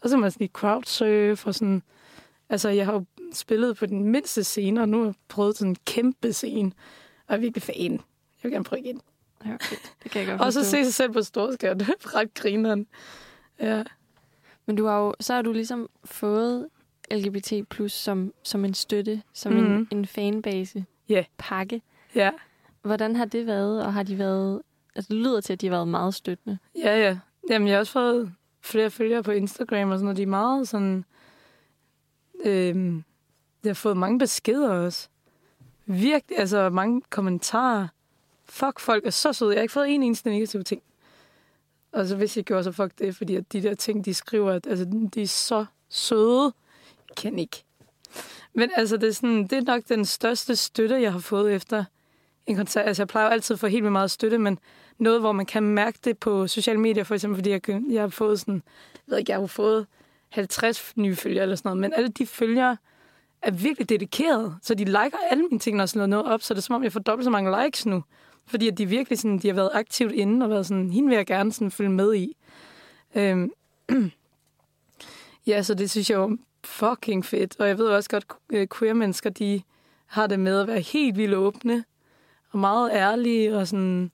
Og 0.01 0.09
så 0.09 0.15
kan 0.15 0.21
man 0.21 0.31
sådan 0.31 0.43
lige 0.43 0.51
crowdsurf 0.53 1.47
og 1.47 1.55
sådan, 1.55 1.83
altså 2.49 2.69
jeg 2.69 2.85
har 2.85 2.93
jo 2.93 3.05
spillet 3.33 3.77
på 3.77 3.85
den 3.85 4.03
mindste 4.03 4.43
scene, 4.43 4.81
og 4.81 4.89
nu 4.89 4.97
har 4.97 5.05
jeg 5.05 5.13
prøvet 5.27 5.57
sådan 5.57 5.69
en 5.71 5.75
kæmpe 5.85 6.33
scene, 6.33 6.71
og 7.27 7.29
jeg 7.29 7.35
er 7.35 7.41
virkelig 7.41 7.63
fan. 7.63 7.91
Jeg 7.91 7.99
vil 8.43 8.51
gerne 8.51 8.63
prøve 8.65 8.79
igen. 8.79 9.01
Ja, 9.45 9.53
okay. 9.53 9.75
Det 10.03 10.11
kan 10.11 10.21
jeg 10.21 10.29
godt 10.29 10.41
Og 10.41 10.53
så 10.53 10.63
se 10.63 10.83
sig 10.83 10.93
selv 10.93 11.11
på 11.13 11.21
storskærm. 11.21 11.79
Det 11.79 11.89
er 11.89 12.15
ret 12.15 12.33
grineren. 12.33 12.87
Ja. 13.59 13.83
Men 14.65 14.75
du 14.75 14.85
har 14.85 14.99
jo, 14.99 15.13
så 15.19 15.33
har 15.33 15.41
du 15.41 15.51
ligesom 15.53 15.89
fået 16.05 16.67
LGBT 17.11 17.53
plus 17.69 17.91
som, 17.91 18.33
som 18.43 18.65
en 18.65 18.73
støtte, 18.73 19.21
som 19.33 19.53
mm. 19.53 19.59
en, 19.59 19.73
Mhm. 19.73 19.87
en 19.91 20.05
fanbase 20.05 20.85
Ja. 21.09 21.23
pakke. 21.37 21.81
Ja. 22.15 22.31
Hvordan 22.81 23.15
har 23.15 23.25
det 23.25 23.45
været, 23.47 23.83
og 23.85 23.93
har 23.93 24.03
de 24.03 24.17
været... 24.17 24.61
Altså, 24.95 25.09
det 25.09 25.17
lyder 25.17 25.41
til, 25.41 25.53
at 25.53 25.61
de 25.61 25.67
har 25.67 25.71
været 25.75 25.87
meget 25.87 26.13
støttende. 26.15 26.57
Ja, 26.75 26.97
ja. 26.99 27.17
Jamen, 27.49 27.67
jeg 27.67 27.75
har 27.75 27.79
også 27.79 27.91
fået 27.91 28.31
flere 28.61 28.89
følgere 28.89 29.23
på 29.23 29.31
Instagram 29.31 29.89
og 29.91 29.97
sådan 29.97 30.05
noget. 30.05 30.17
De 30.17 30.23
er 30.23 30.27
meget 30.27 30.67
sådan... 30.67 31.05
Øhm, 32.45 33.03
jeg 33.63 33.69
har 33.69 33.73
fået 33.73 33.97
mange 33.97 34.19
beskeder 34.19 34.69
også. 34.69 35.07
Virkelig, 35.85 36.39
altså 36.39 36.69
mange 36.69 37.01
kommentarer. 37.09 37.87
Fuck, 38.45 38.79
folk 38.79 39.05
er 39.05 39.09
så 39.09 39.33
søde. 39.33 39.51
Jeg 39.51 39.57
har 39.57 39.61
ikke 39.61 39.71
fået 39.71 39.89
en 39.89 40.03
eneste 40.03 40.29
negativ 40.29 40.63
ting. 40.63 40.81
Og 41.91 42.07
så 42.07 42.15
hvis 42.15 42.37
jeg 42.37 42.45
gjorde, 42.45 42.63
så 42.63 42.71
fuck 42.71 42.99
det, 42.99 43.15
fordi 43.15 43.35
at 43.35 43.53
de 43.53 43.63
der 43.63 43.75
ting, 43.75 44.05
de 44.05 44.13
skriver, 44.13 44.51
at, 44.51 44.67
altså, 44.67 45.09
de 45.15 45.21
er 45.21 45.27
så 45.27 45.65
søde. 45.89 46.53
Jeg 47.09 47.15
kan 47.17 47.39
ikke. 47.39 47.63
Men 48.53 48.69
altså, 48.75 48.97
det 48.97 49.09
er, 49.09 49.13
sådan, 49.13 49.47
det 49.47 49.53
er 49.53 49.61
nok 49.61 49.83
den 49.89 50.05
største 50.05 50.55
støtte, 50.55 51.01
jeg 51.01 51.11
har 51.11 51.19
fået 51.19 51.53
efter 51.53 51.83
en 52.47 52.55
koncert. 52.55 52.87
Altså, 52.87 53.01
jeg 53.01 53.07
plejer 53.07 53.27
jo 53.27 53.31
altid 53.31 53.53
at 53.53 53.59
få 53.59 53.67
helt 53.67 53.83
vildt 53.83 53.91
meget 53.91 54.11
støtte, 54.11 54.37
men 54.37 54.59
noget, 54.97 55.19
hvor 55.19 55.31
man 55.31 55.45
kan 55.45 55.63
mærke 55.63 55.99
det 56.03 56.17
på 56.17 56.47
sociale 56.47 56.79
medier, 56.79 57.03
for 57.03 57.15
eksempel, 57.15 57.37
fordi 57.37 57.49
jeg, 57.49 57.61
jeg 57.89 58.01
har 58.01 58.07
fået 58.07 58.39
sådan, 58.39 58.63
jeg 58.95 59.11
ved 59.11 59.17
ikke, 59.17 59.31
jeg 59.31 59.39
har 59.39 59.47
fået 59.47 59.87
50 60.29 60.93
nye 60.95 61.15
følgere 61.15 61.43
eller 61.43 61.55
sådan 61.55 61.69
noget, 61.69 61.81
men 61.81 61.93
alle 61.93 62.09
de 62.09 62.25
følgere 62.25 62.77
er 63.41 63.51
virkelig 63.51 63.89
dedikeret, 63.89 64.57
så 64.61 64.73
de 64.73 64.85
liker 64.85 65.17
alle 65.31 65.43
mine 65.43 65.59
ting, 65.59 65.77
når 65.77 65.81
jeg 65.81 65.89
slår 65.89 66.05
noget 66.05 66.25
op, 66.25 66.41
så 66.41 66.53
det 66.53 66.57
er 66.57 66.61
som 66.61 66.75
om, 66.75 66.83
jeg 66.83 66.93
får 66.93 66.99
dobbelt 66.99 67.23
så 67.23 67.29
mange 67.29 67.63
likes 67.63 67.85
nu, 67.85 68.03
fordi 68.47 68.67
at 68.67 68.77
de 68.77 68.85
virkelig 68.85 69.19
sådan, 69.19 69.39
de 69.39 69.47
har 69.47 69.55
været 69.55 69.69
aktivt 69.73 70.11
inde 70.11 70.45
og 70.45 70.49
været 70.49 70.65
sådan, 70.65 70.91
hende 70.91 71.09
vil 71.09 71.15
jeg 71.15 71.25
gerne 71.25 71.53
sådan 71.53 71.71
følge 71.71 71.89
med 71.89 72.15
i. 72.15 72.37
Øhm, 73.15 73.51
ja, 75.47 75.61
så 75.61 75.73
det 75.73 75.89
synes 75.89 76.09
jeg 76.09 76.19
var 76.19 76.37
fucking 76.63 77.25
fedt, 77.25 77.59
og 77.59 77.67
jeg 77.67 77.77
ved 77.77 77.87
også 77.87 78.09
godt, 78.09 78.25
øh, 78.49 78.67
queer-mennesker, 78.79 79.29
de 79.29 79.61
har 80.05 80.27
det 80.27 80.39
med 80.39 80.59
at 80.59 80.67
være 80.67 80.79
helt 80.79 81.17
vildt 81.17 81.35
åbne, 81.35 81.83
og 82.51 82.59
meget 82.59 82.91
ærlige, 82.93 83.57
og 83.57 83.67
sådan, 83.67 84.11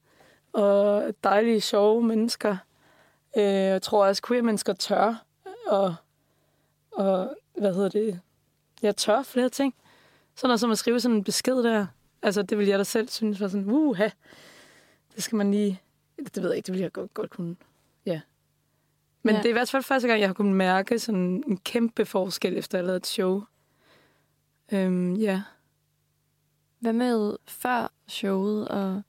og 0.54 1.04
dejlige, 1.24 1.62
sjove 1.62 2.04
mennesker. 2.04 2.58
Øh, 3.38 3.44
jeg 3.44 3.82
tror 3.82 4.06
også, 4.06 4.22
queer-mennesker 4.28 4.74
tør, 4.74 5.26
og, 5.68 5.96
og 6.92 7.36
hvad 7.58 7.74
hedder 7.74 7.90
det, 7.90 8.20
jeg 8.86 8.96
tør 8.96 9.24
flere 9.24 9.50
ting. 9.50 9.74
Sådan 10.36 10.48
noget 10.50 10.60
som 10.60 10.72
at 10.72 10.78
skrive 10.78 11.00
sådan 11.00 11.18
en 11.18 11.24
besked 11.24 11.56
der. 11.64 11.88
Altså, 12.22 12.42
det 12.42 12.58
vil 12.58 12.68
jeg 12.68 12.80
da 12.80 12.84
selv 12.84 13.08
synes 13.10 13.42
var 13.42 13.48
sådan, 13.48 13.70
uha, 13.72 14.10
det 15.16 15.24
skal 15.24 15.36
man 15.36 15.52
lige... 15.52 15.82
Det 16.18 16.44
ved 16.44 16.50
jeg 16.50 16.58
ikke, 16.58 16.66
det 16.66 16.74
vil 16.74 16.82
jeg 16.82 16.92
godt, 16.92 17.14
godt 17.14 17.30
kunne. 17.30 17.56
Ja. 18.06 18.22
Men 19.24 19.36
Ja. 19.36 19.40
det 19.42 19.46
er 19.46 19.50
i 19.50 19.54
hvert 19.54 19.70
fald 19.70 19.84
første 19.84 20.08
gang, 20.08 20.20
jeg 20.20 20.30
har 20.30 20.34
kunnet 20.34 20.56
mærke 20.56 21.00
sådan 21.00 21.44
en 21.48 21.58
kæmpe 21.58 22.06
forskel, 22.06 22.58
efter 22.58 22.78
jeg 22.78 22.86
lavede 22.86 22.98
et 22.98 23.08
show. 23.08 23.44
Øhm, 24.72 25.14
ja. 25.14 25.42
Hvad 26.80 26.94
med 26.94 27.38
før 27.48 27.92
showet, 28.08 28.68
og 28.68 29.02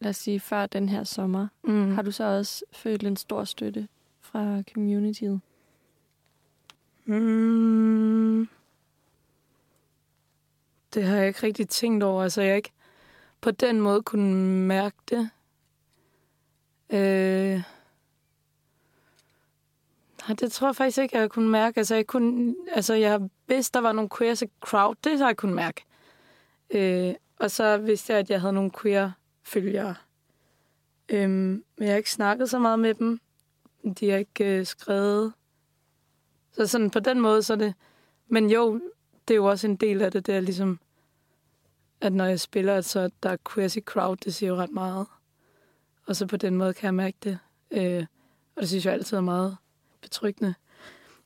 lad 0.00 0.10
os 0.10 0.16
sige 0.16 0.40
før 0.40 0.66
den 0.66 0.88
her 0.88 1.04
sommer, 1.04 1.48
Mm. 1.62 1.72
mm. 1.72 1.94
har 1.94 2.02
du 2.02 2.10
så 2.10 2.24
også 2.24 2.64
følt 2.72 3.02
en 3.04 3.16
stor 3.16 3.44
støtte 3.44 3.88
fra 4.20 4.62
communityet? 4.74 5.40
Mm. 7.04 8.48
Det 10.96 11.04
har 11.04 11.16
jeg 11.16 11.28
ikke 11.28 11.42
rigtig 11.42 11.68
tænkt 11.68 12.02
over. 12.02 12.22
Altså, 12.22 12.42
jeg 12.42 12.56
ikke 12.56 12.72
på 13.40 13.50
den 13.50 13.80
måde 13.80 14.02
kunne 14.02 14.34
mærke 14.66 14.96
det. 15.08 15.30
Øh... 16.90 17.62
Nej, 20.28 20.36
det 20.40 20.52
tror 20.52 20.68
jeg 20.68 20.76
faktisk 20.76 20.98
ikke, 20.98 21.18
jeg 21.18 21.30
kunne 21.30 21.48
mærke. 21.48 21.78
Altså, 21.78 21.94
jeg, 21.94 22.06
kunne, 22.06 22.54
altså, 22.72 22.94
jeg 22.94 23.30
vidste, 23.46 23.74
der 23.74 23.82
var 23.82 23.92
nogle 23.92 24.10
queer 24.18 24.34
så 24.34 24.46
crowd. 24.60 24.96
Det 25.04 25.18
har 25.18 25.26
jeg 25.26 25.36
kunne 25.36 25.54
mærke. 25.54 25.84
Øh, 26.70 27.14
og 27.38 27.50
så 27.50 27.76
vidste 27.76 28.12
jeg, 28.12 28.20
at 28.20 28.30
jeg 28.30 28.40
havde 28.40 28.52
nogle 28.52 28.70
queer-følgere. 28.82 29.94
Øh, 31.08 31.30
men 31.30 31.64
jeg 31.78 31.88
har 31.88 31.96
ikke 31.96 32.10
snakket 32.10 32.50
så 32.50 32.58
meget 32.58 32.78
med 32.78 32.94
dem. 32.94 33.20
De 34.00 34.10
har 34.10 34.16
ikke 34.16 34.58
øh, 34.58 34.66
skrevet. 34.66 35.32
Så 36.52 36.66
sådan 36.66 36.90
på 36.90 37.00
den 37.00 37.20
måde, 37.20 37.42
så 37.42 37.52
er 37.52 37.56
det... 37.56 37.74
Men 38.28 38.50
jo, 38.50 38.80
det 39.28 39.34
er 39.34 39.36
jo 39.36 39.44
også 39.44 39.66
en 39.66 39.76
del 39.76 40.02
af 40.02 40.12
det, 40.12 40.26
der, 40.26 40.36
er 40.36 40.40
ligesom, 40.40 40.80
at 42.00 42.12
når 42.12 42.24
jeg 42.24 42.40
spiller, 42.40 42.80
så 42.80 43.10
der 43.22 43.30
er 43.30 43.36
queer 43.54 43.80
crowd, 43.84 44.16
det 44.16 44.34
siger 44.34 44.50
jo 44.50 44.56
ret 44.56 44.70
meget. 44.70 45.06
Og 46.06 46.16
så 46.16 46.26
på 46.26 46.36
den 46.36 46.56
måde 46.56 46.74
kan 46.74 46.84
jeg 46.84 46.94
mærke 46.94 47.16
det. 47.24 47.38
Øh, 47.70 48.06
og 48.56 48.60
det 48.60 48.68
synes 48.68 48.86
jeg 48.86 48.92
altid 48.92 49.16
er 49.16 49.20
meget 49.20 49.56
betryggende. 50.00 50.54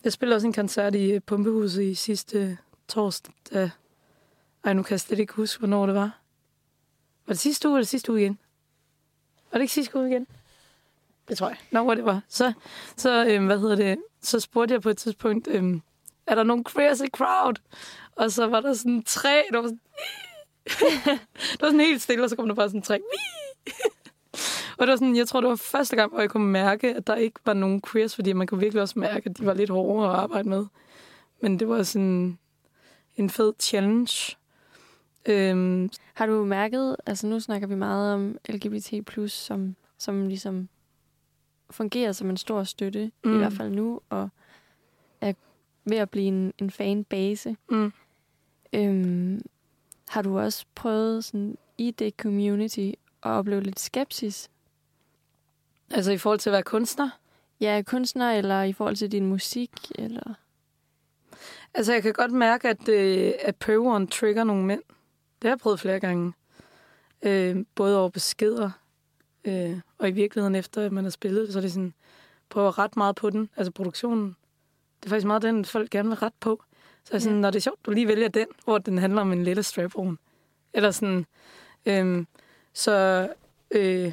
Jeg 0.05 0.13
spillede 0.13 0.37
også 0.37 0.47
en 0.47 0.53
koncert 0.53 0.95
i 0.95 1.13
øh, 1.13 1.21
Pumpehuset 1.21 1.83
i 1.83 1.95
sidste 1.95 2.59
torsdag. 2.89 3.71
Ej, 4.65 4.73
nu 4.73 4.83
kan 4.83 4.91
jeg 4.91 5.01
slet 5.01 5.19
ikke 5.19 5.33
huske, 5.33 5.59
hvornår 5.59 5.87
det 5.87 5.95
var. 5.95 6.21
Var 7.27 7.33
det 7.33 7.39
sidste 7.41 7.69
uge, 7.69 7.79
eller 7.79 7.87
sidste 7.87 8.13
uge 8.13 8.21
igen? 8.21 8.39
Var 9.53 9.59
det 9.59 9.63
ikke 9.63 9.75
sidste 9.75 9.99
uge 9.99 10.09
igen? 10.11 10.27
Det 11.29 11.39
tror 11.39 11.49
jeg. 11.49 11.59
Nå, 11.71 11.83
hvor 11.83 11.95
det 11.95 12.05
var. 12.05 12.23
Så, 12.29 12.53
så 12.97 13.27
øhm, 13.27 13.47
hvad 13.47 13.59
hedder 13.59 13.77
det? 13.77 13.99
Så 14.23 14.41
spurgte 14.41 14.75
jeg 14.75 14.83
på 14.83 14.89
et 14.91 14.99
tidspunkt, 14.99 15.49
øhm, 15.49 15.83
er 16.27 16.35
der 16.35 16.43
nogen 16.43 16.65
crazy 16.65 17.05
crowd? 17.13 17.55
Og 18.17 18.33
så 18.33 18.47
var 18.47 18.61
der 18.61 18.75
sådan 18.75 19.03
tre, 19.03 19.43
der 19.53 19.59
var 19.59 19.67
sådan, 19.67 19.81
det 21.53 21.61
var 21.61 21.67
sådan 21.67 21.81
helt 21.81 22.03
stille, 22.03 22.25
og 22.25 22.31
så 22.31 22.37
kom 22.37 22.49
der 22.49 22.55
bare 22.55 22.69
sådan 22.69 22.83
tre. 22.83 23.01
Og 24.79 24.87
det 24.87 24.91
var 24.91 24.97
sådan, 24.97 25.17
jeg 25.17 25.29
tror, 25.29 25.41
det 25.41 25.51
var 25.51 25.57
første 25.57 25.97
gang, 25.97 26.13
hvor 26.13 26.21
jeg 26.21 26.31
kunne 26.31 26.47
mærke, 26.47 26.95
at 26.95 27.07
der 27.07 27.15
ikke 27.17 27.41
var 27.45 27.53
nogen 27.53 27.83
queers, 27.83 28.15
fordi 28.15 28.33
man 28.33 28.47
kunne 28.47 28.61
virkelig 28.61 28.83
også 28.83 28.99
mærke, 28.99 29.31
at 29.31 29.39
de 29.39 29.47
var 29.47 29.55
lidt 29.55 29.71
hårdere 29.71 30.13
at 30.13 30.19
arbejde 30.19 30.49
med. 30.49 30.67
Men 31.41 31.59
det 31.59 31.69
var 31.69 31.83
sådan 31.83 32.39
en 33.17 33.31
fed 33.31 33.53
challenge. 33.61 34.37
Øhm, 35.27 35.91
Har 36.15 36.27
du 36.27 36.45
mærket, 36.45 36.97
altså 37.07 37.27
nu 37.27 37.41
snakker 37.41 37.69
vi 37.69 37.75
meget 37.75 38.15
om 38.15 38.39
LGBT+, 38.49 39.31
som, 39.31 39.77
som 39.99 40.29
ligesom 40.29 40.69
fungerer 41.71 42.13
som 42.13 42.31
en 42.31 42.37
stor 42.37 42.65
støtte, 42.65 43.11
mm. 43.25 43.35
i 43.35 43.37
hvert 43.39 43.53
fald 43.53 43.71
nu, 43.71 44.01
og 44.11 44.29
er 45.21 45.33
ved 45.85 45.97
at 45.97 46.11
blive 46.11 46.27
en, 46.27 46.53
en 46.59 46.71
fanbase. 46.71 47.57
mm. 47.69 47.93
Øhm, 48.73 49.43
har 50.11 50.23
du 50.23 50.38
også 50.38 50.64
prøvet 50.75 51.25
sådan, 51.25 51.59
i 51.79 51.90
det 51.90 52.14
community 52.20 52.90
at 53.23 53.31
opleve 53.31 53.61
lidt 53.61 53.81
skepsis? 53.81 54.51
Altså 55.90 56.12
i 56.12 56.18
forhold 56.18 56.38
til 56.38 56.51
at 56.51 56.53
være 56.53 56.62
kunstner? 56.62 57.11
Ja, 57.61 57.83
kunstner, 57.87 58.33
eller 58.33 58.62
i 58.62 58.73
forhold 58.73 58.96
til 58.96 59.12
din 59.12 59.27
musik, 59.27 59.70
eller... 59.94 60.35
Altså 61.75 61.92
jeg 61.92 62.03
kan 62.03 62.12
godt 62.12 62.33
mærke, 62.33 62.68
at, 62.68 62.88
øh, 62.88 63.33
at 63.40 63.57
pøveren 63.57 64.07
trigger 64.07 64.44
nogle 64.44 64.64
mænd. 64.64 64.83
Det 65.42 65.49
har 65.49 65.51
jeg 65.51 65.59
prøvet 65.59 65.81
flere 65.81 66.01
gange. 66.01 66.33
Øh, 67.23 67.64
både 67.75 67.99
over 67.99 68.09
beskeder, 68.09 68.70
øh, 69.44 69.81
og 69.99 70.09
i 70.09 70.12
virkeligheden 70.12 70.55
efter, 70.55 70.87
at 70.87 70.92
man 70.92 71.05
har 71.05 71.11
spillet 71.11 71.46
det, 71.46 71.53
så 71.53 71.59
er 71.59 71.62
det 71.62 71.73
sådan, 71.73 71.94
prøver 72.49 72.79
ret 72.79 72.96
meget 72.96 73.16
på 73.16 73.31
den, 73.31 73.51
altså 73.57 73.73
produktionen. 73.73 74.37
Det 75.01 75.07
er 75.07 75.11
faktisk 75.11 75.27
meget 75.27 75.42
den, 75.42 75.64
folk 75.64 75.90
gerne 75.90 76.09
vil 76.09 76.18
ret 76.18 76.35
på. 76.40 76.62
Så 77.05 77.11
er 77.13 77.17
jeg 77.17 77.23
sådan, 77.23 77.37
Ja. 77.37 77.41
når 77.41 77.51
det 77.51 77.57
er 77.57 77.61
sjovt, 77.61 77.87
du 77.87 77.91
lige 77.91 78.09
vælger 78.09 78.29
den, 78.29 78.47
hvor 78.65 78.79
den 78.79 78.99
handler 78.99 79.21
om 79.21 79.33
en 79.33 79.45
lille 79.45 79.63
strap 79.63 79.93
-on. 79.99 80.15
Eller 80.75 80.91
sådan, 80.91 81.27
øh, 81.87 82.25
så, 82.73 83.29
øh, 83.71 84.13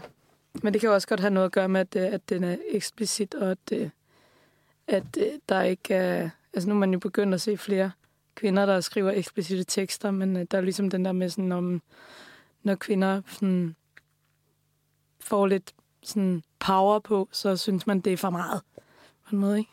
men 0.64 0.74
det 0.74 0.82
kan 0.82 0.88
jo 0.88 0.94
også 0.94 1.08
godt 1.08 1.20
have 1.20 1.34
noget 1.34 1.46
at 1.46 1.52
gøre 1.52 1.70
med, 1.70 1.82
at, 1.82 1.96
øh, 1.96 2.14
at 2.14 2.30
den 2.30 2.44
er 2.44 2.58
eksplicit, 2.70 3.36
og 3.36 3.52
at, 3.52 3.58
øh, 3.72 3.90
at 4.88 5.04
øh, 5.18 5.26
der 5.50 5.62
ikke 5.62 5.94
er... 5.94 6.30
Altså 6.54 6.70
nu 6.70 6.76
er 6.76 6.80
man 6.80 6.94
jo 6.94 7.00
begyndt 7.00 7.34
at 7.34 7.42
se 7.42 7.58
flere 7.58 7.92
kvinder, 8.36 8.66
der 8.66 8.82
skriver 8.82 9.12
eksplicite 9.12 9.64
tekster, 9.64 10.12
men 10.12 10.46
der 10.46 10.58
er 10.58 10.62
ligesom 10.62 10.90
den 10.90 11.06
der 11.06 11.12
med 11.12 11.30
sådan 11.30 11.52
om, 11.52 11.82
når 12.64 12.76
kvinder 12.76 13.22
sådan, 13.28 13.76
får 15.20 15.48
lidt 15.48 15.74
sådan 16.04 16.44
power 16.60 17.00
på, 17.00 17.30
så 17.32 17.58
synes 17.58 17.88
man, 17.88 18.00
det 18.00 18.14
er 18.14 18.18
for 18.18 18.30
meget. 18.30 18.62
På 19.30 19.36
en 19.36 19.40
måde, 19.42 19.58
ikke? 19.60 19.72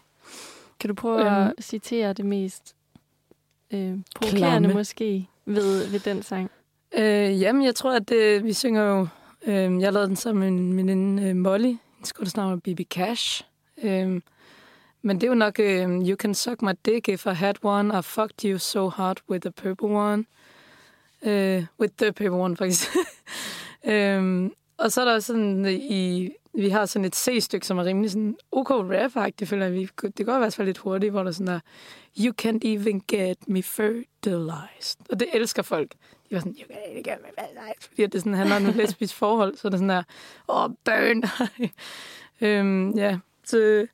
Kan 0.81 0.89
du 0.89 0.95
prøve 0.95 1.27
at 1.31 1.47
Øhm. 1.47 1.55
citere 1.61 2.13
det 2.13 2.27
mest 2.27 2.77
øh, 3.75 3.99
provokerende 4.15 4.75
måske 4.75 5.29
ved, 5.47 5.87
ved 5.91 6.01
den 6.01 6.23
sang? 6.23 6.51
Øh, 6.99 7.41
jamen, 7.41 7.65
jeg 7.65 7.75
tror, 7.75 7.93
at 7.93 8.09
det, 8.09 8.45
vi 8.45 8.53
synger 8.53 8.83
jo... 8.83 9.07
Øh, 9.47 9.81
jeg 9.81 9.93
lavede 9.93 10.09
den 10.09 10.17
sammen 10.17 10.41
med 10.41 10.51
min 10.51 10.77
veninde 10.77 11.23
øh, 11.23 11.37
Molly. 11.37 11.75
Hendes 11.97 12.13
kunstnavn 12.13 12.53
er 12.53 12.57
Bibi 12.57 12.85
Cash. 12.85 13.45
Øh, 13.83 14.21
men 15.03 15.21
det 15.21 15.23
er 15.23 15.29
jo 15.29 15.35
nok... 15.35 15.59
Øh, 15.59 15.89
you 15.89 16.17
can 16.17 16.35
suck 16.35 16.63
my 16.63 16.73
dick 16.85 17.09
if 17.09 17.27
I 17.27 17.35
had 17.35 17.55
one. 17.63 17.99
I 17.99 18.03
fucked 18.03 18.45
you 18.45 18.59
so 18.59 18.89
hard 18.89 19.17
with 19.31 19.41
the 19.41 19.53
purple 19.53 19.89
one. 19.89 20.25
Øh, 21.23 21.65
with 21.81 21.95
the 21.99 22.13
purple 22.13 22.41
one, 22.41 22.57
faktisk. 22.57 22.89
øh, 23.93 24.51
og 24.79 24.93
så 24.93 25.01
er 25.01 25.05
der 25.05 25.15
også 25.15 25.27
sådan 25.27 25.67
i... 25.81 26.31
Vi 26.55 26.69
har 26.69 26.87
sådan 26.87 27.05
et 27.05 27.17
C-stykke, 27.17 27.67
som 27.67 27.79
er 27.79 27.85
rimelig 27.85 28.11
sådan 28.11 28.37
OK 28.53 28.71
rap 28.71 29.33
det 29.39 29.49
føler. 29.49 29.69
Vi, 29.69 29.89
det 30.19 30.27
går 30.27 30.35
i 30.35 30.39
hvert 30.39 30.55
fald 30.55 30.67
lidt 30.67 30.79
hurtigt, 30.79 31.13
hvor 31.13 31.23
der 31.23 31.33
sådan 31.33 31.47
der... 31.47 31.61
You 32.19 32.33
can't 32.43 32.61
even 32.65 33.03
get 33.09 33.49
me 33.49 33.63
fertilized. 33.63 35.01
Og 35.11 35.21
det 35.21 35.29
elsker 35.33 35.63
folk. 35.63 35.93
De 36.31 36.35
var 36.35 36.39
sådan, 36.39 36.53
you 36.53 36.65
can't 36.65 36.91
even 36.91 37.03
get 37.03 37.19
me 37.23 37.29
fertilized. 37.39 37.89
Fordi 37.89 38.07
det 38.07 38.21
sådan 38.21 38.35
handler 38.35 38.57
om 38.57 38.67
et 38.67 38.77
lesbisk 38.77 39.15
forhold, 39.15 39.57
så 39.57 39.69
er 39.69 39.71
det 39.71 39.79
sådan 39.79 39.89
der, 39.89 40.03
åh, 40.49 40.65
oh, 40.65 40.71
burn. 40.85 41.23
øhm, 42.49 42.91
ja, 42.91 43.19
så 43.45 43.87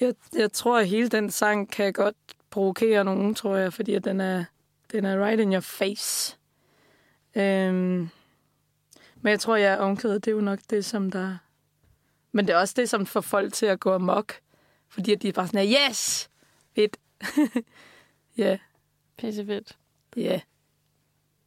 jeg, 0.00 0.14
jeg 0.32 0.52
tror, 0.52 0.78
at 0.78 0.88
hele 0.88 1.08
den 1.08 1.30
sang 1.30 1.70
kan 1.70 1.92
godt 1.92 2.16
provokere 2.50 3.04
nogen, 3.04 3.34
tror 3.34 3.56
jeg, 3.56 3.72
fordi 3.72 3.94
at 3.94 4.04
den 4.04 4.20
er, 4.20 4.44
den 4.92 5.04
er 5.04 5.24
right 5.24 5.40
in 5.40 5.52
your 5.52 5.60
face. 5.60 6.36
Øhm, 7.34 8.08
men 9.20 9.30
jeg 9.30 9.40
tror, 9.40 9.56
jeg 9.56 9.72
er 9.72 9.76
omkvædet. 9.76 10.24
Det 10.24 10.30
er 10.30 10.34
jo 10.34 10.40
nok 10.40 10.58
det, 10.70 10.84
som 10.84 11.10
der... 11.10 11.36
Men 12.34 12.46
det 12.46 12.52
er 12.54 12.58
også 12.58 12.74
det, 12.76 12.88
som 12.90 13.06
får 13.06 13.20
folk 13.20 13.52
til 13.52 13.66
at 13.66 13.80
gå 13.80 13.92
amok. 13.92 14.32
Fordi 14.88 15.12
at 15.12 15.22
de 15.22 15.28
er 15.28 15.32
bare 15.32 15.46
sådan, 15.46 15.68
her, 15.68 15.88
yes! 15.90 16.30
Fedt. 16.74 16.96
Ja, 18.36 18.58
Pisse 19.16 19.46
fedt. 19.46 19.78
ja. 20.16 20.40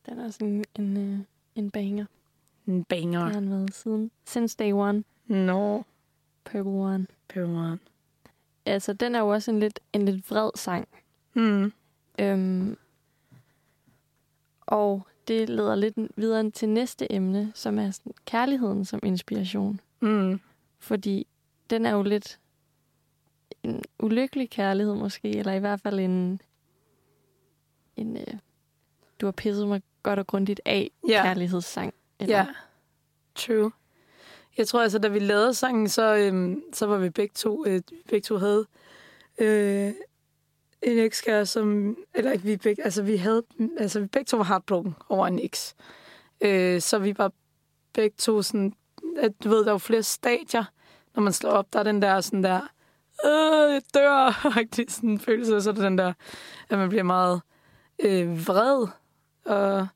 Den 0.05 0.19
er 0.19 0.31
sådan 0.31 0.65
en, 0.79 0.97
øh, 0.97 1.19
en 1.55 1.71
banger. 1.71 2.05
En 2.67 2.77
Det 2.79 2.87
banger. 2.87 3.19
har 3.19 3.29
han 3.33 3.49
været 3.49 3.73
siden. 3.73 4.11
Since 4.25 4.55
day 4.59 4.71
one. 4.71 5.03
Nå, 5.25 5.83
Purple 6.45 6.71
One. 6.71 7.07
peberen. 7.27 7.79
Altså, 8.65 8.93
den 8.93 9.15
er 9.15 9.19
jo 9.19 9.27
også 9.27 9.51
en 9.51 9.59
lidt, 9.59 9.79
en 9.93 10.05
lidt 10.05 10.31
vred 10.31 10.49
sang. 10.55 10.87
Hmm. 11.33 11.73
Øhm, 12.19 12.77
og 14.61 15.07
det 15.27 15.49
leder 15.49 15.75
lidt 15.75 15.95
videre 16.15 16.51
til 16.51 16.69
næste 16.69 17.11
emne, 17.13 17.51
som 17.55 17.79
er 17.79 17.91
sådan 17.91 18.13
kærligheden 18.25 18.85
som 18.85 18.99
inspiration. 19.03 19.79
Mm. 19.99 20.39
Fordi 20.79 21.27
den 21.69 21.85
er 21.85 21.91
jo 21.91 22.03
lidt 22.03 22.39
en 23.63 23.83
ulykkelig 23.99 24.49
kærlighed 24.49 24.95
måske, 24.95 25.29
eller 25.37 25.53
i 25.53 25.59
hvert 25.59 25.79
fald 25.81 25.99
en, 25.99 26.41
en 27.95 28.17
øh, 28.17 28.33
du 29.21 29.25
har 29.25 29.31
pisset 29.31 29.67
mig 29.67 29.81
godt 30.03 30.19
og 30.19 30.27
grundigt 30.27 30.61
af 30.65 30.91
Ja. 31.09 31.23
kærlighedssang. 31.23 31.93
Eller, 32.19 32.37
Ja, 32.37 32.45
true. 33.35 33.71
Jeg 34.57 34.67
tror 34.67 34.81
altså, 34.81 34.99
da 34.99 35.07
vi 35.07 35.19
lavede 35.19 35.53
sangen, 35.53 35.89
så, 35.89 36.15
øhm, 36.15 36.63
så 36.73 36.85
var 36.85 36.97
vi 36.97 37.09
begge 37.09 37.33
to, 37.33 37.65
øh, 37.67 37.81
begge 38.09 38.25
to 38.25 38.37
havde 38.37 38.65
øh, 39.39 39.93
en 40.81 40.97
ekskæreste, 40.97 41.53
som, 41.53 41.97
eller 42.13 42.31
ikke 42.31 42.43
vi 42.45 42.57
begge, 42.57 42.83
altså 42.83 43.03
vi 43.03 43.15
havde, 43.17 43.43
altså 43.77 43.99
vi 43.99 44.05
begge 44.07 44.25
to 44.25 44.37
var 44.37 44.43
heartbroken 44.43 44.95
over 45.09 45.27
en 45.27 45.39
eks. 45.39 45.75
Øh, 46.41 46.81
så 46.81 46.99
vi 46.99 47.17
var 47.17 47.31
begge 47.93 48.15
to 48.17 48.41
sådan, 48.41 48.73
at 49.17 49.43
du 49.43 49.49
ved, 49.49 49.59
der 49.59 49.67
er 49.67 49.71
jo 49.71 49.77
flere 49.77 50.03
stadier, 50.03 50.63
når 51.15 51.23
man 51.23 51.33
slår 51.33 51.51
op, 51.51 51.73
der 51.73 51.79
er 51.79 51.83
den 51.83 52.01
der 52.01 52.21
sådan 52.21 52.43
der, 52.43 52.61
øh, 53.25 53.73
jeg 53.73 53.81
dør, 53.93 54.45
rigtig 54.57 54.91
sådan 54.91 55.09
en 55.09 55.19
følelse, 55.19 55.55
og 55.55 55.61
så 55.61 55.69
er 55.69 55.73
der 55.73 55.81
den 55.81 55.97
der, 55.97 56.13
at 56.69 56.77
man 56.77 56.89
bliver 56.89 57.03
meget 57.03 57.41
øh, 57.99 58.47
vred 58.47 58.87
og 59.45 59.87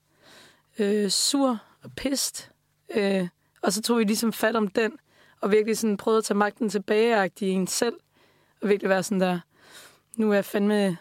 øh, 0.79 1.09
sur 1.09 1.57
og 1.83 1.91
pist. 1.95 2.51
Øh, 2.95 3.27
og 3.61 3.73
så 3.73 3.81
tog 3.81 3.97
vi 3.97 4.03
ligesom 4.03 4.33
fat 4.33 4.55
om 4.55 4.67
den, 4.67 4.91
og 5.41 5.51
virkelig 5.51 5.77
sådan 5.77 5.97
prøvede 5.97 6.17
at 6.17 6.23
tage 6.23 6.37
magten 6.37 6.69
tilbage 6.69 7.31
i 7.39 7.49
en 7.49 7.67
selv, 7.67 7.95
og 8.61 8.69
virkelig 8.69 8.89
være 8.89 9.03
sådan 9.03 9.21
der, 9.21 9.39
nu 10.17 10.29
er 10.29 10.33
jeg 10.33 10.45
fandme, 10.45 10.97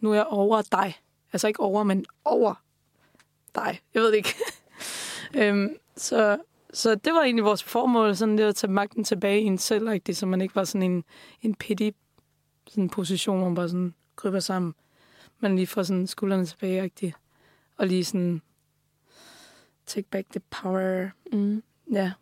nu 0.00 0.10
er 0.10 0.14
jeg 0.14 0.26
over 0.26 0.62
dig. 0.62 0.96
Altså 1.32 1.48
ikke 1.48 1.60
over, 1.60 1.82
men 1.82 2.04
over 2.24 2.54
dig. 3.54 3.80
Jeg 3.94 4.02
ved 4.02 4.08
det 4.08 4.16
ikke. 4.16 4.34
øhm, 5.40 5.76
så, 5.96 6.38
så 6.72 6.94
det 6.94 7.12
var 7.12 7.22
egentlig 7.22 7.44
vores 7.44 7.62
formål, 7.62 8.16
sådan 8.16 8.38
det 8.38 8.44
at 8.44 8.56
tage 8.56 8.72
magten 8.72 9.04
tilbage 9.04 9.40
i 9.40 9.44
en 9.44 9.58
selv, 9.58 9.88
rigtig, 9.88 10.16
så 10.16 10.26
man 10.26 10.40
ikke 10.40 10.56
var 10.56 10.64
sådan 10.64 10.90
en, 10.90 11.04
en 11.42 11.54
pity 11.54 11.90
sådan 12.68 12.88
position, 12.88 13.38
hvor 13.38 13.48
man 13.48 13.54
bare 13.54 13.68
sådan 13.68 13.94
kryber 14.16 14.40
sammen. 14.40 14.74
Man 15.40 15.56
lige 15.56 15.66
får 15.66 15.82
sådan 15.82 16.06
skuldrene 16.06 16.46
tilbage, 16.46 16.82
rigtig. 16.82 17.14
og 17.76 17.86
lige 17.86 18.04
sådan 18.04 18.42
take 19.86 20.08
back 20.10 20.30
the 20.30 20.40
power. 20.40 21.08
Mm. 21.32 21.62
Ja. 21.92 22.12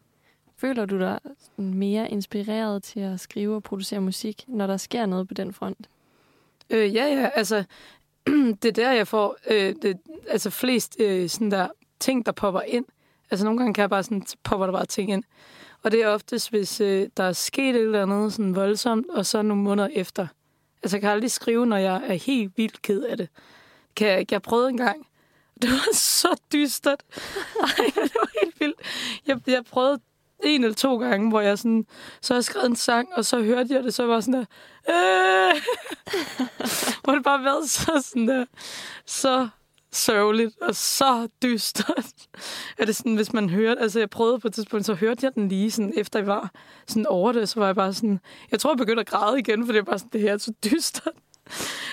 Føler 0.57 0.87
du 0.87 0.99
dig 0.99 1.21
mere 1.57 2.11
inspireret 2.11 2.83
til 2.83 3.01
at 3.01 3.21
skrive 3.21 3.55
og 3.57 3.63
producere 3.63 4.01
musik, 4.01 4.45
når 4.49 4.67
der 4.67 4.77
sker 4.77 5.07
noget 5.07 5.29
på 5.29 5.35
den 5.35 5.53
front? 5.53 5.89
Øh, 6.71 6.95
ja, 6.95 7.05
ja, 7.05 7.31
altså, 7.35 7.65
det 8.63 8.65
er 8.65 8.73
der, 8.73 8.93
jeg 8.93 9.09
får 9.09 9.37
øh, 9.51 9.75
det, 9.83 9.99
altså 10.29 10.51
flest 10.51 10.97
øh, 11.01 11.29
sådan 11.29 11.51
der 11.51 11.69
ting, 12.01 12.27
der 12.27 12.33
popper 12.33 12.61
ind. 12.61 12.85
Altså, 13.31 13.45
nogle 13.45 13.59
gange 13.59 13.75
kan 13.75 13.83
jeg 13.83 13.91
bare 13.91 14.03
sådan, 14.03 14.27
popper 14.45 14.67
der 14.67 14.73
bare 14.73 14.87
ting 14.87 15.11
ind. 15.11 15.25
Og 15.83 15.93
det 15.93 16.03
er 16.03 16.09
oftest, 16.09 16.51
hvis 16.51 16.81
øh, 16.81 17.09
der 17.17 17.25
er 17.25 17.33
sket 17.33 17.77
et 17.77 17.81
eller 17.81 18.03
andet 18.03 18.33
sådan 18.33 18.55
voldsomt, 18.55 19.07
og 19.11 19.27
så 19.27 19.43
nogle 19.43 19.63
måneder 19.63 19.89
efter. 19.93 20.27
Altså, 20.83 20.97
jeg 20.97 21.01
kan 21.01 21.11
aldrig 21.11 21.31
skrive, 21.31 21.67
når 21.67 21.77
jeg 21.77 22.03
er 22.07 22.15
helt 22.15 22.53
vildt 22.57 22.83
ked 22.83 23.03
af 23.03 23.17
det. 23.17 23.29
Kan 23.97 24.09
jeg, 24.09 24.33
jeg 24.33 24.43
prøvede 24.43 24.69
en 24.69 24.77
gang. 24.77 25.07
Det 25.63 25.71
var 25.71 25.95
så 25.95 26.41
dystert. 26.53 27.03
Ej, 27.61 27.85
det 27.95 28.15
var 28.15 28.41
helt 28.43 28.61
vildt. 28.61 28.81
Jeg, 29.27 29.41
jeg 29.47 29.65
prøvede 29.65 30.01
en 30.43 30.65
eller 30.65 30.75
to 30.75 30.99
gange, 30.99 31.29
hvor 31.29 31.41
jeg 31.41 31.59
sådan, 31.59 31.87
så 32.21 32.35
har 32.35 32.39
jeg 32.39 32.45
skrevet 32.45 32.67
en 32.67 32.77
sang, 32.77 33.09
og 33.17 33.25
så 33.25 33.43
hørte 33.43 33.75
jeg 33.75 33.85
det, 33.85 33.95
så 33.95 34.07
var 34.07 34.21
sådan 34.21 34.35
der, 34.35 34.45
øh! 34.89 35.63
hvor 37.05 37.13
det 37.15 37.25
bare 37.25 37.45
været 37.45 37.71
så 37.71 38.05
sådan 38.05 38.29
der, 38.29 38.45
så 39.07 39.49
sørgeligt 39.97 40.59
og 40.63 40.75
så 40.75 41.29
dystert. 41.43 42.15
er 42.79 42.85
det 42.85 42.97
sådan, 42.97 43.15
hvis 43.15 43.33
man 43.33 43.51
hørte, 43.51 43.81
altså 43.81 43.99
jeg 43.99 44.11
prøvede 44.11 44.39
på 44.39 44.49
et 44.49 44.55
tidspunkt, 44.55 44.87
så 44.87 44.95
hørte 44.95 45.27
jeg 45.27 45.35
den 45.35 45.49
lige 45.49 45.71
sådan, 45.71 45.93
efter 45.97 46.19
jeg 46.19 46.27
var 46.27 46.51
sådan 46.87 47.07
over 47.07 47.33
det, 47.33 47.49
så 47.49 47.61
var 47.61 47.67
jeg 47.67 47.75
bare 47.75 47.95
sådan, 47.95 48.21
jeg 48.51 48.61
tror, 48.61 48.71
jeg 48.71 48.79
begyndte 48.79 49.01
at 49.01 49.07
græde 49.07 49.39
igen, 49.39 49.67
for 49.67 49.73
det 49.73 49.79
er 49.79 49.85
bare 49.85 49.99
sådan, 49.99 50.11
det 50.13 50.21
her 50.21 50.33
er 50.33 50.39
så 50.39 50.53
dystert. 50.65 51.15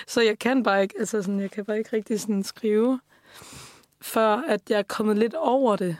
Så 0.06 0.20
jeg 0.20 0.38
kan 0.38 0.62
bare 0.62 0.82
ikke, 0.82 0.94
altså 0.98 1.22
sådan, 1.22 1.40
jeg 1.40 1.50
kan 1.50 1.64
bare 1.64 1.78
ikke 1.78 1.96
rigtig 1.96 2.20
sådan 2.20 2.42
skrive, 2.42 3.00
før 4.00 4.36
at 4.36 4.60
jeg 4.70 4.78
er 4.78 4.82
kommet 4.82 5.18
lidt 5.18 5.34
over 5.34 5.76
det. 5.76 5.96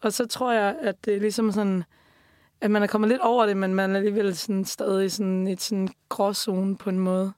Og 0.00 0.12
så 0.12 0.26
tror 0.26 0.52
jeg, 0.52 0.76
at 0.80 1.04
det 1.04 1.14
er 1.14 1.20
ligesom 1.20 1.52
sådan, 1.52 1.84
at 2.60 2.70
man 2.70 2.82
er 2.82 2.86
kommet 2.86 3.10
lidt 3.10 3.20
over 3.20 3.46
det, 3.46 3.56
men 3.56 3.74
man 3.74 3.90
er 3.90 3.96
alligevel 3.96 4.36
sådan 4.36 4.64
stadig 4.64 5.12
sådan 5.12 5.46
et 5.46 5.60
sådan 5.62 5.88
gråzone 6.08 6.76
på 6.76 6.90
en 6.90 6.98
måde. 6.98 7.32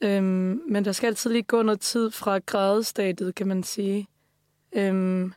Øhm, 0.00 0.60
men 0.68 0.84
der 0.84 0.92
skal 0.92 1.06
altid 1.06 1.30
lige 1.30 1.42
gå 1.42 1.62
noget 1.62 1.80
tid 1.80 2.10
fra 2.10 2.38
grædestadiet, 2.38 3.34
kan 3.34 3.48
man 3.48 3.62
sige. 3.62 4.08
Øhm, 4.72 5.32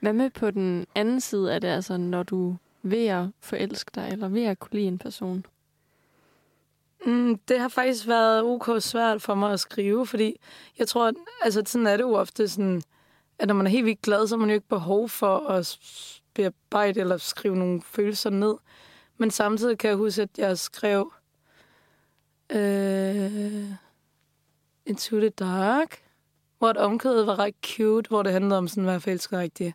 Hvad 0.00 0.12
med 0.12 0.30
på 0.30 0.50
den 0.50 0.86
anden 0.94 1.20
side 1.20 1.54
af 1.54 1.60
det, 1.60 1.68
altså 1.68 1.96
når 1.96 2.22
du 2.22 2.56
ved 2.82 3.06
at 3.06 3.26
forelske 3.40 3.90
dig, 3.94 4.08
eller 4.12 4.28
ved 4.28 4.44
at 4.44 4.58
kunne 4.58 4.74
lide 4.74 4.86
en 4.88 4.98
person? 4.98 5.46
Mm, 7.06 7.38
det 7.48 7.60
har 7.60 7.68
faktisk 7.68 8.08
været 8.08 8.42
ok 8.42 8.82
svært 8.82 9.22
for 9.22 9.34
mig 9.34 9.52
at 9.52 9.60
skrive, 9.60 10.06
fordi 10.06 10.36
jeg 10.78 10.88
tror, 10.88 11.08
at 11.08 11.14
altså, 11.42 11.62
sådan 11.66 11.86
er 11.86 11.96
det 11.96 12.04
jo 12.04 12.14
ofte 12.14 12.48
sådan, 12.48 12.82
at 13.38 13.48
når 13.48 13.54
man 13.54 13.66
er 13.66 13.70
helt 13.70 13.86
vildt 13.86 14.02
glad, 14.02 14.26
så 14.26 14.34
har 14.34 14.40
man 14.40 14.48
jo 14.48 14.54
ikke 14.54 14.68
behov 14.68 15.08
for 15.08 15.38
at 15.38 15.78
bearbejde 16.34 17.00
eller 17.00 17.16
skrive 17.16 17.56
nogle 17.56 17.82
følelser 17.82 18.30
ned. 18.30 18.54
Men 19.18 19.30
samtidig 19.30 19.78
kan 19.78 19.88
jeg 19.88 19.96
huske, 19.96 20.22
at 20.22 20.38
jeg 20.38 20.58
skrev 20.58 21.12
øh, 22.52 23.64
Into 24.86 25.20
the 25.20 25.28
Dark, 25.28 26.02
hvor 26.58 26.70
et 26.70 26.76
omkødet 26.76 27.26
var 27.26 27.38
ret 27.38 27.54
cute, 27.66 28.08
hvor 28.08 28.22
det 28.22 28.32
handlede 28.32 28.58
om 28.58 28.68
sådan 28.68 28.84
hvad 28.84 28.94
jeg 28.94 29.02
forelsker 29.02 29.38
rigtigt. 29.38 29.74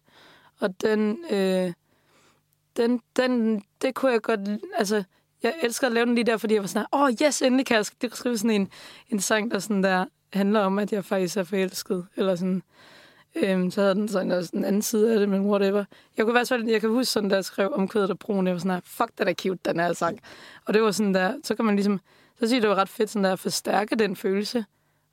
Og 0.60 0.82
den, 0.82 1.18
øh, 1.32 1.74
den, 2.78 3.02
den, 3.16 3.64
det 3.82 3.96
kunne 3.96 4.12
jeg 4.12 4.22
godt, 4.22 4.40
altså, 4.78 5.04
jeg 5.44 5.54
elsker 5.64 5.88
at 5.88 5.94
lave 5.94 6.06
den 6.06 6.16
lige 6.16 6.26
der, 6.26 6.38
fordi 6.38 6.54
jeg 6.54 6.62
var 6.62 6.68
sådan, 6.68 6.88
åh, 6.94 7.02
oh, 7.02 7.12
yes, 7.24 7.42
endelig 7.42 7.66
kan 7.66 7.78
jeg 7.78 7.86
skrive 8.12 8.38
sådan 8.38 8.62
en, 8.62 8.70
en 9.10 9.20
sang, 9.20 9.52
der 9.52 9.60
sådan 9.60 9.84
der 9.84 10.06
handler 10.34 10.60
om, 10.60 10.80
at 10.80 10.94
jeg 10.94 11.06
faktisk 11.06 11.38
er 11.38 11.44
forelsket, 11.44 12.08
eller 12.16 12.36
sådan. 12.36 12.64
Øhm, 13.36 13.72
så 13.72 13.82
havde 13.82 13.96
den 13.96 14.08
sådan 14.08 14.32
også 14.32 14.52
en 14.54 14.66
anden 14.66 14.82
side 14.82 15.14
af 15.14 15.20
det, 15.20 15.30
men 15.30 15.42
whatever. 15.42 15.86
Jeg 16.18 16.26
kunne 16.26 16.36
være 16.36 16.46
sådan, 16.46 16.70
jeg 16.70 16.82
kan 16.82 16.90
huske 16.90 17.12
sådan, 17.12 17.30
der 17.30 17.36
jeg 17.36 17.46
skrev 17.46 17.74
om 17.74 17.88
kødet 17.88 18.10
og 18.10 18.20
broen, 18.20 18.48
jeg 18.48 18.54
var 18.54 18.60
sådan 18.60 18.72
her, 18.72 18.82
fuck, 18.84 19.10
den 19.18 19.28
er 19.28 19.34
cute, 19.34 19.60
den 19.66 19.80
her 19.80 19.94
sang. 19.94 20.20
Og 20.66 20.74
det 20.74 20.82
var 20.82 20.92
sådan 20.92 21.14
der, 21.14 21.34
så 21.44 21.56
kan 21.56 21.66
man 21.66 21.76
ligesom, 21.76 22.00
så 22.40 22.48
synes 22.48 22.54
jeg, 22.54 22.62
det 22.62 22.70
var 22.70 22.76
ret 22.76 22.90
fedt 22.90 23.10
sådan 23.10 23.24
der, 23.24 23.34
at 23.34 23.40
forstærke 23.40 23.96
den 23.96 24.16
følelse. 24.16 24.58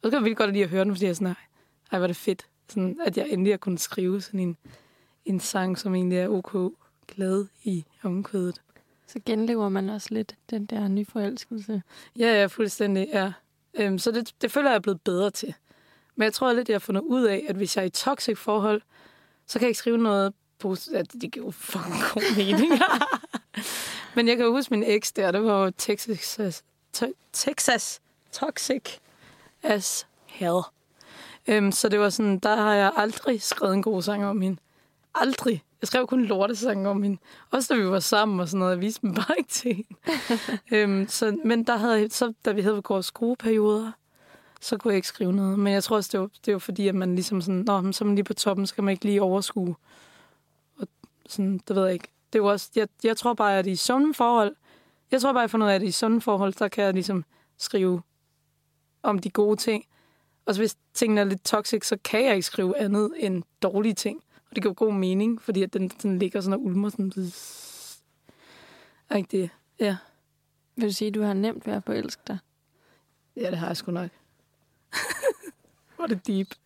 Og 0.03 0.07
så 0.07 0.11
kan 0.11 0.12
jeg 0.12 0.25
virkelig 0.25 0.37
godt 0.37 0.53
lide 0.53 0.64
at 0.64 0.70
høre 0.70 0.85
den, 0.85 0.95
fordi 0.95 1.07
jeg 1.07 1.16
sådan 1.16 1.29
her, 1.29 1.35
ej, 1.93 1.99
var 1.99 2.07
det 2.07 2.16
fedt, 2.16 2.47
sådan, 2.68 3.01
at 3.07 3.16
jeg 3.16 3.29
endelig 3.31 3.53
har 3.53 3.59
kunnet 3.59 3.81
skrive 3.81 4.20
sådan 4.20 4.41
en, 4.41 4.57
en 5.25 5.41
sang, 5.41 5.79
som 5.79 5.95
egentlig 5.95 6.18
er 6.18 6.29
ok 6.29 6.73
glad 7.09 7.47
i 7.64 7.85
omkvædet. 8.03 8.61
Så 9.07 9.20
genlever 9.27 9.68
man 9.68 9.89
også 9.89 10.09
lidt 10.11 10.35
den 10.51 10.66
der 10.66 10.89
nyforelskelse. 10.89 11.83
Ja, 12.18 12.41
ja, 12.41 12.47
fuldstændig, 12.47 13.09
ja. 13.12 13.33
Øhm, 13.75 13.99
så 13.99 14.11
det, 14.11 14.33
det 14.43 14.53
føler 14.53 14.70
jeg 14.70 14.77
er 14.77 14.81
blevet 14.81 15.01
bedre 15.01 15.31
til. 15.31 15.55
Men 16.16 16.25
jeg 16.25 16.33
tror 16.33 16.53
lidt, 16.53 16.68
jeg 16.68 16.75
har 16.75 16.79
fundet 16.79 17.03
ud 17.03 17.25
af, 17.25 17.47
at 17.49 17.57
hvis 17.57 17.77
jeg 17.77 17.83
er 17.83 17.87
i 17.87 17.91
toxic 17.91 18.39
forhold, 18.39 18.83
så 19.47 19.59
kan 19.59 19.66
jeg 19.66 19.70
ikke 19.70 19.79
skrive 19.79 19.99
noget 19.99 20.33
positivt. 20.59 20.97
Ja, 20.97 21.03
det 21.03 21.33
giver 21.33 21.47
jo 21.47 21.51
fucking 21.51 21.95
god 22.14 22.37
mening. 22.37 22.73
Men 24.16 24.29
jeg 24.29 24.37
kan 24.37 24.51
huske 24.51 24.70
min 24.70 24.85
eks 24.87 25.12
der, 25.12 25.31
det 25.31 25.45
var 25.45 25.64
jo 25.64 25.73
Texas, 25.79 26.62
Texas 27.32 28.01
toxic 28.32 28.99
as 29.62 30.07
hell. 30.26 30.61
Øhm, 31.47 31.72
så 31.72 31.88
det 31.88 32.01
var 32.01 32.11
sådan, 32.11 32.38
der 32.38 32.57
har 32.57 32.74
jeg 32.74 32.93
aldrig 32.97 33.43
skrevet 33.43 33.74
en 33.74 33.82
god 33.82 34.03
sang 34.03 34.26
om 34.26 34.40
hende. 34.40 34.61
Aldrig. 35.14 35.62
Jeg 35.80 35.86
skrev 35.88 36.07
kun 36.07 36.24
lortesange 36.24 36.88
om 36.88 37.03
hende. 37.03 37.18
Også 37.51 37.74
da 37.74 37.80
vi 37.80 37.86
var 37.86 38.01
sammen 38.01 38.40
og 38.40 38.49
sådan 38.49 38.59
noget. 38.59 38.72
Jeg 38.72 38.80
viste 38.80 39.01
dem 39.03 39.14
bare 39.14 39.38
ikke 39.38 39.51
til 39.51 39.74
hende. 39.74 39.95
øhm, 40.72 41.09
så, 41.09 41.36
men 41.45 41.64
der 41.64 41.76
havde, 41.76 42.11
så, 42.11 42.32
da 42.45 42.53
vi 42.53 42.61
havde 42.61 42.82
vores 42.88 43.07
skrueperioder, 43.07 43.93
så 44.61 44.76
kunne 44.76 44.93
jeg 44.93 44.97
ikke 44.97 45.09
skrive 45.09 45.32
noget. 45.32 45.59
Men 45.59 45.72
jeg 45.72 45.84
tror 45.84 45.97
også, 45.97 46.09
det 46.12 46.20
var, 46.20 46.28
det 46.47 46.53
var 46.53 46.59
fordi, 46.59 46.88
at 46.88 46.95
man 46.95 47.14
ligesom 47.14 47.40
sådan, 47.40 47.64
Nå, 47.66 47.93
så 47.93 48.05
er 48.05 48.07
man 48.07 48.14
lige 48.14 48.24
på 48.24 48.34
toppen, 48.34 48.66
så 48.66 48.74
kan 48.74 48.84
man 48.84 48.93
ikke 48.93 49.05
lige 49.05 49.22
overskue. 49.22 49.74
Og 50.78 50.88
sådan, 51.28 51.61
det 51.68 51.76
ved 51.76 51.84
jeg 51.84 51.93
ikke. 51.93 52.09
Det 52.32 52.43
var 52.43 52.51
også, 52.51 52.70
jeg, 52.76 52.88
jeg 53.05 53.16
tror 53.16 53.34
bare, 53.34 53.59
at 53.59 53.66
i 53.66 53.76
sunde 53.76 54.14
forhold, 54.14 54.57
jeg 55.13 55.21
tror 55.21 55.33
bare, 55.33 55.41
jeg 55.41 55.51
fundet 55.51 55.67
ud 55.67 55.71
af, 55.71 55.75
at 55.75 55.83
i 55.83 55.91
sunde 55.91 56.21
forhold, 56.21 56.53
der 56.53 56.69
kan 56.69 56.85
jeg 56.85 56.93
ligesom 56.95 57.25
skrive 57.59 58.03
om 59.03 59.19
de 59.19 59.31
gode 59.31 59.57
ting. 59.57 59.85
Og 60.47 60.55
så 60.55 60.61
hvis 60.61 60.77
tingene 60.95 61.21
er 61.21 61.25
lidt 61.25 61.45
toxic, 61.45 61.87
så 61.87 61.97
kan 62.05 62.25
jeg 62.25 62.35
ikke 62.35 62.47
skrive 62.47 62.79
andet 62.79 63.13
end 63.17 63.43
dårlige 63.63 63.95
ting. 63.95 64.23
Og 64.51 64.55
det 64.57 64.63
giver 64.63 64.75
god 64.75 64.93
mening, 64.93 65.43
fordi 65.43 65.63
at 65.63 65.73
den, 65.73 65.89
den 65.89 66.19
ligger 66.19 66.41
sådan 66.41 66.53
og 66.55 66.65
ulmer 66.65 66.89
sådan. 66.89 67.13
Er 69.11 69.17
ikke 69.17 69.37
det? 69.43 69.51
Ja. 69.81 69.97
Vil 70.77 70.89
du 70.89 70.93
sige, 70.93 71.09
at 71.09 71.15
du 71.15 71.23
har 71.23 71.35
nemt 71.35 71.67
ved 71.67 71.73
at 71.75 71.85
forelske 71.85 72.23
dig? 72.27 72.39
Ja, 73.37 73.51
det 73.51 73.59
har 73.59 73.67
jeg 73.67 73.77
sgu 73.77 73.93
nok. 73.93 74.11
Hvor 75.97 76.07
det 76.07 76.27
deep. 76.27 76.49
Det- 76.51 76.59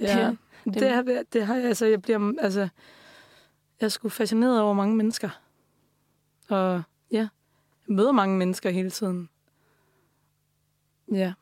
Ja, 0.00 0.34
det, 0.64 0.74
det- 0.74 0.90
har, 0.90 1.24
det 1.32 1.46
har 1.46 1.56
jeg, 1.56 1.64
altså, 1.64 1.86
jeg 1.86 2.02
bliver, 2.02 2.32
altså, 2.40 2.60
jeg 2.60 3.86
er 3.86 3.88
sgu 3.88 4.08
fascineret 4.08 4.60
over 4.60 4.74
mange 4.74 4.96
mennesker. 4.96 5.30
Og 6.48 6.82
ja, 7.10 7.28
møder 7.88 8.12
mange 8.12 8.36
mennesker 8.36 8.70
hele 8.70 8.90
tiden. 8.90 9.28
Ja. 11.12 11.32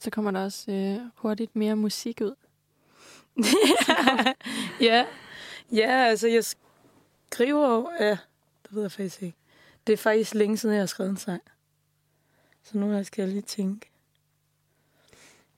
Så 0.00 0.10
kommer 0.10 0.30
der 0.30 0.44
også 0.44 0.72
øh, 0.72 1.10
hurtigt 1.14 1.56
mere 1.56 1.76
musik 1.76 2.20
ud. 2.20 2.34
ja. 4.88 5.06
Ja, 5.72 5.90
altså, 5.90 6.28
jeg 6.28 6.44
skriver 6.44 7.90
ja, 8.00 8.10
det 8.62 8.70
ved 8.70 8.82
jeg 8.82 8.92
faktisk 8.92 9.22
ikke. 9.22 9.38
Det 9.86 9.92
er 9.92 9.96
faktisk 9.96 10.34
længe 10.34 10.56
siden, 10.56 10.74
jeg 10.74 10.82
har 10.82 10.86
skrevet 10.86 11.10
en 11.10 11.16
sang. 11.16 11.42
Så 12.62 12.78
nu 12.78 13.04
skal 13.04 13.22
jeg 13.22 13.32
lige 13.32 13.42
tænke. 13.42 13.90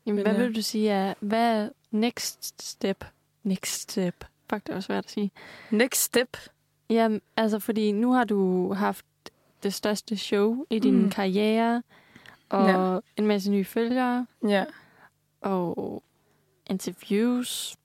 Jamen, 0.07 0.17
Men 0.17 0.25
hvad 0.25 0.35
ja. 0.35 0.47
vil 0.47 0.57
du 0.57 0.63
sige 0.63 0.91
er, 0.91 1.15
hvad 1.21 1.63
er 1.63 1.69
next 1.91 2.63
step? 2.63 3.05
Next 3.43 3.91
step. 3.91 4.25
Fuck, 4.51 4.67
det 4.67 4.75
var 4.75 4.81
svært 4.81 5.05
at 5.05 5.11
sige. 5.11 5.31
Next 5.71 6.03
step. 6.03 6.37
Jamen, 6.91 7.21
altså, 7.37 7.59
fordi 7.59 7.93
nu 7.93 8.13
har 8.13 8.25
du 8.25 8.73
haft 8.73 9.07
det 9.63 9.75
største 9.75 10.17
show 10.17 10.65
i 10.71 10.79
din 10.79 10.95
Mm. 10.97 11.03
mm. 11.03 11.11
karriere, 11.11 11.83
og 12.49 12.69
Ja. 12.95 12.99
en 13.17 13.27
masse 13.27 13.51
nye 13.51 13.65
følgere, 13.65 14.27
Ja. 14.49 14.65
og 15.41 16.03
interviews 16.71 17.77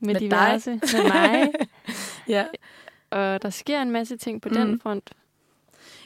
med, 0.00 0.14
Med 0.14 0.20
diverse, 0.20 0.70
med 0.70 1.08
mig. 1.12 1.52
Ja. 2.28 2.46
Og 3.10 3.42
der 3.42 3.50
sker 3.50 3.82
en 3.82 3.90
masse 3.90 4.16
ting 4.16 4.42
på 4.42 4.48
Mm. 4.48 4.54
mm. 4.56 4.66
den 4.66 4.80
front. 4.80 5.10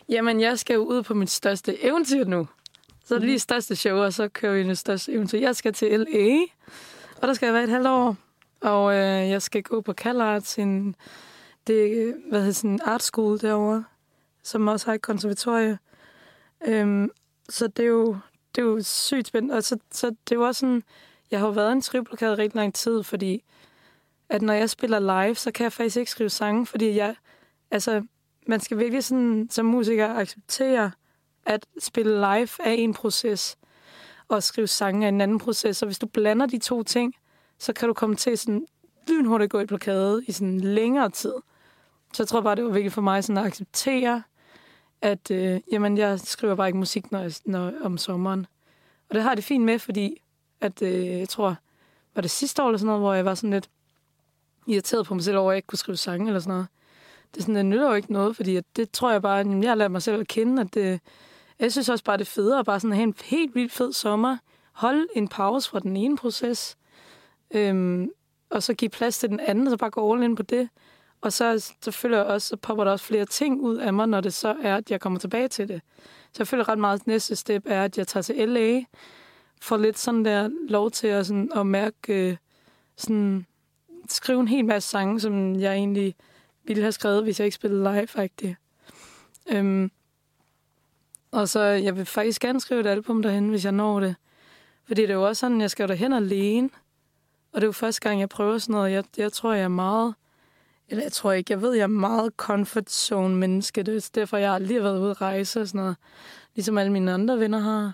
Jamen, 0.09 0.41
jeg 0.41 0.59
skal 0.59 0.75
jo 0.75 0.85
ud 0.85 1.03
på 1.03 1.15
mit 1.15 1.31
største 1.31 1.85
eventyr 1.85 2.25
nu. 2.25 2.49
Så 3.05 3.15
er 3.15 3.19
det 3.19 3.23
Mhm. 3.23 3.27
lige 3.29 3.39
største 3.39 3.77
show, 3.77 3.97
og 3.99 4.13
så 4.13 4.29
kører 4.29 4.55
vi 4.63 4.69
det 4.69 4.79
største 4.79 5.13
eventyr. 5.13 5.39
Jeg 5.39 5.57
skal 5.57 5.73
til 5.73 6.01
L.A., 6.01 6.39
og 7.23 7.29
der 7.29 7.35
skal 7.35 7.47
jeg 7.47 7.55
være 7.55 7.65
et 7.65 7.71
halvt 7.71 7.87
år. 7.87 8.17
Og 8.61 8.93
øh, 8.95 9.29
jeg 9.31 9.43
skal 9.43 9.63
gå 9.63 9.81
på 9.81 9.93
CalArts, 9.93 10.59
en 10.59 10.95
det, 11.67 12.15
hvad 12.29 12.39
hedder 12.41 12.53
sådan, 12.53 12.71
en 12.71 12.81
art 12.85 13.03
school 13.03 13.41
derovre, 13.41 13.85
som 14.47 14.69
også 14.69 14.87
har 14.87 14.95
et 14.95 15.03
konservatorie. 15.03 15.79
Øhm, 16.67 17.11
så 17.49 17.67
det 17.67 17.83
er 17.83 17.89
jo, 17.89 18.17
det 18.55 18.63
er 18.63 18.67
jo 18.67 18.83
sygt 18.83 19.27
spændende. 19.27 19.55
Og 19.55 19.65
så, 19.65 19.79
så 19.93 20.07
det 20.07 20.33
er 20.33 20.37
jo 20.37 20.47
også 20.47 20.61
sådan, 20.61 20.83
jeg 21.31 21.41
har 21.41 21.47
jo 21.47 21.53
været 21.53 21.73
en 21.73 21.83
skriveblokade 21.83 22.39
rigtig 22.39 22.57
lang 22.57 22.75
tid, 22.75 23.03
fordi 23.03 23.45
at 24.29 24.43
når 24.43 24.53
jeg 24.55 24.71
spiller 24.71 24.99
live, 24.99 25.35
så 25.35 25.51
kan 25.51 25.65
jeg 25.65 25.73
faktisk 25.73 25.97
ikke 25.97 26.11
skrive 26.11 26.31
sange, 26.31 26.67
fordi 26.67 26.97
jeg, 26.97 27.15
altså, 27.71 28.03
man 28.47 28.61
skal 28.61 28.79
virkelig 28.79 29.05
sådan, 29.05 29.49
som 29.51 29.67
musiker 29.67 30.15
acceptere, 30.15 30.91
at 31.47 31.67
spille 31.79 32.15
live 32.15 32.49
er 32.61 32.73
en 32.73 32.95
proces, 32.95 33.59
og 34.29 34.37
at 34.37 34.45
skrive 34.45 34.67
sange 34.67 35.05
er 35.05 35.09
en 35.09 35.21
anden 35.21 35.39
proces. 35.39 35.83
Og 35.83 35.87
hvis 35.87 35.99
du 35.99 36.07
blander 36.07 36.47
de 36.47 36.59
to 36.59 36.83
ting, 36.83 37.15
så 37.59 37.73
kan 37.73 37.89
du 37.89 37.95
komme 37.95 38.17
til 38.17 38.39
sådan 38.39 38.67
lynhurtigt 39.09 39.51
gå 39.51 39.61
i 39.61 39.67
blokade 39.67 40.25
i 40.27 40.33
sådan 40.33 40.61
længere 40.61 41.11
tid. 41.11 41.35
Så 42.13 42.23
jeg 42.23 42.29
tror 42.29 42.41
bare, 42.41 42.57
det 42.57 42.65
var 42.65 42.71
vigtigt 42.71 42.95
for 42.95 43.03
mig 43.03 43.25
sådan 43.25 43.39
at 43.39 43.47
acceptere, 43.47 44.23
at 45.03 45.31
øh, 45.31 45.61
jamen, 45.73 45.99
jeg 45.99 46.21
skriver 46.21 46.55
bare 46.55 46.69
ikke 46.69 46.79
musik 46.79 47.13
når 47.13 47.21
jeg, 47.21 47.33
når, 47.45 47.73
om 47.83 47.99
sommeren. 47.99 48.47
Og 49.09 49.15
det 49.15 49.23
har 49.23 49.31
jeg 49.31 49.37
det 49.37 49.45
fint 49.45 49.65
med, 49.65 49.79
fordi 49.79 50.23
at, 50.61 50.83
øh, 50.83 51.07
jeg 51.07 51.29
tror, 51.29 51.57
var 52.15 52.23
det 52.23 52.31
sidste 52.31 52.63
år 52.63 52.67
eller 52.67 52.79
sådan 52.79 52.87
noget, 52.87 53.01
hvor 53.01 53.15
jeg 53.15 53.25
var 53.25 53.35
sådan 53.35 53.51
lidt 53.51 53.71
irriteret 54.67 55.07
på 55.07 55.15
mig 55.15 55.25
selv 55.25 55.37
over, 55.37 55.51
at 55.51 55.55
jeg 55.55 55.59
ikke 55.59 55.67
kunne 55.67 55.79
skrive 55.79 55.97
sange 55.97 56.27
eller 56.27 56.41
sådan 56.41 56.53
noget. 56.53 56.67
Det, 57.35 57.41
er 57.41 57.43
sådan, 57.43 57.55
det 57.55 57.67
nytter 57.67 57.89
jo 57.89 57.95
ikke 57.95 58.13
noget, 58.13 58.37
fordi 58.37 58.57
at 58.57 58.65
det 58.77 58.91
tror 58.91 59.11
jeg 59.13 59.23
bare, 59.23 59.37
jamen, 59.37 59.63
jeg 59.63 59.71
har 59.71 59.77
lært 59.77 59.91
mig 59.91 60.03
selv 60.03 60.21
at 60.21 60.29
kende, 60.29 60.63
at 60.63 60.75
det, 60.75 61.01
jeg 61.59 61.73
synes 61.73 61.89
også 61.89 62.05
bare, 62.05 62.17
det 62.17 62.25
er 62.25 62.31
federe 62.31 62.65
bare 62.65 62.81
sådan 62.81 62.93
at 62.93 62.97
have 62.97 63.09
en 63.09 63.15
helt 63.25 63.55
vildt 63.55 63.73
fed 63.73 63.93
sommer, 63.93 64.37
holde 64.73 65.07
en 65.17 65.29
pause 65.29 65.71
fra 65.71 65.81
den 65.81 65.97
ene 65.97 66.17
proces, 66.17 66.77
øhm, 67.51 68.11
og 68.51 68.63
så 68.63 68.75
give 68.75 68.89
plads 68.89 69.19
til 69.19 69.29
den 69.29 69.41
anden, 69.41 69.67
og 69.67 69.71
så 69.71 69.77
bare 69.77 69.91
gå 69.91 70.13
all 70.13 70.23
in 70.23 70.37
på 70.37 70.43
det. 70.43 70.69
Og 71.21 71.33
så 71.33 71.73
selvfølgelig 71.83 72.27
også, 72.27 72.49
så 72.49 72.57
popper 72.57 72.85
der 72.85 72.91
også 72.91 73.05
flere 73.05 73.25
ting 73.25 73.61
ud 73.61 73.77
af 73.77 73.93
mig, 73.93 74.07
når 74.07 74.21
det 74.21 74.35
så 74.35 74.57
er, 74.63 74.77
at 74.77 74.91
jeg 74.91 75.01
kommer 75.01 75.19
tilbage 75.19 75.49
til 75.49 75.69
det. 75.69 75.81
Så 76.33 76.37
jeg 76.39 76.47
føler 76.49 76.69
ret 76.69 76.79
meget, 76.79 77.01
at 77.01 77.07
næste 77.07 77.37
step 77.37 77.63
er, 77.67 77.85
at 77.85 77.99
jeg 77.99 78.07
tager 78.07 78.23
til 78.23 78.49
LA, 78.49 78.81
får 79.63 79.77
lidt 79.77 79.99
sådan 79.99 80.25
der 80.25 80.51
lov 80.69 80.91
til 80.91 81.07
at, 81.07 81.27
sådan, 81.27 81.51
at 81.55 81.67
mærke, 81.67 82.29
øh, 82.31 82.37
sådan, 82.97 83.47
skrive 84.09 84.41
en 84.41 84.49
hel 84.49 84.65
masse 84.65 84.89
sange, 84.89 85.21
som 85.21 85.61
jeg 85.61 85.75
egentlig 85.75 86.15
ville 86.65 86.83
have 86.83 86.93
skrevet, 86.93 87.23
hvis 87.23 87.41
jeg 87.41 87.45
ikke 87.45 87.55
spillede 87.55 87.83
live, 87.83 88.07
faktisk. 88.07 88.59
Øhm, 89.51 89.91
og 91.31 91.49
så, 91.49 91.61
jeg 91.61 91.97
vil 91.97 92.07
faktisk 92.07 92.41
gerne 92.41 92.61
skrive 92.61 92.81
et 92.81 92.87
album 92.87 93.23
derhen, 93.23 93.49
hvis 93.49 93.65
jeg 93.65 93.73
når 93.73 94.01
det. 94.01 94.17
Fordi 94.85 95.03
det 95.03 95.11
er 95.11 95.15
jo 95.15 95.27
også 95.27 95.41
sådan, 95.41 95.61
jeg 95.61 95.71
skal 95.71 95.85
jo 95.85 95.89
derhen 95.89 96.13
alene. 96.13 96.71
Og 97.53 97.61
det 97.61 97.63
er 97.63 97.69
jo 97.69 97.73
første 97.73 98.01
gang, 98.01 98.21
jeg 98.21 98.29
prøver 98.29 98.59
sådan 98.59 98.73
noget. 98.73 98.93
Jeg, 98.93 99.05
jeg 99.17 99.33
tror, 99.33 99.53
jeg 99.53 99.65
er 99.65 99.69
meget... 99.69 100.15
Eller 100.89 101.03
jeg 101.03 101.13
tror 101.13 101.33
ikke, 101.33 101.53
jeg 101.53 101.63
ved, 101.63 101.75
jeg 101.75 101.83
er 101.83 101.87
meget 101.87 102.33
comfort 102.37 102.91
zone 102.91 103.37
menneske. 103.37 103.83
Det 103.83 103.97
er 103.97 104.11
derfor, 104.15 104.37
jeg 104.37 104.53
aldrig 104.53 104.77
har 104.77 104.83
været 104.83 105.01
ude 105.01 105.11
at 105.11 105.21
rejse 105.21 105.61
og 105.61 105.69
sådan 105.69 105.79
noget. 105.79 105.97
Ligesom 106.55 106.79
alle 106.79 106.93
mine 106.93 107.13
andre 107.13 107.39
venner 107.39 107.59
har. 107.59 107.93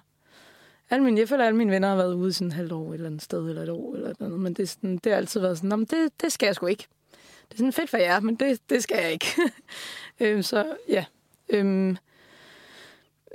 Alle 0.91 1.05
mine, 1.05 1.21
jeg 1.21 1.29
føler, 1.29 1.43
at 1.43 1.47
alle 1.47 1.57
mine 1.57 1.73
venner 1.73 1.89
har 1.89 1.97
været 1.97 2.15
ude 2.15 2.33
sådan 2.33 2.49
et 2.49 2.55
halvt 2.55 2.73
år 2.73 2.89
et 2.89 2.95
eller 2.95 3.07
andet 3.07 3.23
sted, 3.23 3.49
eller 3.49 3.63
et 3.63 3.69
år, 3.69 3.95
eller 3.95 4.15
noget. 4.19 4.41
Men 4.41 4.55
det, 4.55 4.63
er 4.63 4.67
sådan, 4.67 4.97
det 4.97 5.13
har 5.13 5.17
altid 5.17 5.41
været 5.41 5.57
sådan, 5.57 5.79
men 5.79 5.85
det, 5.85 6.13
det 6.21 6.33
skal 6.33 6.47
jeg 6.47 6.55
sgu 6.55 6.67
ikke. 6.67 6.87
Det 7.49 7.55
er 7.55 7.57
sådan 7.57 7.73
fedt 7.73 7.91
for 7.91 7.97
jer, 7.97 8.21
men 8.21 8.35
det, 8.35 8.71
det 8.71 8.83
skal 8.83 8.99
jeg 9.03 9.13
ikke. 9.13 9.27
øhm, 10.21 10.43
så 10.43 10.77
ja. 10.89 11.05
Øhm, 11.49 11.97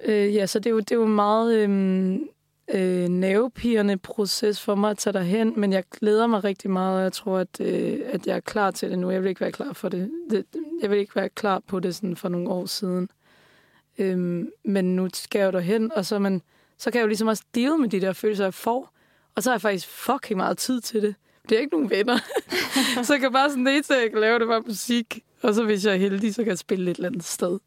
øh, 0.05 0.35
ja, 0.35 0.45
så 0.45 0.59
det 0.59 0.65
er 0.65 0.71
jo, 0.71 0.79
det 0.79 0.91
er 0.91 0.95
jo 0.95 1.05
meget 1.05 1.55
øhm, 1.55 2.29
øh, 2.73 3.07
nervepirrende 3.07 3.97
proces 3.97 4.61
for 4.61 4.75
mig 4.75 4.91
at 4.91 4.97
tage 4.97 5.13
derhen, 5.13 5.53
men 5.57 5.73
jeg 5.73 5.83
glæder 5.99 6.27
mig 6.27 6.43
rigtig 6.43 6.71
meget, 6.71 6.97
og 6.97 7.03
jeg 7.03 7.13
tror, 7.13 7.37
at, 7.37 7.61
øh, 7.61 7.99
at 8.05 8.27
jeg 8.27 8.35
er 8.35 8.39
klar 8.39 8.71
til 8.71 8.89
det 8.89 8.99
nu. 8.99 9.11
Jeg 9.11 9.23
vil 9.23 9.29
ikke 9.29 9.41
være 9.41 9.51
klar 9.51 9.73
for 9.73 9.89
det. 9.89 10.11
det 10.29 10.45
jeg 10.81 10.89
vil 10.89 10.99
ikke 10.99 11.15
være 11.15 11.29
klar 11.29 11.61
på 11.67 11.79
det 11.79 11.95
sådan 11.95 12.15
for 12.15 12.29
nogle 12.29 12.49
år 12.49 12.65
siden. 12.65 13.09
Øhm, 13.97 14.49
men 14.65 14.95
nu 14.95 15.09
skal 15.13 15.39
jeg 15.39 15.45
jo 15.45 15.51
derhen, 15.51 15.91
og 15.91 16.05
så, 16.05 16.19
man, 16.19 16.41
så 16.77 16.91
kan 16.91 16.97
jeg 16.99 17.03
jo 17.03 17.07
ligesom 17.07 17.27
også 17.27 17.43
deal 17.55 17.77
med 17.77 17.89
de 17.89 18.01
der 18.01 18.13
følelser, 18.13 18.43
jeg 18.43 18.53
får. 18.53 18.93
Og 19.35 19.43
så 19.43 19.49
har 19.49 19.55
jeg 19.55 19.61
faktisk 19.61 19.87
fucking 19.87 20.37
meget 20.37 20.57
tid 20.57 20.81
til 20.81 21.01
det. 21.01 21.15
Det 21.49 21.55
er 21.55 21.59
ikke 21.59 21.73
nogen 21.73 21.89
venner. 21.89 22.17
så 23.03 23.13
jeg 23.13 23.19
kan 23.19 23.31
bare 23.33 23.49
sådan 23.49 23.65
det 23.65 23.85
til, 23.85 23.95
jeg 23.95 24.11
kan 24.11 24.19
lave 24.19 24.39
det 24.39 24.47
bare 24.47 24.61
musik. 24.61 25.23
Og 25.41 25.53
så 25.53 25.63
hvis 25.63 25.85
jeg 25.85 25.93
er 25.93 25.97
heldig, 25.97 26.35
så 26.35 26.43
kan 26.43 26.49
jeg 26.49 26.57
spille 26.57 26.91
et 26.91 26.97
eller 26.97 27.09
andet 27.09 27.23
sted. 27.23 27.59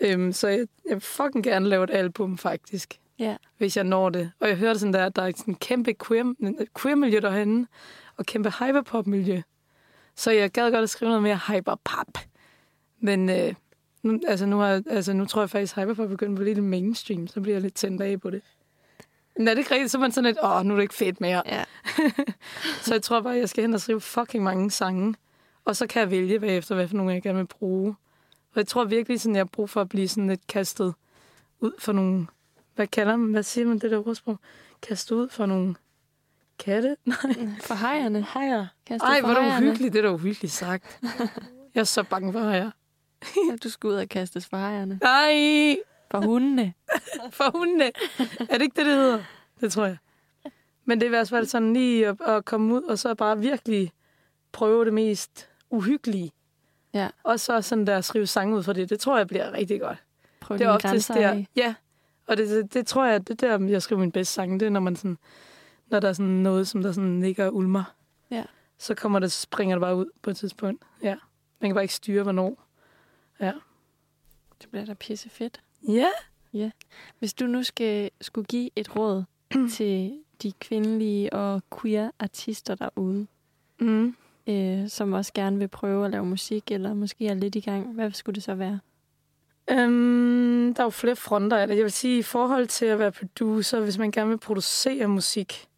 Øhm, 0.00 0.32
så 0.32 0.48
jeg, 0.48 0.58
jeg 0.88 0.94
vil 0.94 1.00
fucking 1.00 1.44
gerne 1.44 1.68
lave 1.68 1.84
et 1.84 1.90
album, 1.90 2.38
faktisk. 2.38 2.99
Ja. 3.20 3.36
Hvis 3.58 3.76
jeg 3.76 3.84
når 3.84 4.10
det. 4.10 4.32
Og 4.40 4.48
jeg 4.48 4.56
hørte 4.56 4.78
sådan 4.78 4.92
der, 4.92 5.06
at 5.06 5.16
der 5.16 5.22
er 5.22 5.32
sådan 5.36 5.54
en 5.54 5.58
kæmpe 5.58 5.94
queer, 6.06 6.34
queer-miljø 6.78 7.20
derhenne. 7.20 7.66
Og 8.16 8.26
kæmpe 8.26 8.50
hyperpop-miljø. 8.50 9.42
Så 10.16 10.30
jeg 10.30 10.50
gad 10.50 10.70
godt 10.70 10.82
at 10.82 10.90
skrive 10.90 11.08
noget 11.08 11.22
mere 11.22 11.40
hyperpop. 11.48 12.18
Men 13.00 13.28
øh, 13.28 13.54
nu, 14.02 14.20
altså, 14.28 14.46
nu, 14.46 14.58
har, 14.58 14.82
altså, 14.90 15.12
nu 15.12 15.26
tror 15.26 15.42
jeg 15.42 15.50
faktisk, 15.50 15.76
at 15.76 15.82
hyperpop 15.82 16.04
er 16.04 16.08
begyndt 16.08 16.36
blive 16.36 16.54
lidt 16.54 16.64
mainstream. 16.64 17.26
Så 17.26 17.40
bliver 17.40 17.54
jeg 17.54 17.62
lidt 17.62 17.74
tændt 17.74 18.02
af 18.02 18.20
på 18.20 18.30
det. 18.30 18.42
Men 19.36 19.48
er 19.48 19.54
det 19.54 19.58
ikke 19.58 19.74
rigtigt? 19.74 19.90
Så 19.90 19.98
er 19.98 20.00
man 20.00 20.12
sådan 20.12 20.26
lidt, 20.26 20.38
åh, 20.42 20.64
nu 20.64 20.74
er 20.74 20.76
det 20.76 20.82
ikke 20.82 20.94
fedt 20.94 21.20
mere. 21.20 21.42
Ja. 21.46 21.64
så 22.84 22.94
jeg 22.94 23.02
tror 23.02 23.20
bare, 23.20 23.36
jeg 23.36 23.48
skal 23.48 23.62
hen 23.62 23.74
og 23.74 23.80
skrive 23.80 24.00
fucking 24.00 24.44
mange 24.44 24.70
sange. 24.70 25.14
Og 25.64 25.76
så 25.76 25.86
kan 25.86 26.00
jeg 26.00 26.10
vælge 26.10 26.40
bagefter, 26.40 26.74
hvad 26.74 26.88
for 26.88 26.96
nogle 26.96 27.12
jeg 27.12 27.22
gerne 27.22 27.38
vil 27.38 27.46
bruge. 27.46 27.96
Og 28.52 28.56
jeg 28.56 28.66
tror 28.66 28.84
virkelig, 28.84 29.20
sådan, 29.20 29.34
jeg 29.34 29.40
har 29.40 29.50
brug 29.52 29.70
for 29.70 29.80
at 29.80 29.88
blive 29.88 30.08
sådan 30.08 30.28
lidt 30.28 30.46
kastet 30.46 30.94
ud 31.60 31.72
for 31.78 31.92
nogle... 31.92 32.26
Hvad 32.74 32.86
kalder 32.86 33.16
man? 33.16 33.32
Hvad 33.32 33.42
siger 33.42 33.66
man 33.66 33.78
det 33.78 33.90
der 33.90 34.06
ordsprog? 34.08 34.38
Kastet 34.82 35.16
ud 35.16 35.28
for 35.28 35.46
nogle 35.46 35.74
katte? 36.58 36.96
Nej. 37.04 37.16
For 37.62 37.74
hejerne. 37.74 38.26
Hejer. 38.34 38.66
Kastet 38.86 39.08
Ej, 39.08 39.20
hvor 39.20 39.30
er 39.30 39.50
det 39.50 39.62
uhyggeligt. 39.62 39.92
Det 39.92 39.98
er 39.98 40.02
da 40.02 40.12
uhyggeligt 40.12 40.52
sagt. 40.52 41.00
jeg 41.74 41.80
er 41.80 41.84
så 41.84 42.02
bange 42.02 42.32
for 42.32 42.40
hejer. 42.40 42.70
Ja, 43.36 43.56
du 43.64 43.68
skal 43.70 43.88
ud 43.88 43.94
og 43.94 44.08
kastes 44.08 44.46
for 44.46 44.56
hejerne. 44.56 44.98
Nej, 45.02 45.76
For 46.10 46.20
hundene. 46.26 46.74
for 47.38 47.58
hundene. 47.58 47.84
er 48.50 48.54
det 48.58 48.62
ikke 48.62 48.76
det, 48.76 48.86
det 48.86 48.94
hedder? 48.94 49.22
Det 49.60 49.72
tror 49.72 49.84
jeg. 49.84 49.96
Men 50.84 50.98
det 51.00 51.06
er 51.06 51.08
i 51.08 51.16
hvert 51.16 51.28
fald 51.28 51.46
sådan 51.46 51.72
lige 51.72 52.08
at, 52.08 52.20
at 52.20 52.44
komme 52.44 52.74
ud, 52.74 52.82
og 52.82 52.98
så 52.98 53.14
bare 53.14 53.38
virkelig 53.38 53.92
prøve 54.52 54.84
det 54.84 54.94
mest 54.94 55.48
uhyggelige. 55.70 56.32
Ja. 56.94 57.08
Og 57.22 57.40
så 57.40 57.62
sådan 57.62 57.86
der 57.86 58.00
skrive 58.00 58.26
sange 58.26 58.56
ud 58.56 58.62
for 58.62 58.72
det. 58.72 58.90
Det 58.90 59.00
tror 59.00 59.16
jeg 59.18 59.26
bliver 59.26 59.52
rigtig 59.52 59.80
godt. 59.80 59.98
Prøv 60.40 60.58
det 60.58 60.64
er 60.66 60.70
oftest 60.70 61.08
der. 61.08 61.30
af. 61.30 61.46
Ja. 61.56 61.74
Og 62.26 62.36
det, 62.36 62.48
det, 62.48 62.74
det, 62.74 62.86
tror 62.86 63.06
jeg, 63.06 63.28
det 63.28 63.42
er 63.42 63.58
der, 63.58 63.66
jeg 63.68 63.82
skriver 63.82 64.00
min 64.00 64.12
bedste 64.12 64.34
sange. 64.34 64.60
Det 64.60 64.66
er, 64.66 64.70
når 64.70 64.80
man 64.80 64.96
sådan, 64.96 65.18
når 65.86 66.00
der 66.00 66.08
er 66.08 66.12
sådan 66.12 66.30
noget, 66.30 66.68
som 66.68 66.82
der 66.82 66.92
sådan 66.92 67.20
ligger 67.20 67.46
og 67.46 67.54
ulmer. 67.56 67.94
Ja. 68.30 68.44
Så 68.78 68.94
kommer 68.94 69.18
det, 69.18 69.32
springer 69.32 69.76
det 69.76 69.80
bare 69.80 69.96
ud 69.96 70.06
på 70.22 70.30
et 70.30 70.36
tidspunkt. 70.36 70.84
Ja. 71.02 71.16
Man 71.60 71.70
kan 71.70 71.74
bare 71.74 71.84
ikke 71.84 71.94
styre, 71.94 72.22
hvornår. 72.22 72.66
Ja. 73.40 73.52
Det 74.62 74.68
bliver 74.70 74.84
da 74.84 74.94
pisse 74.94 75.28
fedt. 75.28 75.60
Ja. 75.88 76.70
Hvis 77.18 77.34
du 77.34 77.46
nu 77.46 77.62
skal, 77.62 78.10
skulle 78.20 78.46
give 78.46 78.70
et 78.76 78.96
råd 78.96 79.24
til 79.76 80.18
de 80.42 80.52
kvindelige 80.52 81.32
og 81.32 81.62
queer 81.80 82.10
artister 82.18 82.74
derude, 82.74 83.26
Mm. 83.80 84.16
øh, 84.46 84.88
som 84.88 85.12
også 85.12 85.32
gerne 85.34 85.58
vil 85.58 85.68
prøve 85.68 86.04
at 86.04 86.10
lave 86.10 86.26
musik, 86.26 86.70
eller 86.70 86.94
måske 86.94 87.26
er 87.28 87.34
lidt 87.34 87.54
i 87.54 87.60
gang, 87.60 87.94
hvad 87.94 88.10
skulle 88.12 88.34
det 88.34 88.42
så 88.42 88.54
være? 88.54 88.80
Øhm, 89.70 90.74
der 90.74 90.82
er 90.82 90.86
jo 90.86 90.90
flere 90.90 91.16
fronter 91.16 91.56
af 91.56 91.66
det. 91.66 91.76
Jeg 91.76 91.84
vil 91.84 91.92
sige, 91.92 92.18
i 92.18 92.22
forhold 92.22 92.66
til 92.66 92.86
at 92.86 92.98
være 92.98 93.12
producer, 93.12 93.80
hvis 93.80 93.98
man 93.98 94.10
gerne 94.10 94.30
vil 94.30 94.38
producere 94.38 95.06
musik, 95.06 95.68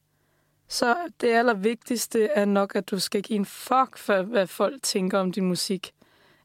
så 0.68 0.96
det 1.20 1.28
allervigtigste 1.28 2.24
er 2.24 2.44
nok, 2.44 2.76
at 2.76 2.90
du 2.90 2.98
skal 2.98 3.22
give 3.22 3.36
en 3.36 3.44
fuck 3.44 3.98
for, 3.98 4.22
hvad 4.22 4.46
folk 4.46 4.82
tænker 4.82 5.18
om 5.18 5.32
din 5.32 5.44
musik. 5.44 5.92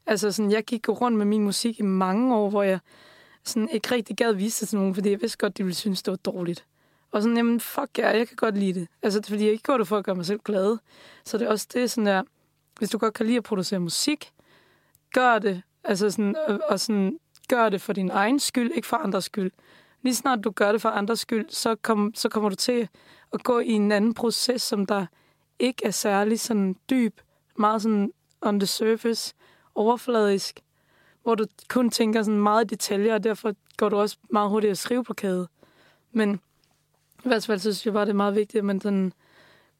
Altså 0.06 0.32
sådan, 0.32 0.50
jeg 0.50 0.64
gik 0.64 0.88
rundt 0.88 1.18
med 1.18 1.26
min 1.26 1.44
musik 1.44 1.78
i 1.78 1.82
mange 1.82 2.36
år, 2.36 2.50
hvor 2.50 2.62
jeg 2.62 2.78
sådan 3.44 3.68
ikke 3.68 3.94
rigtig 3.94 4.16
gad 4.16 4.32
vise 4.32 4.60
det 4.60 4.68
til 4.68 4.78
nogen, 4.78 4.94
fordi 4.94 5.10
jeg 5.10 5.20
vidste 5.20 5.38
godt, 5.38 5.58
de 5.58 5.62
ville 5.62 5.74
synes, 5.74 6.02
det 6.02 6.10
var 6.10 6.16
dårligt. 6.16 6.64
Og 7.10 7.22
sådan, 7.22 7.36
jamen 7.36 7.60
fuck 7.60 7.98
ja, 7.98 8.08
jeg 8.08 8.28
kan 8.28 8.36
godt 8.36 8.58
lide 8.58 8.80
det. 8.80 8.88
Altså, 9.02 9.22
fordi 9.28 9.44
jeg 9.44 9.52
ikke 9.52 9.62
gør 9.62 9.78
det 9.78 9.88
for 9.88 9.98
at 9.98 10.04
gøre 10.04 10.14
mig 10.14 10.26
selv 10.26 10.40
glad. 10.44 10.78
Så 11.24 11.38
det 11.38 11.46
er 11.46 11.50
også 11.50 11.66
det 11.72 11.90
sådan 11.90 12.06
der, 12.06 12.22
hvis 12.78 12.90
du 12.90 12.98
godt 12.98 13.14
kan 13.14 13.26
lide 13.26 13.36
at 13.36 13.44
producere 13.44 13.80
musik, 13.80 14.32
gør 15.12 15.38
det, 15.38 15.62
altså 15.84 16.10
sådan, 16.10 16.36
og, 16.48 16.60
og 16.68 16.80
sådan, 16.80 17.18
gør 17.48 17.68
det 17.68 17.80
for 17.80 17.92
din 17.92 18.10
egen 18.10 18.40
skyld, 18.40 18.70
ikke 18.74 18.88
for 18.88 18.96
andres 18.96 19.24
skyld. 19.24 19.50
Lige 20.02 20.14
snart 20.14 20.44
du 20.44 20.50
gør 20.50 20.72
det 20.72 20.82
for 20.82 20.88
andres 20.88 21.20
skyld, 21.20 21.46
så, 21.48 21.74
kom, 21.74 22.12
så 22.14 22.28
kommer 22.28 22.48
du 22.50 22.56
til 22.56 22.88
at 23.32 23.42
gå 23.42 23.58
i 23.58 23.70
en 23.70 23.92
anden 23.92 24.14
proces, 24.14 24.62
som 24.62 24.86
der 24.86 25.06
ikke 25.58 25.86
er 25.86 25.90
særlig 25.90 26.40
sådan 26.40 26.76
dyb, 26.90 27.20
meget 27.58 27.82
sådan 27.82 28.12
on 28.40 28.60
the 28.60 28.66
surface, 28.66 29.34
overfladisk, 29.74 30.60
hvor 31.22 31.34
du 31.34 31.46
kun 31.68 31.90
tænker 31.90 32.22
sådan 32.22 32.40
meget 32.40 32.64
i 32.64 32.66
detaljer, 32.66 33.14
og 33.14 33.24
derfor 33.24 33.54
går 33.76 33.88
du 33.88 33.96
også 33.96 34.16
meget 34.30 34.50
hurtigt 34.50 34.70
at 34.70 34.78
skrive 34.78 35.04
blokade. 35.04 35.48
Men 36.12 36.40
i 37.24 37.28
hvert 37.28 37.46
fald 37.46 37.58
så 37.58 37.74
synes 37.74 37.86
jeg 37.86 37.92
bare, 37.92 38.04
det 38.04 38.10
er 38.10 38.14
meget 38.14 38.34
vigtigt, 38.34 38.58
at 38.58 38.64
man 38.64 38.80
sådan 38.80 39.12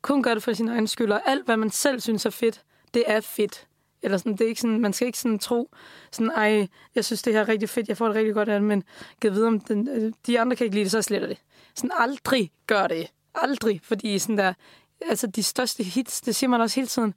kun 0.02 0.22
gør 0.22 0.34
det 0.34 0.42
for 0.42 0.52
sin 0.52 0.68
egen 0.68 0.86
skyld, 0.86 1.12
og 1.12 1.20
alt, 1.26 1.44
hvad 1.44 1.56
man 1.56 1.70
selv 1.70 2.00
synes 2.00 2.26
er 2.26 2.30
fedt, 2.30 2.64
det 2.94 3.04
er 3.06 3.20
fedt. 3.20 3.67
Eller 4.02 4.18
sådan, 4.18 4.32
det 4.32 4.40
er 4.40 4.48
ikke 4.48 4.60
sådan, 4.60 4.80
man 4.80 4.92
skal 4.92 5.06
ikke 5.06 5.18
sådan 5.18 5.38
tro, 5.38 5.70
sådan, 6.12 6.30
ej, 6.30 6.68
jeg 6.94 7.04
synes, 7.04 7.22
det 7.22 7.32
her 7.32 7.40
er 7.40 7.48
rigtig 7.48 7.68
fedt, 7.68 7.88
jeg 7.88 7.96
får 7.96 8.06
det 8.06 8.16
rigtig 8.16 8.34
godt 8.34 8.48
af 8.48 8.60
det, 8.60 8.68
men 8.68 8.84
kan 9.20 9.32
vide, 9.32 9.46
om 9.46 9.60
den, 9.60 9.88
øh, 9.88 10.12
de 10.26 10.40
andre 10.40 10.56
kan 10.56 10.64
ikke 10.64 10.76
lide 10.76 10.84
det, 10.84 10.90
så 10.90 11.02
sletter 11.02 11.28
det. 11.28 11.38
Sådan 11.74 11.90
aldrig 11.98 12.50
gør 12.66 12.86
det. 12.86 13.06
Aldrig, 13.34 13.80
fordi 13.82 14.18
sådan 14.18 14.38
der, 14.38 14.54
altså 15.08 15.26
de 15.26 15.42
største 15.42 15.82
hits, 15.82 16.20
det 16.20 16.36
siger 16.36 16.50
man 16.50 16.60
også 16.60 16.80
hele 16.80 16.88
tiden 16.88 17.14